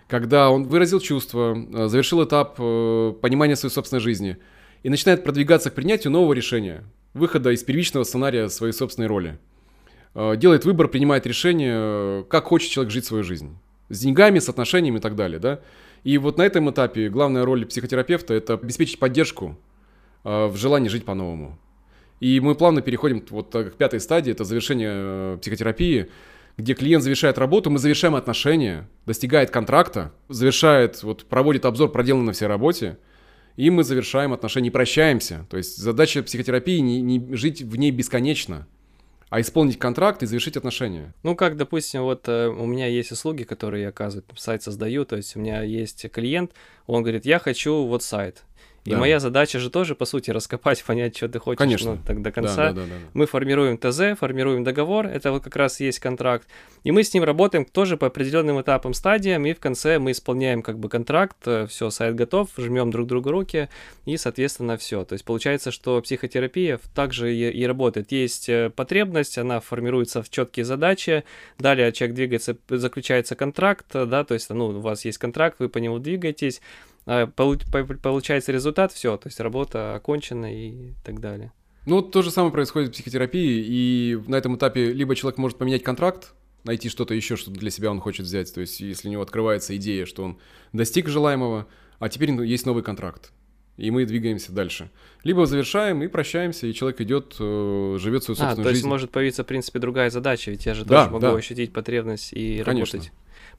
когда 0.08 0.50
он 0.50 0.66
выразил 0.66 1.00
чувства, 1.00 1.56
э, 1.56 1.88
завершил 1.88 2.22
этап 2.26 2.58
понимания 2.58 3.56
своей 3.56 3.74
собственной 3.74 4.02
жизни 4.02 4.36
и 4.84 4.90
начинает 4.90 5.24
продвигаться 5.24 5.70
к 5.70 5.74
принятию 5.74 6.12
нового 6.12 6.34
решения, 6.34 6.84
выхода 7.14 7.52
из 7.52 7.64
первичного 7.64 8.04
сценария 8.04 8.50
своей 8.50 8.74
собственной 8.74 9.08
роли. 9.08 9.38
Делает 10.14 10.66
выбор, 10.66 10.90
принимает 10.90 11.26
решение, 11.26 12.26
как 12.26 12.48
хочет 12.48 12.72
человек 12.72 12.92
жить 12.92 13.06
свою 13.06 13.24
жизнь. 13.24 13.58
С 13.88 14.00
деньгами, 14.00 14.40
с 14.40 14.50
отношениями 14.50 14.98
и 14.98 15.02
так 15.02 15.16
далее. 15.16 15.40
Да? 15.40 15.62
И 16.04 16.18
вот 16.18 16.38
на 16.38 16.44
этом 16.44 16.70
этапе 16.72 17.10
главная 17.10 17.46
роль 17.46 17.66
психотерапевта– 17.66 18.34
это 18.36 18.54
обеспечить 18.56 19.00
поддержку 19.00 19.58
в 20.24 20.56
желании 20.56 20.90
жить 20.90 21.06
по-новому. 21.06 21.60
И 22.20 22.40
мы 22.40 22.56
плавно 22.56 22.82
переходим 22.82 23.24
вот 23.30 23.52
к 23.52 23.74
пятой 23.78 24.00
стадии, 24.00 24.32
это 24.32 24.44
завершение 24.44 25.38
психотерапии, 25.38 26.10
где 26.58 26.74
клиент 26.74 27.04
завершает 27.04 27.38
работу, 27.38 27.70
мы 27.70 27.80
завершаем 27.80 28.16
отношения, 28.16 28.88
достигает 29.06 29.50
контракта, 29.50 30.12
завершает, 30.30 31.02
вот 31.02 31.26
проводит 31.26 31.66
обзор 31.66 31.92
проделанной 31.92 32.28
на 32.28 32.32
всей 32.34 32.48
работе, 32.48 32.98
и 33.56 33.70
мы 33.70 33.84
завершаем 33.84 34.34
отношения, 34.34 34.66
не 34.66 34.72
прощаемся. 34.72 35.48
То 35.50 35.58
есть 35.58 35.78
задача 35.78 36.22
психотерапии 36.22 36.80
не, 36.80 37.02
не 37.02 37.36
жить 37.36 37.62
в 37.64 37.76
ней 37.76 37.92
бесконечно, 37.92 38.68
а 39.32 39.40
исполнить 39.40 39.80
контракт 39.80 40.22
и 40.22 40.26
завершить 40.26 40.58
отношения. 40.58 41.14
Ну, 41.24 41.38
как, 41.38 41.56
допустим, 41.56 42.02
вот 42.02 42.28
э, 42.28 42.50
у 42.50 42.66
меня 42.66 42.88
есть 42.88 43.14
услуги, 43.14 43.44
которые 43.44 43.84
я 43.84 43.90
оказываю, 43.90 44.26
сайт 44.36 44.62
создаю, 44.62 45.06
то 45.06 45.16
есть 45.16 45.38
у 45.38 45.40
меня 45.40 45.62
есть 45.62 46.12
клиент, 46.12 46.52
он 46.86 47.02
говорит, 47.02 47.26
я 47.26 47.40
хочу 47.40 47.86
вот 47.86 48.04
сайт, 48.04 48.44
и 48.84 48.92
да. 48.92 48.98
моя 48.98 49.20
задача 49.20 49.60
же 49.60 49.70
тоже, 49.70 49.94
по 49.94 50.06
сути, 50.06 50.32
раскопать, 50.32 50.84
понять, 50.84 51.16
что 51.16 51.30
ты 51.30 51.38
хочешь 51.38 51.60
Конечно. 51.60 51.94
Ну, 51.94 52.00
так, 52.06 52.22
до 52.24 52.32
конца. 52.32 52.56
Да, 52.56 52.72
да, 52.74 52.82
да, 52.82 52.88
да. 52.88 52.96
Мы 53.14 53.28
формируем 53.28 53.78
ТЗ, 53.78 54.18
формируем 54.20 54.64
договор, 54.64 55.06
это 55.06 55.32
вот 55.32 55.44
как 55.44 55.56
раз 55.56 55.80
есть 55.80 56.00
контракт. 56.00 56.48
И 56.84 56.92
мы 56.92 57.04
с 57.04 57.14
ним 57.14 57.24
работаем 57.24 57.64
тоже 57.64 57.96
по 57.96 58.08
определенным 58.08 58.60
этапам, 58.60 58.96
стадиям, 58.96 59.46
и 59.46 59.54
в 59.54 59.60
конце 59.60 60.00
мы 60.00 60.12
исполняем 60.12 60.64
как 60.64 60.80
бы 60.80 60.90
контракт, 60.90 61.38
э, 61.46 61.68
все, 61.68 61.92
сайт 61.92 62.16
готов, 62.16 62.50
жмем 62.58 62.90
друг 62.90 63.08
другу 63.08 63.30
руки, 63.30 63.70
и, 64.06 64.18
соответственно, 64.18 64.78
все. 64.78 65.06
То 65.06 65.14
есть 65.14 65.26
получается, 65.26 65.70
что 65.70 66.02
психотерапия 66.02 66.80
также 66.96 67.36
и, 67.36 67.52
и 67.52 67.68
работает. 67.68 68.12
Есть 68.12 68.50
э, 68.50 68.72
потребность, 68.76 69.38
она 69.38 69.60
формируется 69.60 70.24
в 70.24 70.30
четкие 70.32 70.66
задачи, 70.66 71.24
далее 71.60 71.92
человек 71.92 72.16
двигается, 72.16 72.58
заключается 72.68 73.36
контракт, 73.36 73.86
да, 73.94 74.24
то 74.24 74.34
есть, 74.34 74.50
ну, 74.50 74.70
у 74.70 74.80
вас 74.80 75.06
есть 75.06 75.20
контракт, 75.20 75.58
вы 75.60 75.70
по 75.70 75.78
нему 75.78 76.00
двигаетесь, 76.00 76.62
получается 77.06 78.52
результат, 78.52 78.92
все, 78.92 79.18
то 79.18 79.28
есть 79.28 79.40
работа 79.40 79.96
окончена 79.96 80.54
и 80.54 80.94
так 81.04 81.20
далее. 81.20 81.52
Ну, 81.86 82.02
то 82.02 82.22
же 82.22 82.30
самое 82.30 82.54
происходит 82.54 82.90
в 82.90 82.94
психотерапии, 82.94 83.64
и 83.68 84.20
на 84.28 84.36
этом 84.36 84.56
этапе 84.56 84.94
либо 84.94 85.16
человек 85.16 85.40
может 85.40 85.58
поменять 85.58 85.84
контракт, 85.84 86.34
найти 86.64 86.90
что-то 86.90 87.16
еще, 87.16 87.36
что 87.38 87.50
для 87.50 87.72
себя 87.72 87.90
он 87.90 88.00
хочет 88.00 88.26
взять, 88.28 88.54
то 88.54 88.62
есть 88.62 88.80
если 88.82 89.08
у 89.08 89.12
него 89.12 89.24
открывается 89.24 89.76
идея, 89.78 90.06
что 90.06 90.24
он 90.24 90.38
достиг 90.74 91.08
желаемого, 91.08 91.68
а 91.98 92.10
теперь 92.10 92.32
есть 92.44 92.66
новый 92.68 92.84
контракт. 92.84 93.32
и 93.78 93.90
мы 93.90 94.06
двигаемся 94.06 94.52
дальше. 94.52 94.92
Либо 95.24 95.48
завершаем 95.48 96.04
и 96.04 96.08
прощаемся, 96.08 96.68
и 96.68 96.74
человек 96.74 97.02
идет, 97.02 97.36
э, 97.40 97.98
живет 98.00 98.24
свою 98.24 98.36
собственную 98.36 98.54
а, 98.54 98.56
то 98.58 98.64
жизнь. 98.70 98.76
есть 98.76 98.86
может 98.86 99.10
появиться, 99.10 99.44
в 99.44 99.48
принципе, 99.48 99.80
другая 99.80 100.12
задача, 100.12 100.52
ведь 100.52 100.68
я 100.68 100.76
же 100.76 100.86
Да, 100.86 101.00
тоже 101.06 101.10
могу 101.14 101.22
да. 101.22 101.36
ощутить 101.36 101.74
потребность 101.74 102.32
и 102.34 102.62
Конечно. 102.64 103.00
работать. 103.00 103.12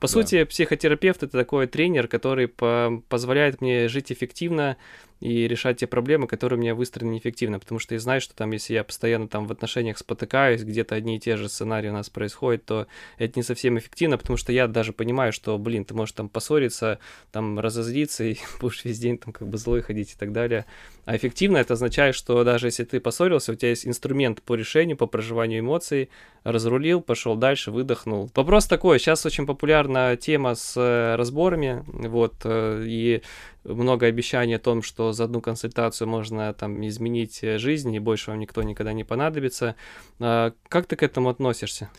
По 0.02 0.08
Да. 0.08 0.12
сути, 0.14 0.42
психотерапевт 0.42 1.22
это 1.22 1.38
такой 1.38 1.68
тренер, 1.68 2.08
который 2.08 2.48
по- 2.48 3.00
позволяет 3.08 3.60
мне 3.60 3.86
жить 3.86 4.10
эффективно 4.10 4.76
и 5.22 5.46
решать 5.46 5.78
те 5.78 5.86
проблемы, 5.86 6.26
которые 6.26 6.58
у 6.58 6.62
меня 6.62 6.74
выстроены 6.74 7.12
неэффективно, 7.12 7.60
потому 7.60 7.78
что 7.78 7.94
я 7.94 8.00
знаю, 8.00 8.20
что 8.20 8.34
там, 8.34 8.50
если 8.50 8.74
я 8.74 8.82
постоянно 8.82 9.28
там 9.28 9.46
в 9.46 9.52
отношениях 9.52 9.96
спотыкаюсь, 9.96 10.64
где-то 10.64 10.96
одни 10.96 11.16
и 11.16 11.20
те 11.20 11.36
же 11.36 11.48
сценарии 11.48 11.90
у 11.90 11.92
нас 11.92 12.10
происходят, 12.10 12.64
то 12.64 12.88
это 13.18 13.38
не 13.38 13.44
совсем 13.44 13.78
эффективно, 13.78 14.18
потому 14.18 14.36
что 14.36 14.52
я 14.52 14.66
даже 14.66 14.92
понимаю, 14.92 15.32
что, 15.32 15.56
блин, 15.58 15.84
ты 15.84 15.94
можешь 15.94 16.14
там 16.14 16.28
поссориться, 16.28 16.98
там 17.30 17.60
разозлиться 17.60 18.24
и 18.24 18.36
будешь 18.60 18.84
весь 18.84 18.98
день 18.98 19.16
там 19.16 19.32
как 19.32 19.46
бы 19.46 19.58
злой 19.58 19.82
ходить 19.82 20.12
и 20.12 20.16
так 20.18 20.32
далее. 20.32 20.66
А 21.04 21.16
эффективно 21.16 21.58
это 21.58 21.74
означает, 21.74 22.16
что 22.16 22.42
даже 22.42 22.66
если 22.66 22.82
ты 22.82 22.98
поссорился, 22.98 23.52
у 23.52 23.54
тебя 23.54 23.68
есть 23.70 23.86
инструмент 23.86 24.42
по 24.42 24.56
решению, 24.56 24.96
по 24.96 25.06
проживанию 25.06 25.60
эмоций, 25.60 26.10
разрулил, 26.42 27.00
пошел 27.00 27.36
дальше, 27.36 27.70
выдохнул. 27.70 28.28
Вопрос 28.34 28.66
такой, 28.66 28.98
сейчас 28.98 29.24
очень 29.24 29.46
популярна 29.46 30.16
тема 30.16 30.56
с 30.56 30.76
э, 30.76 31.14
разборами, 31.14 31.84
вот, 31.86 32.34
э, 32.44 32.84
и 32.86 33.22
много 33.64 34.06
обещаний 34.06 34.56
о 34.56 34.58
том, 34.58 34.82
что 34.82 35.12
за 35.12 35.24
одну 35.24 35.40
консультацию 35.40 36.08
можно 36.08 36.52
там 36.54 36.86
изменить 36.86 37.42
э, 37.42 37.58
жизнь, 37.58 37.94
и 37.94 37.98
больше 37.98 38.30
вам 38.30 38.40
никто 38.40 38.62
никогда 38.62 38.92
не 38.92 39.04
понадобится. 39.04 39.76
А, 40.20 40.52
Как 40.68 40.86
ты 40.86 40.96
к 40.96 41.02
этому 41.02 41.28
относишься? 41.28 41.90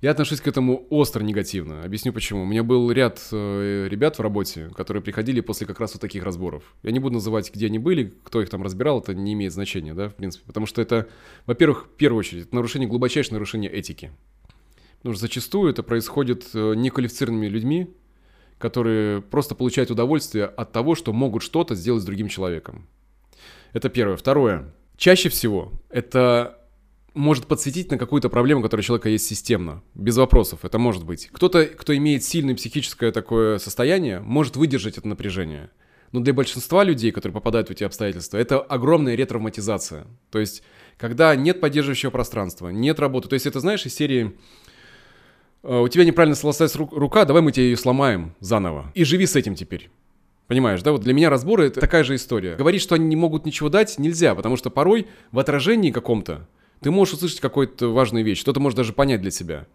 Я 0.00 0.12
отношусь 0.12 0.40
к 0.40 0.48
этому 0.48 0.86
остро 0.88 1.22
негативно. 1.22 1.82
Объясню 1.82 2.14
почему. 2.14 2.44
У 2.44 2.46
меня 2.46 2.62
был 2.62 2.90
ряд 2.90 3.20
э, 3.32 3.86
ребят 3.86 4.16
в 4.16 4.22
работе, 4.22 4.70
которые 4.74 5.02
приходили 5.02 5.42
после 5.42 5.66
как 5.66 5.78
раз 5.78 5.92
вот 5.92 6.00
таких 6.00 6.24
разборов. 6.24 6.62
Я 6.82 6.92
не 6.92 7.00
буду 7.00 7.14
называть, 7.14 7.52
где 7.54 7.66
они 7.66 7.78
были, 7.78 8.14
кто 8.24 8.40
их 8.40 8.48
там 8.48 8.62
разбирал, 8.62 9.00
это 9.00 9.14
не 9.14 9.34
имеет 9.34 9.52
значения, 9.52 9.92
да, 9.92 10.08
в 10.08 10.14
принципе. 10.14 10.46
Потому 10.46 10.64
что 10.64 10.80
это, 10.80 11.06
во-первых, 11.44 11.84
в 11.84 11.96
первую 11.96 12.20
очередь, 12.20 12.44
это 12.44 12.54
нарушение, 12.54 12.88
глубочайшее 12.88 13.34
нарушение 13.34 13.70
этики. 13.70 14.10
Потому 14.98 15.14
что 15.14 15.20
зачастую 15.20 15.70
это 15.70 15.82
происходит 15.82 16.46
э, 16.54 16.74
неквалифицированными 16.76 17.48
людьми, 17.48 17.90
которые 18.60 19.22
просто 19.22 19.54
получают 19.54 19.90
удовольствие 19.90 20.44
от 20.44 20.70
того, 20.70 20.94
что 20.94 21.12
могут 21.12 21.42
что-то 21.42 21.74
сделать 21.74 22.02
с 22.02 22.06
другим 22.06 22.28
человеком. 22.28 22.86
Это 23.72 23.88
первое. 23.88 24.16
Второе. 24.16 24.72
Чаще 24.96 25.30
всего 25.30 25.72
это 25.88 26.58
может 27.14 27.46
подсветить 27.46 27.90
на 27.90 27.98
какую-то 27.98 28.28
проблему, 28.28 28.62
которая 28.62 28.82
у 28.82 28.86
человека 28.86 29.08
есть 29.08 29.26
системно, 29.26 29.82
без 29.94 30.16
вопросов, 30.16 30.64
это 30.64 30.78
может 30.78 31.04
быть. 31.04 31.28
Кто-то, 31.32 31.64
кто 31.64 31.96
имеет 31.96 32.22
сильное 32.22 32.54
психическое 32.54 33.10
такое 33.10 33.58
состояние, 33.58 34.20
может 34.20 34.56
выдержать 34.56 34.98
это 34.98 35.08
напряжение. 35.08 35.70
Но 36.12 36.20
для 36.20 36.34
большинства 36.34 36.84
людей, 36.84 37.12
которые 37.12 37.34
попадают 37.34 37.68
в 37.68 37.72
эти 37.72 37.84
обстоятельства, 37.84 38.36
это 38.36 38.60
огромная 38.60 39.14
ретравматизация. 39.14 40.06
То 40.30 40.38
есть, 40.38 40.62
когда 40.98 41.34
нет 41.34 41.60
поддерживающего 41.60 42.10
пространства, 42.10 42.68
нет 42.68 43.00
работы. 43.00 43.28
То 43.28 43.34
есть, 43.34 43.46
это, 43.46 43.60
знаешь, 43.60 43.86
из 43.86 43.94
серии 43.94 44.26
«Э, 44.26 44.30
«У 45.62 45.88
тебя 45.88 46.04
неправильно 46.04 46.34
сломалась 46.36 46.74
ру- 46.74 46.88
рука, 46.90 47.24
давай 47.24 47.42
мы 47.42 47.52
тебе 47.52 47.70
ее 47.70 47.76
сломаем 47.76 48.34
заново. 48.40 48.90
И 48.94 49.04
живи 49.04 49.26
с 49.26 49.36
этим 49.36 49.54
теперь». 49.54 49.90
Понимаешь, 50.46 50.82
да? 50.82 50.90
Вот 50.90 51.02
для 51.02 51.14
меня 51.14 51.30
разборы— 51.30 51.64
это 51.66 51.80
такая 51.80 52.02
же 52.02 52.16
история. 52.16 52.56
Говорить, 52.56 52.82
что 52.82 52.96
они 52.96 53.06
не 53.06 53.14
могут 53.14 53.46
ничего 53.46 53.68
дать, 53.68 54.00
нельзя, 54.00 54.34
потому 54.34 54.56
что 54.56 54.68
порой 54.68 55.06
в 55.30 55.38
отражении 55.38 55.92
каком-то 55.92 56.48
ты 56.80 56.90
можешь 56.90 57.14
услышать 57.14 57.38
какую-то 57.40 57.92
важную 57.92 58.24
вещь, 58.24 58.40
что-то 58.40 58.58
можешь 58.58 58.76
даже 58.76 58.92
понять 58.92 59.20
для 59.20 59.30
себя. 59.30 59.66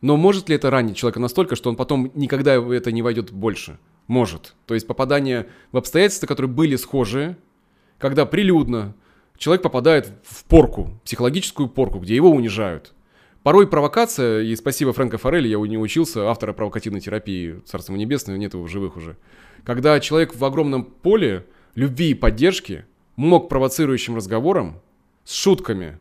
Но 0.00 0.16
может 0.16 0.48
ли 0.48 0.56
это 0.56 0.70
ранить 0.70 0.96
человека 0.96 1.20
настолько, 1.20 1.54
что 1.54 1.70
он 1.70 1.76
потом 1.76 2.10
никогда 2.14 2.60
в 2.60 2.70
это 2.70 2.90
не 2.90 3.02
войдет 3.02 3.30
больше? 3.30 3.78
Может. 4.08 4.54
То 4.66 4.74
есть 4.74 4.86
попадание 4.86 5.46
в 5.72 5.76
обстоятельства, 5.76 6.26
которые 6.26 6.50
были 6.50 6.76
схожие, 6.76 7.36
когда 7.98 8.26
прилюдно 8.26 8.94
человек 9.38 9.62
попадает 9.62 10.10
в 10.24 10.44
порку, 10.44 10.98
психологическую 11.04 11.68
порку, 11.68 11.98
где 11.98 12.14
его 12.14 12.30
унижают. 12.30 12.94
Порой 13.46 13.68
провокация, 13.68 14.42
и 14.42 14.56
спасибо 14.56 14.92
Фрэнко 14.92 15.18
Форелли, 15.18 15.46
я 15.46 15.60
у 15.60 15.64
него 15.66 15.80
учился, 15.80 16.28
автора 16.28 16.52
провокативной 16.52 17.00
терапии, 17.00 17.62
царство 17.64 17.92
ему 17.92 18.00
небесное, 18.00 18.36
нет 18.36 18.54
его 18.54 18.64
в 18.64 18.68
живых 18.68 18.96
уже. 18.96 19.16
Когда 19.64 20.00
человек 20.00 20.34
в 20.34 20.44
огромном 20.44 20.82
поле 20.82 21.46
любви 21.76 22.10
и 22.10 22.14
поддержки 22.14 22.86
мог 23.14 23.48
провоцирующим 23.48 24.16
разговором 24.16 24.80
с 25.22 25.32
шутками 25.32 26.00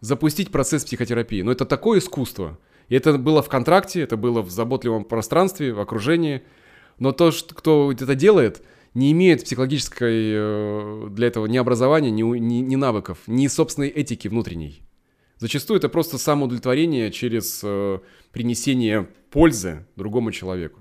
запустить 0.00 0.50
процесс 0.50 0.86
психотерапии. 0.86 1.42
Но 1.42 1.52
это 1.52 1.66
такое 1.66 1.98
искусство. 1.98 2.58
И 2.88 2.94
это 2.94 3.18
было 3.18 3.42
в 3.42 3.50
контракте, 3.50 4.00
это 4.00 4.16
было 4.16 4.40
в 4.40 4.48
заботливом 4.48 5.04
пространстве, 5.04 5.74
в 5.74 5.80
окружении. 5.80 6.40
Но 6.98 7.12
то, 7.12 7.32
что, 7.32 7.54
кто 7.54 7.92
это 7.92 8.14
делает, 8.14 8.62
не 8.94 9.12
имеет 9.12 9.44
психологической 9.44 10.32
э, 10.34 11.08
для 11.10 11.26
этого 11.26 11.44
ни 11.44 11.58
образования, 11.58 12.10
ни, 12.10 12.22
ни, 12.22 12.60
ни 12.60 12.76
навыков, 12.76 13.18
ни 13.26 13.46
собственной 13.48 13.88
этики 13.88 14.26
внутренней. 14.26 14.82
Зачастую 15.42 15.78
это 15.78 15.88
просто 15.88 16.18
самоудовлетворение 16.18 17.10
через 17.10 17.62
э, 17.64 17.98
принесение 18.30 19.08
пользы 19.28 19.84
другому 19.96 20.30
человеку. 20.30 20.78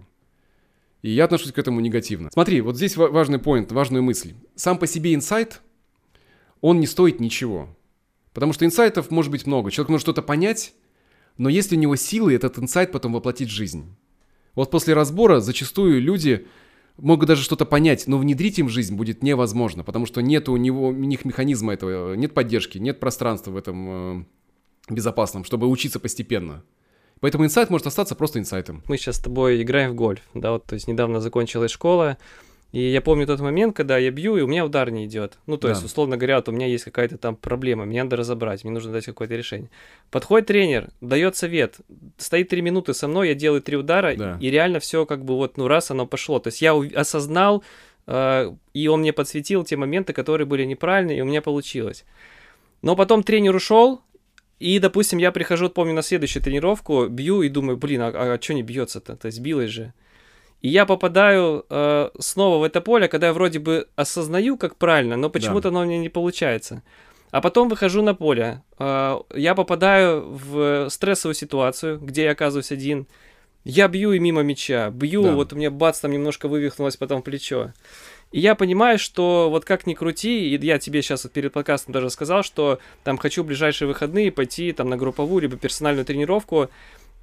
И 1.01 1.09
я 1.09 1.25
отношусь 1.25 1.51
к 1.51 1.57
этому 1.57 1.79
негативно. 1.79 2.29
Смотри, 2.31 2.61
вот 2.61 2.75
здесь 2.75 2.95
ва- 2.95 3.07
важный 3.07 3.39
поинт, 3.39 3.71
важная 3.71 4.01
мысль. 4.01 4.35
Сам 4.53 4.77
по 4.77 4.85
себе 4.85 5.15
инсайт, 5.15 5.63
он 6.61 6.79
не 6.79 6.85
стоит 6.85 7.19
ничего. 7.19 7.75
Потому 8.33 8.53
что 8.53 8.63
инсайтов 8.63 9.09
может 9.09 9.31
быть 9.31 9.47
много. 9.47 9.71
Человек 9.71 9.89
может 9.89 10.05
что-то 10.05 10.21
понять, 10.21 10.75
но 11.39 11.49
есть 11.49 11.71
ли 11.71 11.77
у 11.79 11.81
него 11.81 11.95
силы 11.95 12.31
этот 12.35 12.59
инсайт 12.59 12.91
потом 12.91 13.13
воплотить 13.13 13.49
в 13.49 13.51
жизнь. 13.51 13.95
Вот 14.53 14.69
после 14.69 14.93
разбора 14.93 15.39
зачастую 15.39 15.99
люди 15.99 16.45
могут 16.97 17.27
даже 17.27 17.41
что-то 17.41 17.65
понять, 17.65 18.05
но 18.05 18.19
внедрить 18.19 18.59
им 18.59 18.69
жизнь 18.69 18.95
будет 18.95 19.23
невозможно, 19.23 19.83
потому 19.83 20.05
что 20.05 20.21
нет 20.21 20.49
у 20.49 20.57
него 20.57 20.89
у 20.89 20.93
них 20.93 21.25
механизма 21.25 21.73
этого, 21.73 22.13
нет 22.13 22.35
поддержки, 22.35 22.77
нет 22.77 22.99
пространства 22.99 23.49
в 23.49 23.57
этом 23.57 24.27
безопасном, 24.89 25.43
чтобы 25.43 25.67
учиться 25.67 25.99
постепенно. 25.99 26.63
Поэтому 27.19 27.45
инсайт 27.45 27.69
может 27.69 27.85
остаться 27.87 28.15
просто 28.15 28.39
инсайтом. 28.39 28.83
Мы 28.87 28.97
сейчас 28.97 29.17
с 29.17 29.19
тобой 29.19 29.61
играем 29.61 29.91
в 29.91 29.95
гольф, 29.95 30.21
да, 30.33 30.51
вот, 30.53 30.65
то 30.65 30.73
есть 30.73 30.87
недавно 30.87 31.19
закончилась 31.19 31.71
школа, 31.71 32.17
и 32.71 32.81
я 32.81 33.01
помню 33.01 33.27
тот 33.27 33.41
момент, 33.41 33.75
когда 33.75 33.97
я 33.97 34.09
бью, 34.11 34.37
и 34.37 34.41
у 34.41 34.47
меня 34.47 34.65
удар 34.65 34.89
не 34.89 35.05
идет. 35.05 35.37
Ну, 35.45 35.57
то 35.57 35.67
Да. 35.67 35.73
есть, 35.73 35.85
условно 35.85 36.17
говоря, 36.17 36.37
вот 36.37 36.49
у 36.49 36.51
меня 36.53 36.65
есть 36.67 36.85
какая-то 36.85 37.17
там 37.17 37.35
проблема, 37.35 37.85
мне 37.85 38.01
надо 38.01 38.15
разобрать, 38.15 38.63
мне 38.63 38.73
нужно 38.73 38.91
дать 38.93 39.05
какое-то 39.05 39.35
решение. 39.35 39.69
Подходит 40.09 40.47
тренер, 40.47 40.89
дает 41.01 41.35
совет, 41.35 41.77
стоит 42.17 42.49
три 42.49 42.61
минуты 42.61 42.93
со 42.95 43.07
мной, 43.07 43.27
я 43.27 43.35
делаю 43.35 43.61
три 43.61 43.77
удара, 43.77 44.15
Да. 44.15 44.37
и 44.41 44.49
реально 44.49 44.79
все 44.79 45.05
как 45.05 45.23
бы 45.23 45.35
вот, 45.35 45.57
ну, 45.57 45.67
раз 45.67 45.91
оно 45.91 46.07
пошло. 46.07 46.39
То 46.39 46.47
есть 46.47 46.61
я 46.61 46.73
осознал, 46.95 47.61
э, 48.07 48.51
и 48.73 48.87
он 48.87 49.01
мне 49.01 49.13
подсветил 49.13 49.63
те 49.63 49.75
моменты, 49.75 50.13
которые 50.13 50.47
были 50.47 50.63
неправильные, 50.65 51.19
и 51.19 51.21
у 51.21 51.25
меня 51.25 51.41
получилось. 51.41 52.03
Но 52.81 52.95
потом 52.95 53.21
тренер 53.21 53.55
ушел, 53.55 54.01
и, 54.61 54.79
допустим, 54.79 55.19
я 55.19 55.31
прихожу, 55.31 55.69
помню, 55.69 55.93
на 55.93 56.01
следующую 56.01 56.43
тренировку, 56.43 57.07
бью 57.07 57.41
и 57.41 57.49
думаю, 57.49 57.77
блин, 57.77 58.01
а, 58.03 58.37
что 58.41 58.53
не 58.53 58.63
бьется-то? 58.63 59.15
То 59.15 59.25
есть 59.27 59.39
билось 59.39 59.71
же. 59.71 59.93
И 60.61 60.69
я 60.69 60.85
попадаю 60.85 61.65
э, 61.69 62.09
снова 62.19 62.59
в 62.59 62.63
это 62.63 62.81
поле, 62.81 63.07
когда 63.07 63.27
я 63.27 63.33
вроде 63.33 63.57
бы 63.59 63.87
осознаю, 63.95 64.57
как 64.57 64.75
правильно, 64.75 65.17
но 65.17 65.29
почему-то 65.29 65.69
оно 65.69 65.81
у 65.81 65.85
меня 65.85 65.97
не 65.97 66.09
получается. 66.09 66.83
А 67.31 67.41
потом 67.41 67.69
выхожу 67.69 68.01
на 68.03 68.13
поле. 68.13 68.61
э, 68.77 69.19
я 69.35 69.55
попадаю 69.55 70.21
в 70.29 70.89
стрессовую 70.89 71.33
ситуацию, 71.33 71.97
где 71.99 72.23
я 72.25 72.31
оказываюсь 72.31 72.71
один. 72.71 73.07
Я 73.63 73.87
бью 73.87 74.11
и 74.13 74.19
мимо 74.19 74.41
мяча. 74.43 74.89
Бью, 74.91 75.23
Да. 75.23 75.31
вот 75.33 75.53
у 75.53 75.55
меня 75.55 75.71
бац, 75.71 75.99
там 75.99 76.11
немножко 76.11 76.47
вывихнулось 76.47 76.97
потом 76.97 77.21
плечо. 77.21 77.73
И 78.31 78.39
я 78.39 78.55
понимаю, 78.55 78.97
что 78.97 79.49
вот 79.49 79.65
как 79.65 79.85
ни 79.85 79.93
крути, 79.93 80.55
и 80.55 80.65
я 80.65 80.79
тебе 80.79 81.01
сейчас 81.01 81.27
перед 81.33 81.51
подкастом 81.51 81.93
даже 81.93 82.09
сказал, 82.09 82.43
что 82.43 82.79
там 83.03 83.17
хочу 83.17 83.43
в 83.43 83.47
ближайшие 83.47 83.87
выходные 83.87 84.31
пойти 84.31 84.71
там 84.71 84.89
на 84.89 84.97
групповую 84.97 85.41
либо 85.41 85.57
персональную 85.57 86.05
тренировку, 86.05 86.69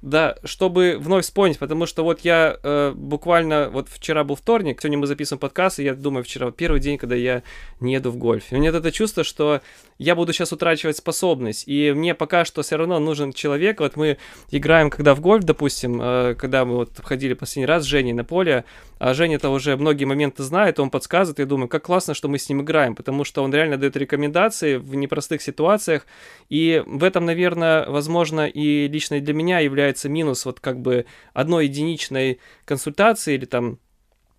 да, 0.01 0.37
чтобы 0.45 0.97
вновь 0.99 1.25
вспомнить, 1.25 1.59
потому 1.59 1.85
что 1.85 2.03
вот 2.03 2.21
я 2.21 2.57
э, 2.61 2.93
буквально, 2.95 3.69
вот 3.69 3.89
вчера 3.89 4.23
был 4.23 4.35
вторник, 4.35 4.79
сегодня 4.81 4.97
мы 4.97 5.07
записываем 5.07 5.39
подкаст, 5.39 5.79
и 5.79 5.83
я 5.83 5.93
думаю, 5.93 6.23
вчера 6.23 6.51
первый 6.51 6.79
день, 6.79 6.97
когда 6.97 7.15
я 7.15 7.43
не 7.79 7.93
еду 7.93 8.11
в 8.11 8.17
гольф. 8.17 8.51
И 8.51 8.55
у 8.55 8.59
меня 8.59 8.69
это 8.69 8.91
чувство, 8.91 9.23
что 9.23 9.61
я 9.99 10.15
буду 10.15 10.31
сейчас 10.31 10.53
утрачивать 10.53 10.95
способность, 10.95 11.65
и 11.67 11.91
мне 11.91 12.15
пока 12.15 12.45
что 12.45 12.61
все 12.61 12.77
равно 12.77 12.99
нужен 12.99 13.33
человек, 13.33 13.81
вот 13.81 13.97
мы 13.97 14.17
играем, 14.49 14.89
когда 14.89 15.13
в 15.13 15.19
гольф, 15.19 15.43
допустим, 15.43 16.01
э, 16.01 16.35
когда 16.35 16.63
мы 16.63 16.77
вот 16.77 16.91
ходили 17.03 17.33
последний 17.33 17.65
раз 17.65 17.83
с 17.83 17.85
Женей 17.85 18.13
на 18.13 18.23
поле, 18.23 18.63
а 18.97 19.13
Женя-то 19.13 19.49
уже 19.49 19.75
многие 19.75 20.05
моменты 20.05 20.43
знает, 20.43 20.79
он 20.79 20.89
подсказывает, 20.89 21.39
я 21.39 21.45
думаю, 21.45 21.67
как 21.67 21.83
классно, 21.83 22.13
что 22.13 22.29
мы 22.29 22.39
с 22.39 22.47
ним 22.47 22.61
играем, 22.61 22.95
потому 22.95 23.25
что 23.25 23.43
он 23.43 23.53
реально 23.53 23.75
дает 23.75 23.97
рекомендации 23.97 24.77
в 24.77 24.95
непростых 24.95 25.41
ситуациях, 25.41 26.07
и 26.47 26.81
в 26.87 27.03
этом, 27.03 27.25
наверное, 27.25 27.85
возможно, 27.89 28.47
и 28.47 28.87
лично 28.87 29.19
для 29.19 29.33
меня 29.33 29.59
является 29.59 30.07
минус 30.07 30.45
вот 30.45 30.61
как 30.61 30.79
бы 30.79 31.07
одной 31.33 31.65
единичной 31.65 32.39
консультации 32.63 33.33
или 33.35 33.43
там 33.43 33.79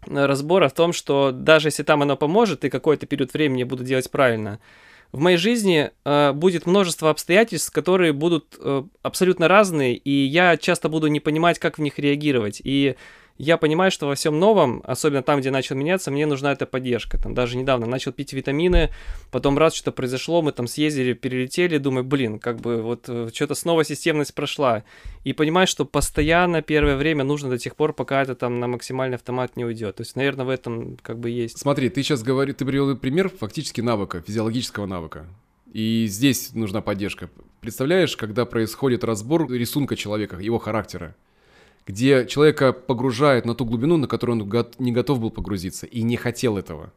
э, 0.07 0.25
разбора 0.25 0.71
в 0.71 0.73
том, 0.73 0.95
что 0.95 1.33
даже 1.33 1.69
если 1.69 1.83
там 1.83 2.01
оно 2.01 2.17
поможет 2.17 2.65
и 2.65 2.71
какой-то 2.71 3.05
период 3.05 3.35
времени 3.35 3.65
буду 3.65 3.85
делать 3.85 4.11
правильно, 4.11 4.59
в 5.13 5.19
моей 5.21 5.37
жизни 5.37 5.91
э, 6.05 6.33
будет 6.33 6.67
множество 6.67 7.11
обстоятельств, 7.11 7.71
которые 7.73 8.13
будут 8.13 8.57
э, 8.59 8.85
абсолютно 9.03 9.49
разные, 9.49 9.97
и 9.97 10.11
я 10.11 10.57
часто 10.57 10.89
буду 10.89 11.09
не 11.09 11.21
понимать, 11.21 11.59
как 11.59 11.79
в 11.79 11.83
них 11.83 11.99
реагировать. 11.99 12.61
И 12.63 12.97
я 13.43 13.57
понимаю, 13.57 13.91
что 13.91 14.07
во 14.07 14.15
всем 14.15 14.39
новом, 14.39 14.83
особенно 14.85 15.23
там, 15.23 15.41
где 15.41 15.51
начал 15.51 15.75
меняться, 15.75 16.11
мне 16.11 16.27
нужна 16.27 16.53
эта 16.53 16.67
поддержка. 16.67 17.17
Там 17.17 17.33
даже 17.35 17.57
недавно 17.57 17.87
начал 17.87 18.13
пить 18.13 18.35
витамины, 18.35 18.91
потом 19.31 19.57
раз 19.57 19.73
что-то 19.73 19.93
произошло, 19.93 20.43
мы 20.43 20.53
там 20.53 20.67
съездили, 20.67 21.15
перелетели, 21.15 21.79
думаю, 21.79 22.05
блин, 22.05 22.39
как 22.39 22.61
бы 22.61 22.83
вот 22.83 23.05
э, 23.09 23.31
что-то 23.33 23.55
снова 23.55 23.83
системность 23.83 24.35
прошла. 24.35 24.85
И 25.25 25.33
понимаю, 25.33 25.67
что 25.67 25.87
постоянно 25.87 26.61
первое 26.61 26.97
время 26.97 27.25
нужно 27.25 27.49
до 27.49 27.57
тех 27.57 27.77
пор, 27.77 27.95
пока 27.95 28.21
это 28.21 28.35
там 28.35 28.61
на 28.61 28.67
максимальный 28.67 29.17
автомат 29.17 29.57
не 29.57 29.65
уйдет. 29.65 29.97
То 29.97 30.03
есть, 30.03 30.17
наверное, 30.17 30.45
в 30.45 30.51
этом 30.51 30.99
как 31.01 31.19
бы 31.19 31.31
есть. 31.31 31.59
Смотри, 31.59 31.89
ты 31.89 32.03
сейчас 32.03 32.23
говоришь, 32.23 32.57
ты 32.59 32.67
привел 32.67 32.95
пример 32.95 33.31
фактически 33.31 33.81
навыка, 33.81 34.21
физиологического 34.21 34.85
навыка. 34.85 35.27
И 35.73 36.07
здесь 36.09 36.53
нужна 36.53 36.83
поддержка. 36.83 37.31
Представляешь, 37.63 38.19
когда 38.19 38.45
происходит 38.45 39.03
разбор 39.03 39.51
рисунка 39.51 39.97
человека, 39.97 40.37
его 40.37 40.59
характера, 40.59 41.17
где 41.91 42.25
человека 42.27 42.73
погружает 42.73 43.45
на 43.45 43.55
ту 43.57 43.65
глубину, 43.65 43.97
на 43.97 44.07
которую 44.07 44.41
он 44.41 44.67
не 44.79 44.93
готов 44.93 45.19
был 45.19 45.31
погрузиться 45.31 45.87
и 45.87 46.03
не 46.03 46.17
хотел 46.17 46.57
этого. 46.57 46.93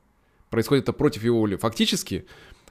Происходит 0.52 0.84
это 0.84 0.94
против 0.94 1.24
его 1.24 1.40
воли. 1.40 1.56
Фактически, 1.56 2.26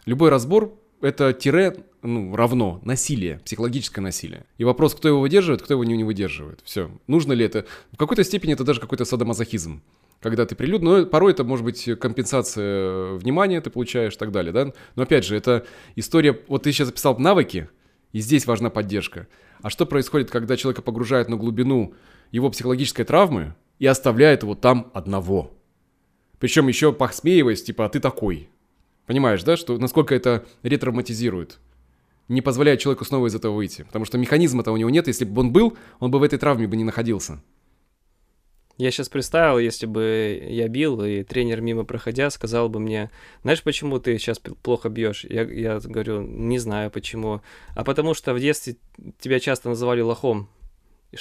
любой 0.07 0.31
разбор 0.31 0.73
это 1.01 1.33
тире 1.33 1.79
ну, 2.03 2.37
равно 2.37 2.81
насилие, 2.85 3.41
психологическое 3.45 4.01
насилие. 4.01 4.47
И 4.57 4.63
вопрос, 4.63 4.95
кто 4.95 5.09
его 5.09 5.21
выдерживает, 5.21 5.63
кто 5.63 5.75
его 5.75 5.83
не, 5.83 5.97
не 5.97 6.05
выдерживает. 6.05 6.61
Все. 6.63 6.93
Нужно 7.09 7.33
ли 7.33 7.45
это? 7.45 7.67
В 7.91 7.97
какой-то 7.97 8.23
степени 8.23 8.53
это 8.53 8.63
даже 8.63 8.81
какой-то 8.81 9.05
садомазохизм. 9.05 9.83
Когда 10.21 10.47
ты 10.47 10.55
прилюд, 10.55 10.83
но 10.83 11.05
порой 11.05 11.33
это 11.33 11.43
может 11.43 11.65
быть 11.65 11.99
компенсация 11.99 13.15
внимания 13.15 13.61
ты 13.61 13.71
получаешь 13.71 14.15
и 14.15 14.17
так 14.17 14.31
далее, 14.31 14.53
да? 14.53 14.73
Но 14.95 15.03
опять 15.03 15.25
же, 15.25 15.37
это 15.37 15.67
история, 15.97 16.39
вот 16.47 16.63
ты 16.63 16.71
сейчас 16.71 16.87
записал 16.87 17.19
навыки, 17.19 17.69
и 18.13 18.21
здесь 18.21 18.47
важна 18.47 18.71
поддержка. 18.71 19.27
А 19.63 19.71
что 19.71 19.87
происходит, 19.87 20.31
когда 20.31 20.57
человека 20.57 20.83
погружают 20.83 21.29
на 21.29 21.37
глубину 21.37 21.95
его 22.33 22.51
психологической 22.51 23.05
травмы 23.05 23.55
и 23.79 23.87
оставляет 23.87 24.43
его 24.43 24.57
там 24.57 24.91
одного? 24.95 25.53
Причем 26.41 26.67
еще 26.67 26.93
посмеиваясь, 26.93 27.63
типа, 27.63 27.85
а 27.85 27.89
ты 27.89 28.01
такой. 28.01 28.49
Понимаешь, 29.07 29.45
да, 29.45 29.57
что 29.57 29.79
насколько 29.79 30.15
это 30.15 30.45
ретравматизирует? 30.65 31.61
Не 32.27 32.41
позволяет 32.41 32.81
человеку 32.81 33.05
снова 33.05 33.29
из 33.29 33.35
этого 33.35 33.55
выйти. 33.55 33.83
Потому 33.83 34.05
что 34.05 34.19
механизма-то 34.19 34.73
у 34.73 34.77
него 34.77 34.91
нет. 34.91 35.07
Если 35.07 35.25
бы 35.25 35.41
он 35.41 35.53
был, 35.53 35.77
он 36.01 36.11
бы 36.11 36.19
в 36.19 36.23
этой 36.23 36.39
травме 36.39 36.67
бы 36.67 36.77
не 36.77 36.85
находился. 36.85 37.41
Я 38.79 38.91
сейчас 38.91 39.09
представил, 39.09 39.59
если 39.59 39.87
бы 39.87 40.43
я 40.49 40.67
бил, 40.67 41.05
и 41.05 41.23
тренер 41.25 41.61
мимо 41.61 41.85
проходя 41.85 42.31
сказал 42.31 42.69
бы 42.69 42.81
мне, 42.81 43.11
знаешь, 43.43 43.63
почему 43.63 43.99
ты 43.99 44.19
сейчас 44.19 44.39
плохо 44.39 44.89
бьешь? 44.89 45.25
Я, 45.25 45.43
я 45.43 45.79
говорю, 45.79 46.23
не 46.23 46.59
знаю 46.59 46.91
почему. 46.91 47.43
А 47.75 47.85
потому 47.85 48.15
что 48.15 48.33
в 48.33 48.41
детстве 48.41 48.77
тебя 49.21 49.41
часто 49.41 49.69
называли 49.69 50.01
лохом. 50.01 50.49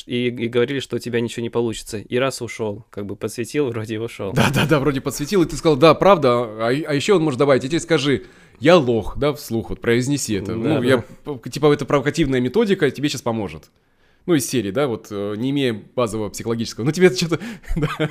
И, 0.05 0.27
и 0.27 0.47
говорили, 0.47 0.79
что 0.79 0.95
у 0.95 0.99
тебя 0.99 1.19
ничего 1.19 1.43
не 1.43 1.49
получится. 1.49 1.97
И 1.97 2.17
раз 2.17 2.41
ушел, 2.41 2.85
как 2.89 3.05
бы 3.05 3.17
подсветил, 3.17 3.67
вроде 3.69 3.99
ушел. 3.99 4.31
Да, 4.31 4.49
да, 4.53 4.65
да, 4.65 4.79
вроде 4.79 5.01
подсветил, 5.01 5.43
и 5.43 5.45
ты 5.45 5.57
сказал, 5.57 5.75
да, 5.75 5.93
правда, 5.93 6.29
а, 6.29 6.67
а 6.69 6.93
еще 6.93 7.15
он 7.15 7.23
может 7.23 7.37
добавить, 7.37 7.65
и 7.65 7.67
теперь 7.67 7.81
скажи, 7.81 8.23
я 8.59 8.77
лох, 8.77 9.17
да, 9.17 9.33
вслух, 9.33 9.69
вот 9.69 9.81
произнеси 9.81 10.35
это. 10.35 10.53
Да, 10.53 10.55
ну, 10.55 10.81
да. 10.81 10.85
я, 10.85 11.03
типа, 11.49 11.73
это 11.73 11.85
провокативная 11.85 12.39
методика, 12.39 12.89
тебе 12.89 13.09
сейчас 13.09 13.21
поможет. 13.21 13.69
Ну, 14.25 14.35
из 14.35 14.47
серии, 14.47 14.71
да, 14.71 14.87
вот, 14.87 15.07
э, 15.09 15.35
не 15.35 15.49
имея 15.49 15.73
базового 15.95 16.29
психологического. 16.29 16.85
Ну, 16.85 16.91
тебе 16.91 17.07
это 17.07 17.17
что-то... 17.17 17.39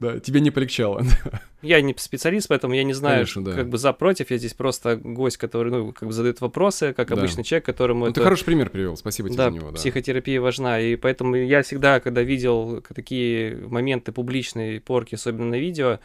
Да, 0.00 0.20
тебе 0.20 0.40
не 0.40 0.50
полегчало. 0.50 1.02
Я 1.62 1.80
не 1.80 1.92
специалист, 1.96 2.46
поэтому 2.46 2.74
я 2.74 2.84
не 2.84 2.92
знаю, 2.92 3.16
Конечно, 3.16 3.44
да. 3.44 3.52
как 3.52 3.68
бы 3.68 3.78
за 3.78 3.92
против. 3.92 4.30
Я 4.30 4.38
здесь 4.38 4.54
просто 4.54 4.94
гость, 4.94 5.38
который, 5.38 5.72
ну, 5.72 5.92
как 5.92 6.06
бы 6.06 6.12
задает 6.12 6.40
вопросы, 6.40 6.92
как 6.92 7.08
да. 7.08 7.16
обычный 7.16 7.42
человек, 7.42 7.66
которому 7.66 8.04
ну, 8.04 8.06
это... 8.12 8.20
Ты 8.20 8.22
хороший 8.22 8.44
пример 8.44 8.70
привел, 8.70 8.96
спасибо 8.96 9.28
тебе 9.28 9.38
да, 9.38 9.44
за 9.46 9.50
него. 9.50 9.70
Да, 9.72 9.76
психотерапия 9.76 10.40
важна, 10.40 10.78
и 10.78 10.94
поэтому 10.94 11.34
я 11.34 11.62
всегда, 11.62 11.98
когда 11.98 12.22
видел 12.22 12.80
такие 12.94 13.56
моменты 13.56 14.12
публичной 14.12 14.80
порки, 14.80 15.16
особенно 15.16 15.46
на 15.46 15.58
видео, 15.58 15.98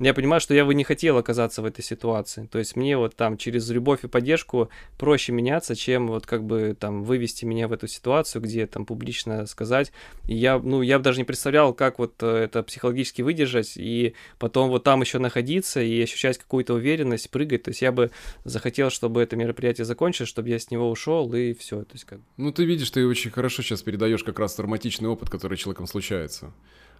я 0.00 0.14
понимаю, 0.14 0.40
что 0.40 0.54
я 0.54 0.64
бы 0.64 0.74
не 0.74 0.82
хотел 0.82 1.18
оказаться 1.18 1.60
в 1.60 1.66
этой 1.66 1.82
ситуации. 1.82 2.46
То 2.46 2.58
есть 2.58 2.74
мне 2.74 2.96
вот 2.96 3.16
там 3.16 3.36
через 3.36 3.68
любовь 3.68 4.02
и 4.02 4.08
поддержку 4.08 4.70
проще 4.98 5.32
меняться, 5.32 5.76
чем 5.76 6.08
вот 6.08 6.26
как 6.26 6.42
бы 6.42 6.74
там 6.78 7.04
вывести 7.04 7.44
меня 7.44 7.68
в 7.68 7.72
эту 7.72 7.86
ситуацию, 7.86 8.40
где 8.40 8.66
там 8.66 8.86
публично 8.86 9.44
сказать. 9.46 9.92
И 10.26 10.34
я, 10.34 10.58
ну, 10.58 10.80
я 10.80 10.98
бы 10.98 11.04
даже 11.04 11.18
не 11.18 11.24
представлял, 11.24 11.74
как 11.74 11.98
вот 11.98 12.14
э, 12.22 12.44
это 12.44 12.62
психологически 12.62 13.20
выдержать, 13.20 13.74
и 13.76 14.14
потом 14.38 14.70
вот 14.70 14.84
там 14.84 15.02
еще 15.02 15.18
находиться 15.18 15.82
и 15.82 16.02
ощущать 16.02 16.38
какую-то 16.38 16.74
уверенность, 16.74 17.28
прыгать. 17.30 17.64
То 17.64 17.70
есть 17.70 17.82
я 17.82 17.92
бы 17.92 18.10
захотел, 18.44 18.88
чтобы 18.88 19.20
это 19.20 19.36
мероприятие 19.36 19.84
закончилось, 19.84 20.30
чтобы 20.30 20.48
я 20.48 20.58
с 20.58 20.70
него 20.70 20.90
ушел, 20.90 21.32
и 21.34 21.52
все. 21.52 21.82
То 21.84 21.92
есть 21.92 22.04
как... 22.04 22.20
Ну, 22.38 22.52
ты 22.52 22.64
видишь, 22.64 22.90
ты 22.90 23.06
очень 23.06 23.30
хорошо 23.30 23.62
сейчас 23.62 23.82
передаешь 23.82 24.24
как 24.24 24.38
раз 24.38 24.54
травматичный 24.54 25.10
опыт, 25.10 25.28
который 25.28 25.58
человеком 25.58 25.86
случается. 25.86 26.54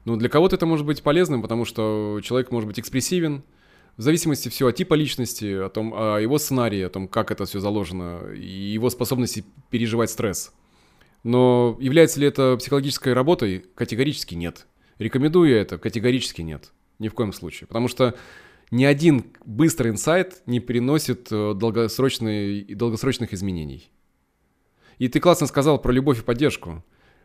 Ну, 0.04 0.16
для 0.16 0.28
кого-то 0.28 0.56
это 0.56 0.66
может 0.66 0.86
быть 0.86 1.02
полезным, 1.02 1.42
потому 1.42 1.64
что 1.64 2.20
человек 2.22 2.50
может 2.50 2.66
быть 2.66 2.80
экспрессивен, 2.80 3.42
в 3.96 4.02
зависимости 4.02 4.48
все 4.48 4.68
от 4.68 4.76
типа 4.76 4.94
личности, 4.94 5.64
о 5.64 5.68
том, 5.68 5.92
о 5.94 6.18
его 6.18 6.38
сценарии, 6.38 6.80
о 6.80 6.88
том, 6.88 7.06
как 7.06 7.30
это 7.30 7.44
все 7.44 7.60
заложено, 7.60 8.32
и 8.32 8.46
его 8.46 8.88
способности 8.88 9.44
переживать 9.68 10.10
стресс. 10.10 10.54
Но 11.22 11.76
является 11.80 12.18
ли 12.18 12.26
это 12.26 12.56
психологической 12.56 13.12
работой? 13.12 13.64
Категорически 13.74 14.34
нет. 14.34 14.66
Рекомендую 14.98 15.50
я 15.50 15.60
это? 15.60 15.76
Категорически 15.76 16.40
нет. 16.40 16.72
Ни 16.98 17.08
в 17.08 17.14
коем 17.14 17.32
случае. 17.32 17.66
Потому 17.66 17.88
что 17.88 18.14
ни 18.70 18.84
один 18.84 19.24
быстрый 19.44 19.90
инсайт 19.90 20.42
не 20.46 20.60
приносит 20.60 21.28
э, 21.30 21.54
долгосрочных 21.54 23.32
изменений. 23.34 23.90
И 24.98 25.08
ты 25.08 25.20
классно 25.20 25.46
сказал 25.46 25.80
про 25.80 25.92
любовь 25.92 26.20
и 26.20 26.22
поддержку. 26.22 26.84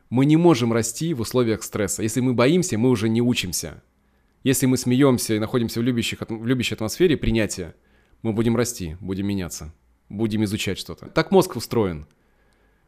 Мы 0.10 0.26
не 0.26 0.38
можем 0.38 0.72
расти 0.72 1.14
в 1.14 1.22
условиях 1.22 1.64
стресса. 1.64 2.04
Если 2.04 2.22
мы 2.22 2.34
боимся, 2.34 2.78
мы 2.78 2.90
уже 2.90 3.10
не 3.10 3.22
учимся. 3.22 3.84
Если 4.44 4.68
мы 4.68 4.78
смеемся 4.78 5.34
и 5.34 5.40
находимся 5.40 5.80
в, 5.80 5.84
любящих, 5.84 6.20
в 6.22 6.46
любящей 6.46 6.76
атмосфере 6.76 7.18
принятия, 7.18 7.76
мы 8.22 8.32
будем 8.34 8.56
расти, 8.56 8.98
будем 9.00 9.26
меняться, 9.26 9.74
будем 10.10 10.44
изучать 10.44 10.78
что-то. 10.78 11.08
Так 11.08 11.32
мозг 11.32 11.56
устроен. 11.56 12.08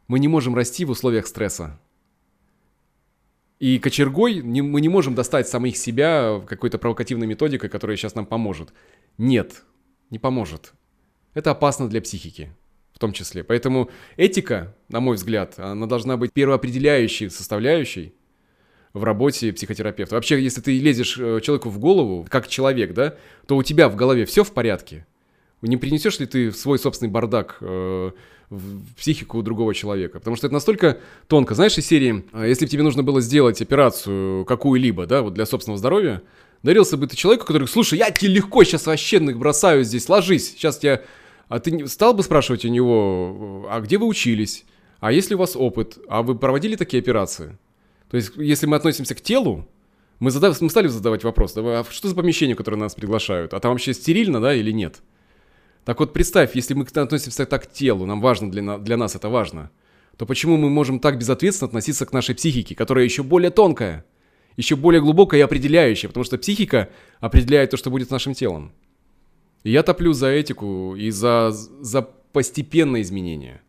Мы 0.06 0.20
не 0.20 0.28
можем 0.28 0.54
расти 0.54 0.84
в 0.84 0.90
условиях 0.90 1.26
стресса. 1.26 1.80
И 3.58 3.80
кочергой 3.80 4.36
не, 4.36 4.62
мы 4.62 4.80
не 4.80 4.88
можем 4.88 5.16
достать 5.16 5.48
самих 5.48 5.76
себя 5.76 6.40
какой-то 6.46 6.78
провокативной 6.78 7.26
методикой, 7.26 7.68
которая 7.68 7.96
сейчас 7.96 8.14
нам 8.14 8.24
поможет. 8.24 8.72
Нет, 9.18 9.64
не 10.10 10.20
поможет. 10.20 10.72
Это 11.34 11.50
опасно 11.50 11.88
для 11.88 12.00
психики 12.00 12.52
в 12.98 13.00
том 13.00 13.12
числе. 13.12 13.44
Поэтому 13.44 13.90
этика, 14.16 14.74
на 14.88 14.98
мой 14.98 15.14
взгляд, 15.14 15.54
она 15.56 15.86
должна 15.86 16.16
быть 16.16 16.32
первоопределяющей 16.32 17.30
составляющей 17.30 18.12
в 18.92 19.04
работе 19.04 19.52
психотерапевта. 19.52 20.16
Вообще, 20.16 20.42
если 20.42 20.60
ты 20.60 20.76
лезешь 20.80 21.16
э, 21.16 21.38
человеку 21.40 21.68
в 21.70 21.78
голову, 21.78 22.26
как 22.28 22.48
человек, 22.48 22.94
да, 22.94 23.14
то 23.46 23.56
у 23.56 23.62
тебя 23.62 23.88
в 23.88 23.94
голове 23.94 24.24
все 24.24 24.42
в 24.42 24.50
порядке. 24.50 25.06
Не 25.62 25.76
принесешь 25.76 26.18
ли 26.18 26.26
ты 26.26 26.50
свой 26.50 26.76
собственный 26.76 27.08
бардак 27.08 27.58
э, 27.60 28.10
в 28.50 28.94
психику 28.96 29.44
другого 29.44 29.74
человека? 29.74 30.18
Потому 30.18 30.34
что 30.34 30.48
это 30.48 30.54
настолько 30.54 30.98
тонко. 31.28 31.54
Знаешь, 31.54 31.78
из 31.78 31.86
серии, 31.86 32.24
э, 32.32 32.48
если 32.48 32.64
бы 32.64 32.70
тебе 32.72 32.82
нужно 32.82 33.04
было 33.04 33.20
сделать 33.20 33.62
операцию 33.62 34.44
какую-либо, 34.44 35.06
да, 35.06 35.22
вот 35.22 35.34
для 35.34 35.46
собственного 35.46 35.78
здоровья, 35.78 36.20
дарился 36.64 36.96
бы 36.96 37.06
ты 37.06 37.14
человеку, 37.14 37.46
который, 37.46 37.68
слушай, 37.68 37.96
я 37.96 38.10
тебе 38.10 38.32
легко 38.32 38.64
сейчас 38.64 38.82
священных 38.82 39.38
бросаю 39.38 39.84
здесь, 39.84 40.08
ложись, 40.08 40.50
сейчас 40.50 40.78
тебя 40.78 41.02
а 41.48 41.60
ты 41.60 41.86
стал 41.88 42.14
бы 42.14 42.22
спрашивать 42.22 42.64
у 42.64 42.68
него, 42.68 43.66
а 43.70 43.80
где 43.80 43.98
вы 43.98 44.06
учились? 44.06 44.64
А 45.00 45.12
есть 45.12 45.30
ли 45.30 45.36
у 45.36 45.38
вас 45.38 45.56
опыт? 45.56 45.98
А 46.08 46.22
вы 46.22 46.34
проводили 46.34 46.76
такие 46.76 47.00
операции? 47.00 47.58
То 48.10 48.16
есть, 48.16 48.32
если 48.36 48.66
мы 48.66 48.76
относимся 48.76 49.14
к 49.14 49.20
телу, 49.20 49.66
мы, 50.18 50.30
задав... 50.30 50.60
мы 50.60 50.70
стали 50.70 50.88
задавать 50.88 51.24
вопрос, 51.24 51.54
а 51.56 51.84
что 51.88 52.08
за 52.08 52.14
помещение, 52.14 52.56
которое 52.56 52.76
нас 52.76 52.94
приглашают? 52.94 53.54
А 53.54 53.60
там 53.60 53.72
вообще 53.72 53.94
стерильно, 53.94 54.40
да, 54.40 54.54
или 54.54 54.72
нет? 54.72 55.00
Так 55.84 56.00
вот, 56.00 56.12
представь, 56.12 56.54
если 56.54 56.74
мы 56.74 56.84
относимся 56.84 57.46
так 57.46 57.64
к 57.64 57.72
телу, 57.72 58.04
нам 58.04 58.20
важно, 58.20 58.50
для, 58.50 58.78
для 58.78 58.96
нас 58.96 59.14
это 59.14 59.28
важно, 59.28 59.70
то 60.16 60.26
почему 60.26 60.56
мы 60.56 60.68
можем 60.68 60.98
так 61.00 61.16
безответственно 61.16 61.68
относиться 61.68 62.04
к 62.04 62.12
нашей 62.12 62.34
психике, 62.34 62.74
которая 62.74 63.04
еще 63.04 63.22
более 63.22 63.50
тонкая, 63.50 64.04
еще 64.56 64.74
более 64.74 65.00
глубокая 65.00 65.40
и 65.40 65.44
определяющая, 65.44 66.08
потому 66.08 66.24
что 66.24 66.36
психика 66.36 66.90
определяет 67.20 67.70
то, 67.70 67.76
что 67.76 67.90
будет 67.90 68.08
с 68.08 68.10
нашим 68.10 68.34
телом. 68.34 68.72
Я 69.64 69.82
топлю 69.82 70.12
за 70.12 70.28
этику 70.28 70.94
и 70.96 71.10
за, 71.10 71.50
за 71.52 72.02
постепенное 72.32 73.02
изменение 73.02 73.62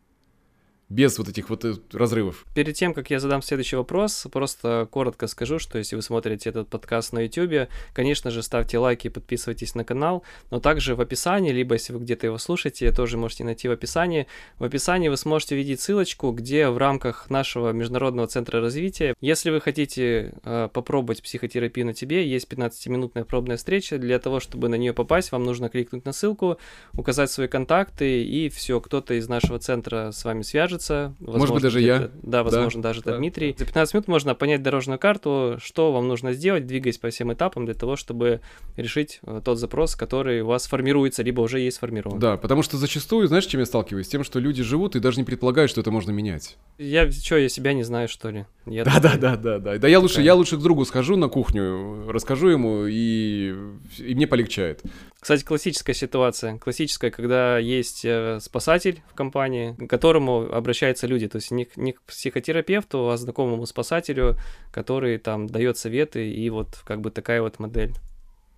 без 0.90 1.18
вот 1.20 1.30
этих 1.30 1.50
вот 1.50 1.64
э, 1.66 1.76
разрывов. 1.92 2.46
Перед 2.56 2.76
тем, 2.76 2.94
как 2.94 3.12
я 3.12 3.20
задам 3.20 3.42
следующий 3.42 3.76
вопрос, 3.76 4.26
просто 4.32 4.88
коротко 4.92 5.28
скажу, 5.28 5.60
что 5.60 5.78
если 5.78 5.96
вы 5.96 6.02
смотрите 6.02 6.50
этот 6.50 6.68
подкаст 6.68 7.14
на 7.14 7.20
YouTube, 7.20 7.70
конечно 7.94 8.32
же, 8.32 8.42
ставьте 8.42 8.80
лайки 8.80 9.08
и 9.08 9.10
подписывайтесь 9.10 9.76
на 9.76 9.84
канал, 9.84 10.24
но 10.50 10.60
также 10.60 10.96
в 10.96 11.02
описании, 11.02 11.52
либо 11.52 11.76
если 11.76 11.94
вы 11.94 12.00
где-то 12.00 12.26
его 12.26 12.40
слушаете, 12.40 12.92
тоже 12.92 13.18
можете 13.18 13.44
найти 13.44 13.68
в 13.68 13.72
описании. 13.72 14.26
В 14.58 14.64
описании 14.64 15.10
вы 15.10 15.18
сможете 15.18 15.56
увидеть 15.56 15.80
ссылочку, 15.80 16.32
где 16.32 16.70
в 16.70 16.78
рамках 16.78 17.30
нашего 17.30 17.72
Международного 17.72 18.28
центра 18.28 18.60
развития, 18.60 19.14
если 19.22 19.52
вы 19.52 19.62
хотите 19.62 20.34
э, 20.44 20.70
попробовать 20.74 21.22
психотерапию 21.22 21.86
на 21.86 21.94
тебе, 21.94 22.28
есть 22.28 22.52
15-минутная 22.52 23.26
пробная 23.26 23.58
встреча. 23.58 24.00
Для 24.00 24.18
того, 24.18 24.40
чтобы 24.40 24.70
на 24.70 24.76
нее 24.76 24.94
попасть, 24.94 25.32
вам 25.32 25.44
нужно 25.44 25.70
кликнуть 25.70 26.06
на 26.06 26.14
ссылку, 26.14 26.58
указать 26.94 27.30
свои 27.30 27.48
контакты, 27.48 28.24
и 28.24 28.50
все, 28.50 28.82
кто-то 28.82 29.14
из 29.14 29.30
нашего 29.30 29.60
центра 29.60 30.12
с 30.12 30.26
вами 30.26 30.42
свяжется, 30.42 30.79
свяжется. 30.80 31.16
Может 31.20 31.54
быть, 31.54 31.64
даже 31.64 31.82
я. 31.82 32.10
Да, 32.24 32.44
возможно, 32.44 32.82
да, 32.82 32.90
даже 32.90 33.02
да, 33.02 33.18
Дмитрий. 33.18 33.56
За 33.58 33.66
15 33.66 33.94
минут 33.94 34.08
можно 34.08 34.36
понять 34.36 34.64
дорожную 34.64 35.00
карту, 35.00 35.58
что 35.62 35.92
вам 35.92 36.08
нужно 36.08 36.34
сделать, 36.34 36.66
двигаясь 36.66 36.98
по 36.98 37.10
всем 37.10 37.32
этапам 37.34 37.66
для 37.66 37.74
того, 37.74 37.96
чтобы 37.96 38.42
решить 38.76 39.20
э, 39.24 39.42
тот 39.44 39.60
запрос, 39.60 39.96
который 39.96 40.42
у 40.42 40.48
вас 40.48 40.68
формируется, 40.68 41.24
либо 41.24 41.42
уже 41.42 41.60
есть 41.60 41.78
сформирован. 41.78 42.20
Да, 42.20 42.38
потому 42.38 42.64
что 42.64 42.78
зачастую, 42.78 43.28
знаешь, 43.28 43.46
чем 43.46 43.60
я 43.60 43.66
сталкиваюсь? 43.66 44.08
Тем, 44.08 44.24
что 44.24 44.40
люди 44.40 44.64
живут 44.64 44.96
и 44.96 45.00
даже 45.00 45.18
не 45.18 45.24
предполагают, 45.24 45.70
что 45.72 45.82
это 45.82 45.92
можно 45.92 46.12
менять. 46.12 46.58
Я 46.78 47.10
что, 47.12 47.38
я 47.38 47.50
себя 47.50 47.74
не 47.74 47.84
знаю, 47.84 48.08
что 48.08 48.30
ли? 48.30 48.46
Я 48.66 48.86
да, 48.86 49.00
да, 49.00 49.18
да, 49.18 49.36
да, 49.36 49.60
да. 49.60 49.78
Да 49.78 49.88
я 49.88 50.00
лучше, 50.00 50.22
я 50.22 50.36
лучше 50.36 50.58
к 50.58 50.62
другу 50.62 50.86
схожу 50.86 51.16
на 51.16 51.28
кухню, 51.28 52.10
расскажу 52.10 52.50
ему, 52.50 52.86
и, 52.86 53.56
и 53.98 54.16
мне 54.16 54.28
полегчает. 54.28 54.84
Кстати, 55.20 55.44
классическая 55.44 55.94
ситуация. 55.94 56.58
Классическая, 56.60 57.12
когда 57.12 57.58
есть 57.58 58.06
э, 58.06 58.40
спасатель 58.42 59.02
в 59.12 59.16
компании, 59.16 59.76
к 59.78 59.90
которому 59.90 60.50
обращаются 60.52 60.69
люди. 61.08 61.28
То 61.28 61.38
есть 61.38 61.52
не, 61.52 61.68
не 61.76 61.94
к 61.94 62.02
психотерапевту, 62.04 63.10
а 63.10 63.18
знакомому 63.18 63.66
спасателю, 63.66 64.38
который 64.72 65.18
там 65.18 65.48
дает 65.48 65.78
советы, 65.78 66.32
и 66.32 66.50
вот 66.50 66.82
как 66.86 67.02
бы 67.02 67.12
такая 67.12 67.42
вот 67.42 67.60
модель. 67.60 67.94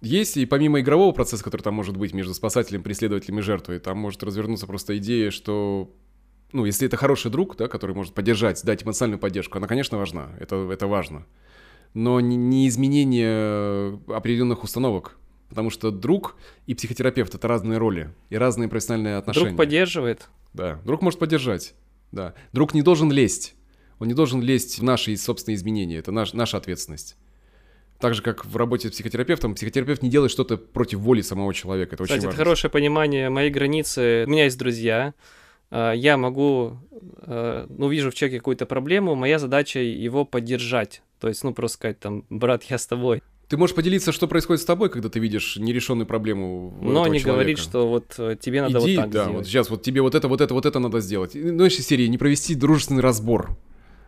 Есть, 0.01 0.37
и 0.37 0.45
помимо 0.45 0.81
игрового 0.81 1.11
процесса, 1.11 1.43
который 1.43 1.61
там 1.61 1.75
может 1.75 1.95
быть 1.95 2.13
между 2.13 2.33
спасателем, 2.33 2.81
преследователем 2.81 3.39
и 3.39 3.41
жертвой, 3.43 3.79
там 3.79 3.97
может 3.97 4.23
развернуться 4.23 4.65
просто 4.65 4.97
идея, 4.97 5.29
что 5.29 5.93
ну, 6.53 6.65
если 6.65 6.87
это 6.87 6.97
хороший 6.97 7.31
друг, 7.31 7.55
да, 7.55 7.67
который 7.67 7.95
может 7.95 8.13
поддержать, 8.13 8.63
дать 8.63 8.83
эмоциональную 8.83 9.19
поддержку, 9.19 9.57
она, 9.57 9.67
конечно, 9.67 9.97
важна, 9.97 10.31
это, 10.39 10.69
это 10.71 10.87
важно. 10.87 11.25
Но 11.93 12.19
не, 12.19 12.35
не 12.35 12.67
изменение 12.67 13.99
определенных 14.07 14.63
установок, 14.63 15.17
потому 15.49 15.69
что 15.69 15.91
друг 15.91 16.35
и 16.65 16.73
психотерапевт— 16.73 17.35
это 17.35 17.47
разные 17.47 17.77
роли 17.77 18.13
и 18.29 18.37
разные 18.37 18.69
профессиональные 18.69 19.17
отношения. 19.17 19.47
Друг 19.47 19.57
поддерживает. 19.57 20.29
Да, 20.53 20.79
друг 20.83 21.01
может 21.01 21.19
поддержать, 21.19 21.73
да. 22.11 22.33
Друг 22.53 22.73
не 22.73 22.81
должен 22.81 23.11
лезть, 23.11 23.55
он 23.99 24.07
не 24.07 24.13
должен 24.13 24.41
лезть 24.41 24.79
в 24.79 24.83
наши 24.83 25.15
собственные 25.17 25.55
изменения, 25.55 25.97
это 25.97 26.11
наш, 26.11 26.33
наша 26.33 26.57
ответственность. 26.57 27.17
Так 27.99 28.15
же, 28.15 28.23
как 28.23 28.45
в 28.45 28.57
работе 28.57 28.87
с 28.89 28.91
психотерапевтом, 28.91 29.53
психотерапевт 29.53 30.01
не 30.01 30.09
делает 30.09 30.31
что-то 30.31 30.57
против 30.57 30.99
воли 30.99 31.21
самого 31.21 31.53
человека. 31.53 31.95
Это 31.95 32.03
Кстати, 32.03 32.17
очень 32.17 32.25
важно. 32.25 32.35
это 32.35 32.43
хорошее 32.43 32.71
понимание 32.71 33.29
моей 33.29 33.51
границы. 33.51 34.23
У 34.25 34.31
меня 34.31 34.45
есть 34.45 34.57
друзья, 34.57 35.13
а, 35.69 35.93
я 35.93 36.17
могу, 36.17 36.79
а, 37.19 37.67
ну, 37.69 37.89
вижу 37.89 38.09
в 38.09 38.15
человеке 38.15 38.39
какую-то 38.39 38.65
проблему, 38.65 39.13
моя 39.13 39.37
задача 39.37 39.79
его 39.79 40.25
поддержать. 40.25 41.03
То 41.19 41.27
есть, 41.27 41.43
ну, 41.43 41.53
просто 41.53 41.77
сказать 41.77 41.99
там, 41.99 42.25
брат, 42.31 42.63
я 42.63 42.79
с 42.79 42.87
тобой. 42.87 43.21
Ты 43.51 43.57
можешь 43.57 43.75
поделиться, 43.75 44.13
что 44.13 44.29
происходит 44.29 44.61
с 44.61 44.65
тобой, 44.65 44.89
когда 44.89 45.09
ты 45.09 45.19
видишь 45.19 45.57
нерешенную 45.57 46.07
проблему. 46.07 46.73
Но 46.79 47.05
не 47.07 47.19
говорить, 47.19 47.57
что 47.57 47.85
вот 47.85 48.15
э, 48.17 48.37
тебе 48.39 48.61
надо 48.61 48.79
Иди, 48.79 48.95
вот 48.95 49.01
так 49.01 49.11
да, 49.11 49.23
сделать. 49.23 49.37
вот 49.39 49.45
сейчас 49.45 49.69
вот 49.69 49.83
тебе 49.83 50.01
вот 50.01 50.15
это, 50.15 50.29
вот 50.29 50.39
это, 50.39 50.53
вот 50.53 50.65
это 50.65 50.79
надо 50.79 51.01
сделать. 51.01 51.31
Ну, 51.35 51.65
из 51.65 51.85
серии 51.85 52.07
не 52.07 52.17
провести 52.17 52.55
дружественный 52.55 53.01
разбор 53.01 53.57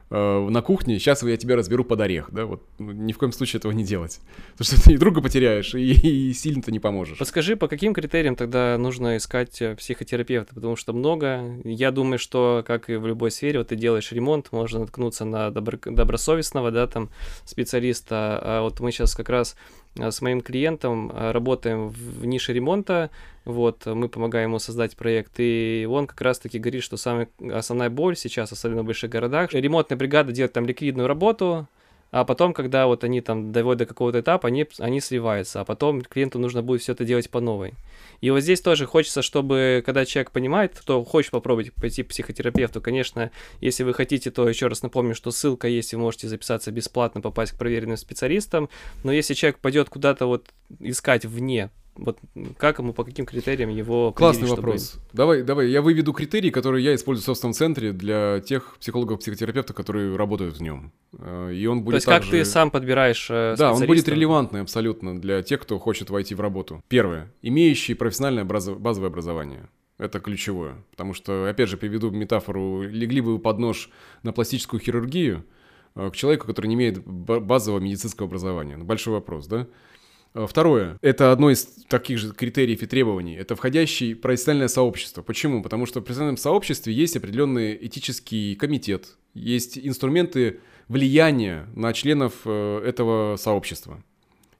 на 0.09 0.61
кухне, 0.61 0.99
сейчас 0.99 1.23
я 1.23 1.37
тебя 1.37 1.55
разберу 1.55 1.83
под 1.83 2.01
орех, 2.01 2.29
да, 2.31 2.45
вот 2.45 2.61
ну, 2.77 2.91
ни 2.91 3.13
в 3.13 3.17
коем 3.17 3.31
случае 3.31 3.59
этого 3.59 3.71
не 3.71 3.83
делать. 3.83 4.19
Потому 4.57 4.77
что 4.77 4.83
ты 4.83 4.93
и 4.93 4.97
друга 4.97 5.21
потеряешь, 5.21 5.73
и, 5.75 5.91
и 6.29 6.33
сильно-то 6.33 6.71
не 6.71 6.79
поможешь. 6.79 7.17
Подскажи, 7.17 7.55
по 7.55 7.67
каким 7.67 7.93
критериям 7.93 8.35
тогда 8.35 8.77
нужно 8.77 9.17
искать 9.17 9.61
э, 9.61 9.75
психотерапевта? 9.75 10.53
Потому 10.53 10.75
что 10.75 10.93
много. 10.93 11.59
Я 11.63 11.91
думаю, 11.91 12.19
что, 12.19 12.63
как 12.65 12.89
и 12.89 12.95
в 12.95 13.07
любой 13.07 13.31
сфере, 13.31 13.59
вот 13.59 13.69
ты 13.69 13.75
делаешь 13.75 14.11
ремонт, 14.11 14.51
можно 14.51 14.79
наткнуться 14.79 15.25
на 15.25 15.47
добро- 15.47 15.91
добросовестного, 15.91 16.71
да, 16.71 16.87
там, 16.87 17.09
специалиста. 17.45 18.39
А 18.41 18.61
вот 18.61 18.79
мы 18.79 18.91
сейчас 18.91 19.15
как 19.15 19.29
раз 19.29 19.55
Э, 19.55 19.82
с 19.95 20.21
моим 20.21 20.41
клиентом 20.41 21.11
э, 21.11 21.31
работаем 21.31 21.89
в 21.89 22.25
нише 22.25 22.53
ремонта, 22.53 23.11
вот, 23.45 23.85
мы 23.85 24.09
помогаем 24.09 24.49
ему 24.49 24.59
создать 24.59 24.95
проект, 24.95 25.33
и 25.37 25.87
он 25.89 26.07
как 26.07 26.21
раз-таки 26.21 26.59
говорит, 26.59 26.83
что 26.83 26.97
самая 26.97 27.27
основная 27.51 27.89
боль 27.89 28.15
сейчас, 28.15 28.51
особенно 28.51 28.83
в 28.83 28.85
больших 28.85 29.11
городах, 29.11 29.53
ремонтная 29.53 29.97
бригада 29.97 30.31
делает 30.31 30.53
там 30.53 30.65
ликвидную 30.65 31.07
работу, 31.07 31.67
а 32.13 32.25
потом, 32.25 32.53
когда 32.53 32.85
вот 32.85 33.03
они 33.03 33.21
там 33.21 33.51
доводят 33.51 33.79
до 33.79 33.85
какого-то 33.87 34.19
этапа, 34.19 34.47
они, 34.47 34.67
они 34.77 35.01
сливаются, 35.01 35.61
а 35.61 35.65
потом 35.65 36.03
клиенту 36.03 36.37
нужно 36.37 36.61
будет 36.61 36.81
все 36.81 36.91
это 36.91 37.05
делать 37.05 37.27
по 37.27 37.41
новой. 37.41 37.73
И 38.21 38.29
вот 38.29 38.41
здесь 38.41 38.61
тоже 38.61 38.85
хочется, 38.85 39.23
чтобы, 39.23 39.81
когда 39.83 40.05
человек 40.05 40.29
понимает, 40.29 40.77
кто 40.79 41.03
хочет 41.03 41.31
попробовать 41.31 41.73
пойти 41.73 42.03
к 42.03 42.09
психотерапевту, 42.09 42.81
конечно, 42.81 43.31
если 43.61 43.81
вы 43.81 43.95
хотите, 43.95 44.29
то 44.29 44.47
еще 44.47 44.67
раз 44.67 44.83
напомню, 44.83 45.15
что 45.15 45.31
ссылка 45.31 45.67
есть, 45.67 45.95
вы 45.95 46.01
можете 46.01 46.27
записаться 46.27 46.71
бесплатно, 46.71 47.19
попасть 47.19 47.53
к 47.53 47.57
проверенным 47.57 47.97
специалистам, 47.97 48.69
но 49.03 49.11
если 49.11 49.33
человек 49.33 49.57
пойдет 49.57 49.89
куда-то 49.89 50.27
вот 50.27 50.49
искать 50.81 51.25
вне 51.25 51.71
вот 51.95 52.19
как 52.57 52.79
ему, 52.79 52.93
по 52.93 53.03
каким 53.03 53.25
критериям 53.25 53.69
его 53.69 54.11
Классный 54.11 54.47
вопрос. 54.47 54.91
Чтобы... 54.91 55.05
Давай, 55.13 55.43
давай, 55.43 55.69
я 55.69 55.81
выведу 55.81 56.13
критерии, 56.13 56.49
которые 56.49 56.83
я 56.83 56.95
использую 56.95 57.23
в 57.23 57.25
собственном 57.25 57.53
центре 57.53 57.91
для 57.91 58.39
тех 58.39 58.77
психологов-психотерапевтов, 58.79 59.75
которые 59.75 60.15
работают 60.15 60.57
в 60.57 60.61
нем. 60.61 60.91
Э, 61.19 61.51
и 61.53 61.65
он 61.67 61.83
будет 61.83 61.93
То 61.93 61.95
есть 61.97 62.05
также... 62.07 62.31
как 62.31 62.39
ты 62.39 62.45
сам 62.45 62.71
подбираешь 62.71 63.27
э, 63.29 63.55
Да, 63.57 63.73
он 63.73 63.85
будет 63.85 64.07
релевантный 64.07 64.61
абсолютно 64.61 65.19
для 65.19 65.43
тех, 65.43 65.61
кто 65.61 65.77
хочет 65.79 66.09
войти 66.09 66.35
в 66.35 66.41
работу. 66.41 66.83
Первое. 66.87 67.31
Имеющий 67.41 67.93
профессиональное 67.93 68.43
базовое 68.43 69.09
образование. 69.09 69.69
Это 69.97 70.19
ключевое. 70.19 70.83
Потому 70.91 71.13
что, 71.13 71.47
опять 71.47 71.69
же, 71.69 71.77
приведу 71.77 72.09
метафору, 72.09 72.81
легли 72.81 73.21
бы 73.21 73.33
вы 73.33 73.39
под 73.39 73.59
нож 73.59 73.89
на 74.23 74.33
пластическую 74.33 74.79
хирургию 74.79 75.45
э, 75.95 76.09
к 76.09 76.15
человеку, 76.15 76.47
который 76.47 76.67
не 76.67 76.75
имеет 76.75 77.05
базового 77.05 77.79
медицинского 77.79 78.27
образования. 78.27 78.77
Большой 78.77 79.13
вопрос, 79.13 79.47
да? 79.47 79.67
Э, 80.33 80.47
второе, 80.47 80.97
это 81.01 81.31
одно 81.31 81.51
из 81.51 81.65
таких 81.87 82.17
же 82.17 82.33
критериев 82.33 82.81
и 82.81 82.87
требований, 82.87 83.35
это 83.35 83.55
входящий 83.55 84.15
профессиональное 84.15 84.67
сообщество. 84.67 85.21
Почему? 85.21 85.61
Потому 85.61 85.85
что 85.85 86.01
в 86.01 86.03
профессиональном 86.03 86.37
сообществе 86.37 86.93
есть 86.93 87.15
определенный 87.15 87.77
этический 87.85 88.55
комитет, 88.55 89.17
есть 89.33 89.77
инструменты 89.77 90.59
влияния 90.87 91.67
на 91.75 91.93
членов 91.93 92.33
э, 92.45 92.81
этого 92.85 93.35
сообщества. 93.37 94.03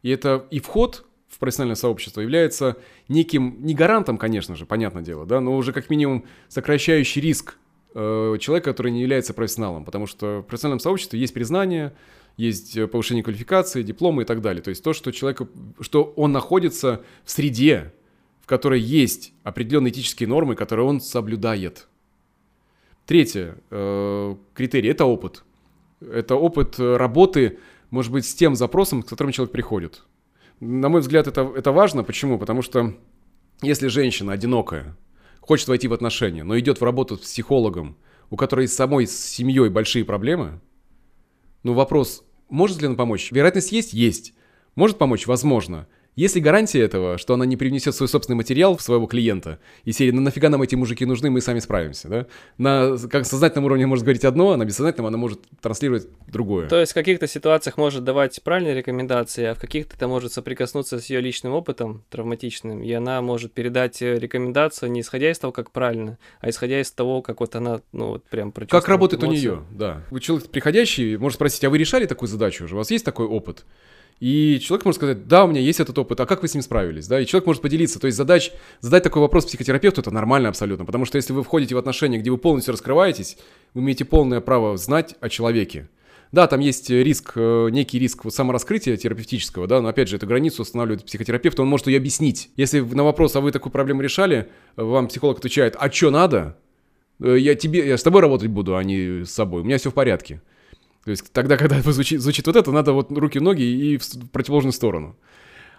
И 0.03 0.09
это 0.09 0.45
и 0.51 0.59
вход 0.59 1.05
в 1.28 1.39
профессиональное 1.39 1.76
сообщество 1.76 2.21
является 2.21 2.78
неким, 3.07 3.57
не 3.61 3.74
гарантом, 3.74 4.17
конечно 4.17 4.55
же, 4.55 4.65
понятное 4.65 5.01
дело, 5.01 5.26
да, 5.26 5.41
но 5.41 5.55
уже 5.55 5.74
как 5.74 5.89
минимум 5.89 6.26
сокращающий 6.49 7.21
риск 7.21 7.57
э, 7.95 8.38
человека, 8.39 8.71
который 8.71 8.91
не 8.91 9.01
является 9.01 9.34
профессионалом, 9.34 9.86
потому 9.86 10.05
что 10.05 10.41
в 10.41 10.43
профессиональном 10.43 10.80
сообществе 10.80 11.19
есть 11.19 11.34
признание, 11.34 11.93
есть 12.38 12.75
э, 12.75 12.88
повышение 12.88 13.23
квалификации, 13.23 13.84
дипломы 13.84 14.23
и 14.23 14.25
так 14.25 14.41
далее. 14.41 14.61
То 14.61 14.69
есть 14.69 14.84
то, 14.84 14.93
что 14.93 15.11
человек, 15.11 15.41
что 15.79 16.03
он 16.15 16.31
находится 16.31 17.03
в 17.23 17.31
среде, 17.31 17.93
в 18.41 18.47
которой 18.47 18.79
есть 18.79 19.34
определенные 19.43 19.91
этические 19.91 20.27
нормы, 20.27 20.55
которые 20.55 20.86
он 20.86 20.99
соблюдает. 20.99 21.88
Третье 23.05 23.57
э, 23.69 24.36
критерий– 24.53 24.89
это 24.89 25.05
опыт. 25.05 25.43
Это 26.01 26.36
опыт 26.36 26.79
э, 26.79 26.97
работы, 26.97 27.59
может 27.89 28.11
быть, 28.11 28.25
с 28.25 28.34
тем 28.34 28.55
запросом, 28.55 29.03
с 29.03 29.09
которым 29.09 29.31
человек 29.31 29.51
приходит. 29.51 30.03
На 30.59 30.89
мой 30.89 31.01
взгляд, 31.01 31.27
это, 31.27 31.51
это 31.55 31.71
важно. 31.71 32.03
Почему? 32.03 32.39
Потому 32.39 32.61
что 32.61 32.93
если 33.61 33.88
женщина 33.88 34.34
одинокая, 34.34 34.97
хочет 35.39 35.67
войти 35.67 35.88
в 35.88 35.93
отношения, 35.93 36.43
но 36.43 36.57
идет 36.57 36.79
в 36.79 36.84
работу 36.84 37.17
с 37.17 37.19
психологом, 37.19 37.97
у 38.29 38.38
которой 38.38 38.67
самой 38.67 39.07
с 39.07 39.15
семьей 39.15 39.69
большие 39.69 40.03
проблемы– 40.03 40.59
ну, 41.64 41.74
вопрос, 41.74 42.24
может 42.49 42.82
ли 42.82 42.88
она 42.88 42.95
помочь? 42.95 43.32
Вероятность 43.32 43.72
есть? 43.72 43.93
Есть. 43.93 44.34
Может 44.76 44.97
помочь? 44.97 45.28
Возможно. 45.28 45.88
Есть 46.16 46.36
ли 46.36 46.41
гарантия 46.41 46.82
этого, 46.82 47.18
что 47.18 47.34
она 47.34 47.45
не 47.45 47.57
привнесет 47.57 47.95
свой 47.95 48.07
собственный 48.07 48.38
материал 48.38 48.78
в 48.78 48.82
своего 48.82 49.07
клиента? 49.07 49.59
И 49.84 49.91
серии, 49.91 50.11
ну 50.11 50.22
нафига 50.22 50.49
нам 50.49 50.61
эти 50.61 50.76
мужики 50.76 51.05
нужны, 51.05 51.30
мы 51.30 51.41
сами 51.41 51.59
справимся, 51.59 52.07
да? 52.07 52.26
На 52.57 52.97
как 53.09 53.26
сознательном 53.26 53.66
уровне 53.66 53.88
может 53.88 54.05
говорить 54.05 54.24
одно, 54.24 54.51
а 54.51 54.57
на 54.57 54.66
бессознательном 54.66 55.07
она 55.07 55.18
может 55.18 55.41
транслировать 55.59 56.07
другое. 56.28 56.68
То 56.68 56.80
есть 56.80 56.91
в 56.91 56.95
каких-то 56.95 57.28
ситуациях 57.28 57.78
может 57.78 58.03
давать 58.03 58.41
правильные 58.43 58.76
рекомендации, 58.76 59.45
а 59.45 59.55
в 59.55 59.59
каких-то 59.59 59.95
это 59.95 60.07
может 60.07 60.34
соприкоснуться 60.34 60.99
с 60.99 61.07
ее 61.07 61.20
личным 61.20 61.53
опытом 61.53 62.03
травматичным, 62.09 62.84
и 62.84 62.91
она 62.91 63.22
может 63.22 63.53
передать 63.53 64.01
э, 64.01 64.20
рекомендацию 64.20 64.91
не 64.91 65.01
исходя 65.01 65.32
из 65.32 65.39
того, 65.39 65.51
как 65.51 65.72
правильно, 65.72 66.18
а 66.39 66.49
исходя 66.49 66.80
из 66.80 66.91
того, 66.91 67.22
как 67.22 67.39
вот 67.39 67.55
она, 67.55 67.82
ну 67.91 68.09
вот 68.09 68.24
прям 68.26 68.51
Как 68.51 68.88
работает 68.88 69.24
эмоцию. 69.24 69.53
у 69.53 69.55
нее, 69.55 69.66
да. 69.72 70.20
Человек 70.20 70.49
приходящий 70.49 71.18
может 71.18 71.36
спросить, 71.36 71.64
а 71.64 71.70
вы 71.70 71.78
решали 71.78 72.05
такую 72.05 72.30
задачу 72.30 72.66
уже? 72.66 72.76
У 72.76 72.78
вас 72.78 72.91
есть 72.91 73.03
такой 73.03 73.26
опыт? 73.26 73.66
И 74.20 74.59
человек 74.59 74.86
может 74.86 74.97
сказать, 74.97 75.28
да, 75.28 75.43
у 75.43 75.47
меня 75.47 75.59
есть 75.59 75.80
этот 75.80 75.97
опыт, 75.97 76.20
а 76.20 76.26
как 76.26 76.41
вы 76.41 76.47
с 76.47 76.53
ним 76.53 76.64
справились? 76.64 77.07
Да? 77.07 77.20
И 77.20 77.26
человек 77.26 77.45
может 77.45 77.61
поделиться. 77.61 77.99
То 77.99 78.07
есть 78.07 78.18
задач, 78.18 78.51
задать 78.80 79.03
такой 79.03 79.22
вопрос 79.22 79.45
психотерапевту 79.45 80.01
это 80.01 80.11
нормально 80.11 80.49
абсолютно. 80.49 80.86
Потому 80.86 81.05
что 81.05 81.18
если 81.18 81.34
вы 81.34 81.43
входите 81.43 81.76
в 81.76 81.78
отношения, 81.78 82.18
где 82.18 82.32
вы 82.32 82.38
полностью 82.38 82.72
раскрываетесь, 82.72 83.38
вы 83.74 83.82
имеете 83.82 84.05
полное 84.05 84.39
право 84.39 84.78
знать 84.78 85.16
о 85.20 85.30
человеке. 85.30 85.89
Да, 86.34 86.47
там 86.47 86.61
есть 86.61 86.89
риск, 86.89 87.34
э, 87.36 87.70
некий 87.70 87.99
риск 87.99 88.24
самораскрытия 88.28 88.97
терапевтического, 88.97 89.68
да, 89.68 89.82
но 89.82 89.89
опять 89.89 90.09
же, 90.09 90.16
эту 90.16 90.26
границу 90.26 90.64
устанавливает 90.64 91.05
психотерапевт, 91.05 91.59
он 91.59 91.68
может 91.68 91.86
ее 91.86 91.97
объяснить. 91.97 92.49
Если 92.57 92.80
на 92.80 93.03
вопрос, 93.03 93.36
а 93.36 93.39
вы 93.39 93.51
такую 93.51 93.72
проблему 93.72 94.01
решали, 94.01 94.49
вам 94.76 95.09
психолог 95.09 95.38
отвечает, 95.38 95.76
а 95.78 95.91
что 95.91 96.09
надо? 96.09 96.57
Э, 97.20 97.38
я, 97.38 97.53
тебе, 97.53 97.88
я 97.88 97.99
с 97.99 98.01
тобой 98.01 98.22
работать 98.22 98.49
буду, 98.49 98.76
а 98.76 98.84
не 98.84 99.26
с 99.26 99.30
собой, 99.30 99.61
у 99.61 99.64
меня 99.64 99.78
все 99.78 99.91
в 99.91 99.93
порядке. 99.93 100.41
То 101.04 101.12
есть 101.12 101.32
тогда, 101.32 101.58
когда 101.58 101.82
звучит, 101.82 102.22
звучит 102.22 102.47
вот 102.47 102.56
это, 102.56 102.72
надо 102.72 102.93
вот 102.93 103.12
руки-ноги 103.12 103.64
и 103.64 103.97
в 103.97 104.30
противоположную 104.32 104.74
сторону. 104.74 105.18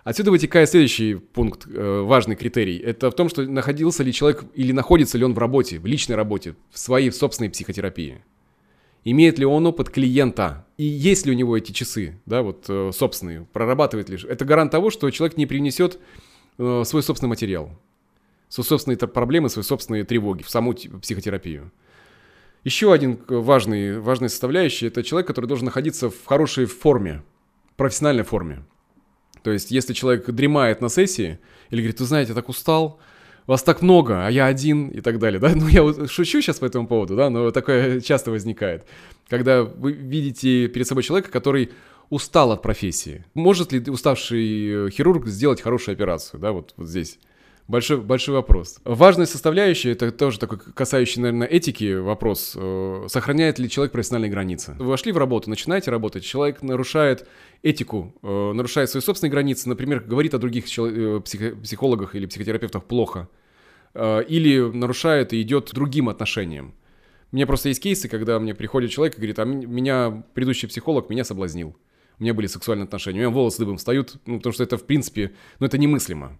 Отсюда 0.05 0.31
вытекает 0.31 0.69
следующий 0.69 1.15
пункт, 1.15 1.67
э, 1.67 2.01
важный 2.03 2.37
критерий. 2.37 2.77
Это 2.77 3.11
в 3.11 3.15
том, 3.15 3.31
что 3.31 3.43
находился 3.43 4.03
ли 4.03 4.13
человек 4.13 4.45
или 4.55 4.73
находится 4.73 5.17
ли 5.17 5.25
он 5.25 5.33
в 5.33 5.39
работе, 5.39 5.79
в 5.79 5.87
личной 5.87 6.15
работе, 6.15 6.57
в 6.71 6.79
своей 6.79 7.11
собственной 7.11 7.49
психотерапии. 7.49 8.23
Имеет 9.05 9.39
ли 9.39 9.47
он 9.47 9.67
опыт 9.67 9.89
клиента? 9.89 10.67
И 10.77 10.85
есть 10.85 11.25
ли 11.25 11.33
у 11.33 11.35
него 11.35 11.57
эти 11.57 11.73
часы, 11.73 12.21
да, 12.27 12.43
вот 12.43 12.67
э, 12.69 12.91
собственные, 12.93 13.47
прорабатывает 13.51 14.11
ли? 14.11 14.19
Это 14.29 14.45
гарант 14.45 14.73
того, 14.73 14.91
что 14.91 15.11
человек 15.11 15.39
не 15.39 15.47
принесет 15.47 15.99
э, 16.59 16.83
свой 16.85 17.03
собственный 17.03 17.31
материал, 17.31 17.71
свои 18.51 18.65
собственные 18.65 18.99
проблемы, 18.99 19.49
свои 19.49 19.63
собственные 19.63 20.05
тревоги 20.05 20.43
в 20.43 20.51
саму 20.51 20.75
психотерапию. 20.75 21.71
Еще 22.65 22.93
один 22.93 23.19
важный, 23.29 24.01
важный 24.01 24.31
составляющий– 24.31 24.87
это 24.89 25.03
человек, 25.03 25.27
который 25.27 25.47
должен 25.47 25.67
находиться 25.67 26.09
в 26.09 26.25
хорошей 26.25 26.65
форме, 26.65 27.23
профессиональной 27.77 28.25
форме. 28.25 28.65
То 29.43 29.51
есть, 29.51 29.71
если 29.71 29.93
человек 29.93 30.31
дремает 30.31 30.81
на 30.81 30.89
сессии 30.89 31.39
или 31.69 31.81
говорит, 31.81 32.01
вы 32.01 32.07
знаете, 32.07 32.31
я 32.31 32.35
так 32.35 32.49
устал, 32.49 32.99
вас 33.47 33.63
так 33.63 33.83
много, 33.83 34.27
а 34.27 34.31
я 34.31 34.47
один 34.47 34.89
и 34.89 35.03
так 35.03 35.19
далее, 35.19 35.39
да? 35.39 35.51
Ну, 35.55 35.69
я 35.69 36.09
шучу 36.09 36.41
сейчас 36.41 36.59
по 36.59 36.65
этому 36.65 36.87
поводу, 36.87 37.15
да, 37.17 37.29
но 37.29 37.51
такое 37.51 38.01
часто 38.11 38.31
возникает. 38.31 38.87
Когда 39.29 39.63
вы 39.63 39.93
видите 39.93 40.69
перед 40.69 40.87
собой 40.87 41.03
человека, 41.03 41.31
который 41.31 41.71
устал 42.09 42.53
от 42.53 42.63
профессии. 42.63 43.25
Может 43.35 43.73
ли 43.73 43.91
уставший 43.91 44.87
э, 44.87 44.91
хирург 44.91 45.27
сделать 45.27 45.61
хорошую 45.61 45.95
операцию, 45.95 46.41
да, 46.41 46.53
вот, 46.53 46.73
вот 46.77 46.89
здесь? 46.89 47.19
Большой, 47.67 47.99
большой 47.99 48.35
вопрос. 48.35 48.79
Важная 48.85 49.25
составляющая, 49.25 49.93
это 49.93 50.13
тоже 50.13 50.39
такой 50.39 50.59
касающий, 50.59 51.23
наверное, 51.23 51.47
этики 51.47 51.95
вопрос. 51.95 52.53
Э, 52.55 53.07
сохраняет 53.09 53.59
ли 53.59 53.71
человек 53.71 53.93
профессиональные 53.93 54.31
границы? 54.31 54.75
Вы 54.79 54.87
вошли 54.87 55.13
в 55.13 55.17
работу, 55.17 55.49
начинаете 55.49 55.91
работать, 55.91 56.25
человек 56.25 56.61
нарушает 56.63 57.27
этику, 57.63 58.15
э, 58.23 58.53
нарушает 58.53 58.91
свои 58.91 59.01
собственные 59.01 59.31
границы, 59.31 59.71
например, 59.71 60.01
говорит 60.01 60.35
о 60.35 60.39
других 60.39 60.67
э, 60.79 61.21
психологах 61.21 62.15
или 62.15 62.27
психотерапевтах 62.27 62.85
плохо, 62.85 63.29
или 63.97 64.59
нарушает 64.59 65.33
и 65.33 65.41
идет 65.41 65.71
другим 65.73 66.09
отношениям. 66.09 66.75
У 67.31 67.37
меня 67.37 67.47
просто 67.47 67.69
есть 67.69 67.81
кейсы, 67.81 68.09
когда 68.09 68.41
мне 68.41 68.53
приходит 68.53 68.91
человек 68.91 69.15
и 69.15 69.17
говорит, 69.19 69.39
а 69.39 69.45
меня 69.45 70.25
предыдущий 70.35 70.69
психолог 70.69 71.09
меня 71.11 71.23
соблазнил. 71.23 71.77
У 72.19 72.23
меня 72.23 72.35
были 72.35 72.49
сексуальные 72.49 72.85
отношения, 72.85 73.21
у 73.21 73.23
меня 73.23 73.31
волосы 73.31 73.59
дыбом 73.59 73.77
встают, 73.77 74.17
ну, 74.27 74.39
потому 74.39 74.53
что 74.53 74.65
это, 74.65 74.77
в 74.79 74.85
принципе, 74.85 75.33
ну, 75.61 75.67
это 75.67 75.79
немыслимо. 75.79 76.39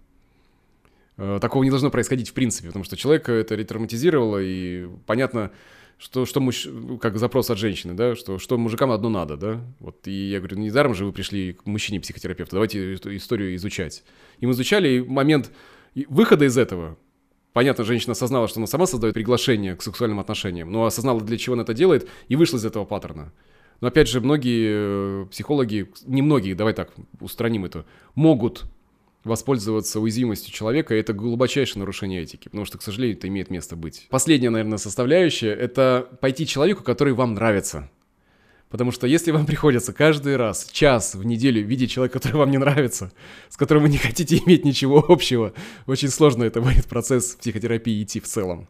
Э, 1.17 1.39
такого 1.41 1.63
не 1.63 1.69
должно 1.69 1.89
происходить 1.89 2.29
в 2.29 2.33
принципе, 2.33 2.67
потому 2.67 2.83
что 2.83 2.97
человек 2.97 3.29
это 3.29 3.55
ретравматизировало, 3.55 4.39
и 4.41 4.87
понятно, 5.05 5.51
что, 5.97 6.25
что 6.25 6.41
муж... 6.41 6.67
как 7.01 7.17
запрос 7.17 7.49
от 7.49 7.57
женщины, 7.57 7.93
да, 7.93 8.15
что, 8.15 8.37
что 8.37 8.57
мужикам 8.57 8.91
одно 8.91 9.09
надо, 9.09 9.37
да, 9.37 9.61
вот, 9.79 10.07
и 10.07 10.29
я 10.29 10.39
говорю, 10.39 10.57
недаром 10.57 10.93
же 10.93 11.05
вы 11.05 11.13
пришли 11.13 11.53
к 11.53 11.65
мужчине-психотерапевту, 11.65 12.55
давайте 12.55 12.95
эту 12.95 13.15
историю 13.15 13.55
изучать. 13.55 14.03
И 14.39 14.45
мы 14.45 14.51
изучали, 14.51 14.89
и 14.89 15.01
момент 15.01 15.51
выхода 16.09 16.45
из 16.45 16.57
этого, 16.57 16.97
понятно, 17.53 17.85
женщина 17.85 18.11
осознала, 18.11 18.49
что 18.49 18.59
она 18.59 18.67
сама 18.67 18.85
создает 18.85 19.13
приглашение 19.13 19.75
к 19.75 19.81
сексуальным 19.81 20.19
отношениям, 20.19 20.69
но 20.69 20.85
осознала, 20.85 21.21
для 21.21 21.37
чего 21.37 21.53
она 21.53 21.63
это 21.63 21.73
делает, 21.73 22.09
и 22.27 22.35
вышла 22.35 22.57
из 22.57 22.65
этого 22.65 22.83
паттерна. 22.83 23.31
Но 23.81 23.87
опять 23.87 24.07
же, 24.09 24.21
многие 24.21 25.23
э, 25.23 25.25
психологи, 25.27 25.91
не 26.05 26.21
многие, 26.21 26.53
давай 26.53 26.73
так, 26.73 26.93
устраним 27.19 27.65
это, 27.65 27.85
могут 28.15 28.65
воспользоваться 29.25 29.99
уязвимостью 29.99 30.53
человека, 30.53 30.95
это 30.95 31.11
глубочайшее 31.11 31.81
нарушение 31.81 32.21
этики, 32.21 32.45
потому 32.45 32.63
что, 32.63 32.77
к 32.77 32.83
сожалению, 32.83 33.17
это 33.17 33.27
имеет 33.27 33.49
место 33.49 33.75
быть. 33.75 34.07
Последняя, 34.09 34.51
наверное, 34.51 34.77
составляющая— 34.77 35.53
это 35.53 36.07
пойти 36.21 36.47
человеку, 36.47 36.83
который 36.83 37.13
вам 37.13 37.33
нравится. 37.33 37.89
Потому 38.69 38.91
что 38.91 39.07
если 39.07 39.31
вам 39.31 39.45
приходится 39.47 39.93
каждый 39.93 40.37
раз, 40.37 40.69
час 40.71 41.15
в 41.15 41.25
неделю 41.25 41.65
видеть 41.65 41.91
человека, 41.91 42.19
который 42.19 42.37
вам 42.37 42.51
не 42.51 42.57
нравится, 42.57 43.11
с 43.49 43.57
которым 43.57 43.83
вы 43.83 43.89
не 43.89 43.97
хотите 43.97 44.37
иметь 44.45 44.63
ничего 44.63 45.03
общего, 45.07 45.53
очень 45.87 46.09
сложно 46.09 46.43
это 46.43 46.61
будет 46.61 46.85
процесс 46.85 47.35
психотерапии 47.35 48.03
идти 48.03 48.19
в 48.19 48.25
целом. 48.25 48.67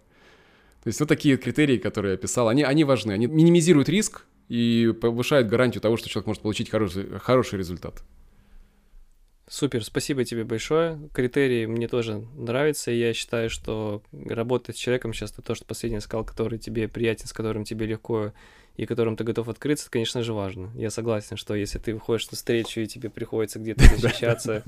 То 0.83 0.87
есть 0.87 0.99
вот 0.99 1.09
такие 1.09 1.37
критерии, 1.37 1.77
которые 1.77 2.13
я 2.13 2.17
писал, 2.17 2.47
они, 2.47 2.63
они 2.63 2.83
важны. 2.83 3.11
Они 3.11 3.25
минимизируют 3.25 3.89
риск 3.89 4.23
и 4.47 4.93
повышают 5.01 5.47
гарантию 5.47 5.81
того, 5.81 5.97
что 5.97 6.07
человек 6.07 6.27
может 6.27 6.43
получить 6.43 6.69
хороший, 6.69 7.19
хороший 7.19 7.57
результат. 7.57 8.03
Супер, 9.47 9.83
спасибо 9.83 10.23
тебе 10.23 10.43
большое. 10.43 10.99
Критерии 11.13 11.67
мне 11.67 11.87
тоже 11.87 12.23
нравятся, 12.35 12.89
и 12.89 12.97
я 12.97 13.13
считаю, 13.13 13.51
что 13.51 14.01
работать 14.11 14.75
с 14.75 14.79
человеком 14.79 15.13
сейчас, 15.13 15.31
то, 15.31 15.53
что 15.53 15.65
последний 15.65 15.99
сказал, 15.99 16.25
который 16.25 16.57
тебе 16.57 16.87
приятен, 16.87 17.27
с 17.27 17.33
которым 17.33 17.63
тебе 17.63 17.85
легко 17.85 18.33
и 18.75 18.85
которым 18.85 19.15
ты 19.15 19.23
готов 19.23 19.47
открыться, 19.47 19.85
это, 19.85 19.91
конечно 19.91 20.23
же, 20.23 20.33
важно. 20.33 20.71
Я 20.75 20.89
согласен, 20.89 21.37
что 21.37 21.55
если 21.55 21.77
ты 21.77 21.93
выходишь 21.93 22.29
на 22.31 22.35
встречу, 22.35 22.81
и 22.81 22.87
тебе 22.87 23.09
приходится 23.09 23.59
где-то 23.59 23.83
защищаться 23.97 24.63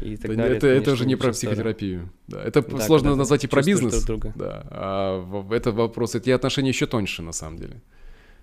и 0.00 0.16
так 0.16 0.36
далее. 0.36 0.56
Это 0.56 0.92
уже 0.92 1.04
не 1.04 1.16
про 1.16 1.32
психотерапию. 1.32 2.10
Это 2.30 2.62
сложно 2.80 3.16
назвать 3.16 3.44
и 3.44 3.48
про 3.48 3.62
бизнес. 3.62 4.06
Да, 4.36 4.66
а 4.70 5.46
это 5.50 5.72
вопрос, 5.72 6.14
эти 6.14 6.30
отношения 6.30 6.68
еще 6.68 6.86
тоньше, 6.86 7.22
на 7.22 7.32
самом 7.32 7.58
деле. 7.58 7.82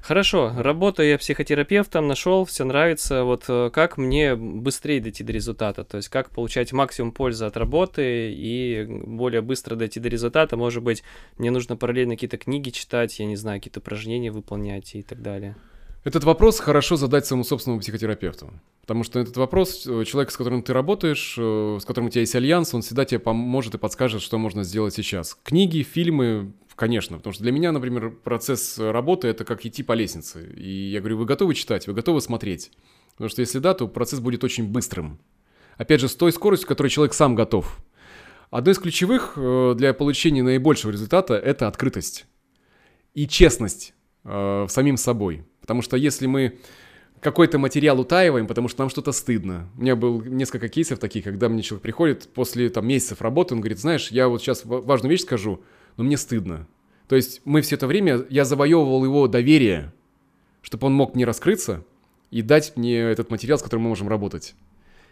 Хорошо, 0.04 0.51
работаю 0.58 1.08
я 1.08 1.18
психотерапевтом, 1.18 2.10
нашел, 2.10 2.43
все 2.43 2.66
нравится. 2.66 3.24
Вот 3.24 3.45
э, 3.47 3.70
как 3.72 3.97
мне 3.97 4.36
быстрее 4.36 4.99
дойти 4.99 5.24
до 5.24 5.32
результата? 5.32 5.86
То 5.86 5.95
есть 5.95 6.10
как 6.10 6.30
получать 6.30 6.74
максимум 6.74 7.14
пользы 7.14 7.45
от 7.45 7.56
работы 7.56 8.34
и 8.34 8.86
более 8.86 9.41
быстро 9.41 9.78
дойти 9.78 10.01
до 10.01 10.10
результата? 10.10 10.58
Может 10.58 10.84
быть, 10.84 11.04
мне 11.38 11.51
нужно 11.51 11.78
параллельно 11.78 12.16
какие-то 12.16 12.36
книги 12.36 12.70
читать, 12.72 13.18
я 13.18 13.26
не 13.26 13.38
знаю, 13.38 13.62
какие-то 13.62 13.80
упражнения 13.80 14.30
выполнять 14.30 14.93
и 14.93 15.04
так 15.04 15.22
далее. 15.22 15.56
Этот 16.04 16.26
вопрос 16.26 16.60
хорошо 16.60 16.97
задать 16.97 17.26
своему 17.26 17.45
собственному 17.45 17.80
психотерапевту. 17.80 18.51
Потому 18.82 19.06
что 19.06 19.22
этот 19.22 19.38
вопрос, 19.38 19.88
э, 19.88 20.04
человек, 20.04 20.32
с 20.32 20.36
которым 20.36 20.62
ты 20.62 20.74
работаешь, 20.74 21.36
э, 21.38 21.78
с 21.82 21.86
которым 21.86 22.08
у 22.08 22.10
тебя 22.10 22.22
есть 22.22 22.36
альянс, 22.36 22.74
он 22.74 22.82
всегда 22.82 23.06
тебе 23.06 23.20
поможет 23.20 23.76
и 23.76 23.78
подскажет, 23.78 24.22
что 24.22 24.38
можно 24.38 24.66
сделать 24.66 24.93
сейчас. 24.93 25.38
Книги, 25.43 25.82
фильмы, 25.82 26.51
конечно. 26.76 27.18
Потому 27.18 27.34
что 27.34 27.44
для 27.44 27.52
меня, 27.52 27.72
например, 27.72 28.12
процесс 28.12 28.78
работы— 28.78 29.28
это 29.30 29.46
как 29.46 29.66
идти 29.66 29.84
по 29.84 29.94
лестнице. 29.94 30.52
И 30.56 30.92
я 30.92 31.00
говорю, 31.00 31.18
вы 31.18 31.26
готовы 31.26 31.56
читать, 31.56 31.88
вы 31.88 31.94
готовы 31.94 32.22
смотреть? 32.22 32.72
Потому 33.14 33.30
что 33.30 33.42
если 33.42 33.60
да, 33.60 33.74
то 33.74 33.88
процесс 33.88 34.20
будет 34.20 34.44
очень 34.44 34.68
быстрым. 34.68 35.20
Опять 35.78 36.02
же, 36.02 36.08
с 36.08 36.16
той 36.16 36.32
скоростью, 36.32 36.68
которой 36.68 36.90
человек 36.90 37.14
сам 37.14 37.36
готов. 37.36 37.78
Одно 38.52 38.72
из 38.72 38.80
ключевых 38.80 39.34
э, 39.36 39.74
для 39.76 39.94
получения 39.94 40.44
наибольшего 40.44 40.92
результата— 40.92 41.34
это 41.36 41.68
открытость 41.68 42.26
и 43.14 43.28
честность 43.28 43.94
в 44.24 44.68
самим 44.70 44.98
собой. 44.98 45.46
Потому 45.60 45.82
что 45.82 45.98
если 45.98 46.28
мы 46.28 46.58
какой-то 47.24 47.58
материал 47.58 48.00
утаиваем, 48.00 48.48
потому 48.48 48.68
что 48.68 48.82
нам 48.82 48.90
что-то 48.90 49.12
стыдно. 49.12 49.70
У 49.78 49.82
меня 49.82 49.96
был 49.96 50.22
несколько 50.22 50.68
кейсов 50.68 51.00
таких, 51.00 51.24
когда 51.24 51.50
мне 51.50 51.64
человек 51.64 51.82
приходит 51.82 52.30
после 52.34 52.70
там, 52.70 52.86
месяцев 52.86 53.22
работы, 53.22 53.56
он 53.56 53.62
говорит, 53.62 53.80
знаешь, 53.80 54.10
я 54.12 54.28
вот 54.28 54.42
сейчас 54.42 54.64
важную 54.66 55.10
вещь 55.10 55.22
скажу, 55.22 55.64
но 55.98 56.04
мне 56.04 56.18
стыдно. 56.18 56.68
То 57.08 57.16
есть 57.16 57.41
мы 57.46 57.62
все 57.62 57.76
это 57.76 57.88
время, 57.88 58.26
я 58.30 58.46
завоевывал 58.46 59.04
его 59.04 59.28
доверие, 59.28 59.94
чтобы 60.62 60.88
он 60.88 60.94
мог 60.94 61.16
мне 61.16 61.26
раскрыться 61.26 61.84
и 62.32 62.41
дать 62.41 62.76
мне 62.76 63.00
этот 63.00 63.30
материал, 63.30 63.60
с 63.60 63.64
которым 63.64 63.84
мы 63.84 63.89
можем 63.89 64.08
работать. 64.08 64.56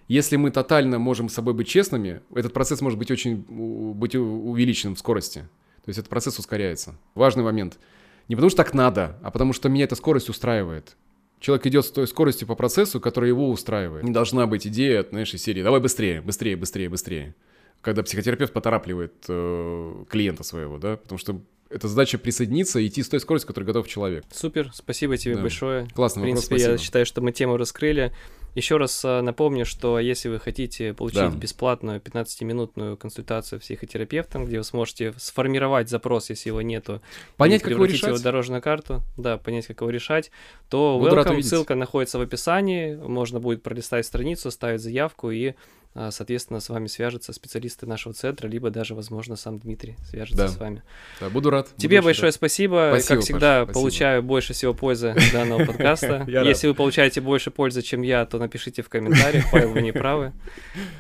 Если 0.07 0.35
мы 0.35 0.51
тотально 0.51 0.99
можем 0.99 1.29
с 1.29 1.33
собой 1.33 1.53
быть 1.53 1.67
честными, 1.67 2.21
этот 2.33 2.53
процесс 2.53 2.81
может 2.81 2.97
быть 2.97 3.11
очень 3.11 3.45
быть 3.93 4.15
увеличенным 4.15 4.95
в 4.95 4.99
скорости. 4.99 5.39
То 5.83 5.89
есть 5.89 5.99
этот 5.99 6.09
процесс 6.09 6.37
ускоряется. 6.39 6.95
Важный 7.15 7.43
момент– 7.43 7.79
не 8.31 8.35
потому 8.35 8.49
что 8.49 8.63
так 8.63 8.73
надо, 8.73 9.17
а 9.23 9.29
потому 9.29 9.51
что 9.51 9.67
меня 9.67 9.83
эта 9.83 9.95
скорость 9.95 10.29
устраивает. 10.29 10.95
Человек 11.41 11.65
идет 11.67 11.85
с 11.85 11.91
той 11.91 12.07
скоростью 12.07 12.47
по 12.47 12.55
процессу, 12.55 13.01
которая 13.01 13.29
его 13.29 13.49
устраивает. 13.49 14.05
Не 14.05 14.11
должна 14.11 14.47
быть 14.47 14.65
идея, 14.67 15.05
знаешь, 15.09 15.33
из 15.33 15.43
серии 15.43 15.61
«давай 15.61 15.81
быстрее, 15.81 16.21
быстрее, 16.21 16.55
быстрее, 16.55 16.87
быстрее». 16.87 17.35
Когда 17.81 18.03
психотерапевт 18.03 18.53
поторапливает 18.53 19.25
э, 19.27 20.05
клиента 20.09 20.43
своего, 20.43 20.77
да, 20.77 20.97
потому 20.97 21.17
что 21.17 21.41
это 21.71 21.87
задача 21.87 22.17
присоединиться 22.17 22.79
и 22.79 22.87
идти 22.87 23.01
с 23.01 23.09
той 23.09 23.19
скоростью, 23.19 23.47
которой 23.47 23.63
готов 23.63 23.87
человек. 23.87 24.23
Супер, 24.31 24.71
спасибо 24.73 25.17
тебе 25.17 25.35
да. 25.35 25.41
большое. 25.41 25.87
Классно, 25.95 26.21
В 26.21 26.23
принципе, 26.23 26.55
вопрос, 26.55 26.71
я 26.71 26.77
считаю, 26.77 27.05
что 27.05 27.21
мы 27.21 27.31
тему 27.31 27.57
раскрыли. 27.57 28.11
Еще 28.53 28.75
раз 28.75 29.01
а, 29.05 29.21
напомню, 29.21 29.65
что 29.65 29.97
если 29.97 30.27
вы 30.27 30.37
хотите 30.39 30.93
получить 30.93 31.21
да. 31.21 31.29
бесплатную 31.29 32.01
15-минутную 32.01 32.97
консультацию 32.97 33.61
психотерапевтом, 33.61 34.45
где 34.45 34.57
вы 34.57 34.65
сможете 34.65 35.13
сформировать 35.17 35.89
запрос, 35.89 36.29
если 36.29 36.49
его 36.49 36.61
нету, 36.61 37.01
понять, 37.37 37.61
как 37.61 37.71
его 37.71 37.85
решать, 37.85 38.09
его 38.09 38.19
дорожную 38.19 38.61
карту, 38.61 39.01
да, 39.15 39.37
понять, 39.37 39.67
как 39.67 39.79
его 39.79 39.89
решать, 39.89 40.31
то 40.69 40.99
Буду 40.99 41.15
welcome, 41.15 41.41
ссылка 41.41 41.75
находится 41.75 42.19
в 42.19 42.21
описании, 42.21 42.95
можно 42.95 43.39
будет 43.39 43.63
пролистать 43.63 44.05
страницу, 44.05 44.51
ставить 44.51 44.81
заявку 44.81 45.31
и 45.31 45.53
соответственно, 45.93 46.59
с 46.61 46.69
вами 46.69 46.87
свяжутся 46.87 47.33
специалисты 47.33 47.85
нашего 47.85 48.13
центра, 48.13 48.47
либо 48.47 48.69
даже, 48.69 48.95
возможно, 48.95 49.35
сам 49.35 49.59
Дмитрий 49.59 49.97
свяжется 50.09 50.37
да. 50.37 50.47
с 50.47 50.57
вами. 50.57 50.83
Да, 51.19 51.29
буду 51.29 51.49
рад. 51.49 51.69
Тебе 51.75 51.97
буду 51.97 52.05
большое 52.05 52.27
рад. 52.27 52.35
спасибо. 52.35 52.91
спасибо. 52.93 53.15
Как 53.15 53.23
всегда, 53.23 53.65
Паша, 53.65 53.73
получаю 53.73 54.23
больше 54.23 54.53
всего 54.53 54.73
пользы 54.73 55.15
данного 55.33 55.65
подкаста. 55.65 56.25
Если 56.27 56.67
вы 56.67 56.75
получаете 56.75 57.19
больше 57.19 57.51
пользы, 57.51 57.81
чем 57.81 58.03
я, 58.03 58.25
то 58.25 58.37
напишите 58.37 58.81
в 58.81 58.89
комментариях, 58.89 59.51
Павел, 59.51 59.73
вы 59.73 59.81
не 59.81 59.91
правы. 59.91 60.33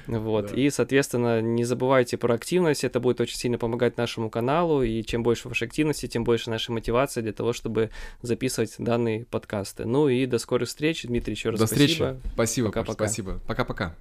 Вот. 0.07 0.51
И, 0.53 0.69
соответственно, 0.69 1.41
не 1.41 1.63
забывайте 1.63 2.17
про 2.17 2.33
активность, 2.33 2.83
это 2.83 2.99
будет 2.99 3.21
очень 3.21 3.37
сильно 3.37 3.57
помогать 3.57 3.97
нашему 3.97 4.29
каналу, 4.29 4.83
и 4.83 5.03
чем 5.03 5.23
больше 5.23 5.47
вашей 5.47 5.67
активности, 5.67 6.07
тем 6.07 6.23
больше 6.23 6.49
нашей 6.49 6.71
мотивации 6.71 7.21
для 7.21 7.33
того, 7.33 7.53
чтобы 7.53 7.91
записывать 8.21 8.75
данные 8.77 9.25
подкасты. 9.25 9.85
Ну 9.85 10.09
и 10.09 10.25
до 10.25 10.37
скорых 10.37 10.67
встреч, 10.67 11.03
Дмитрий, 11.03 11.33
еще 11.33 11.51
раз 11.51 11.59
до 11.59 11.67
спасибо. 11.67 11.87
До 11.87 12.13
встречи. 12.13 12.33
Спасибо, 12.33 12.93
спасибо. 12.93 13.39
Пока-пока. 13.47 13.95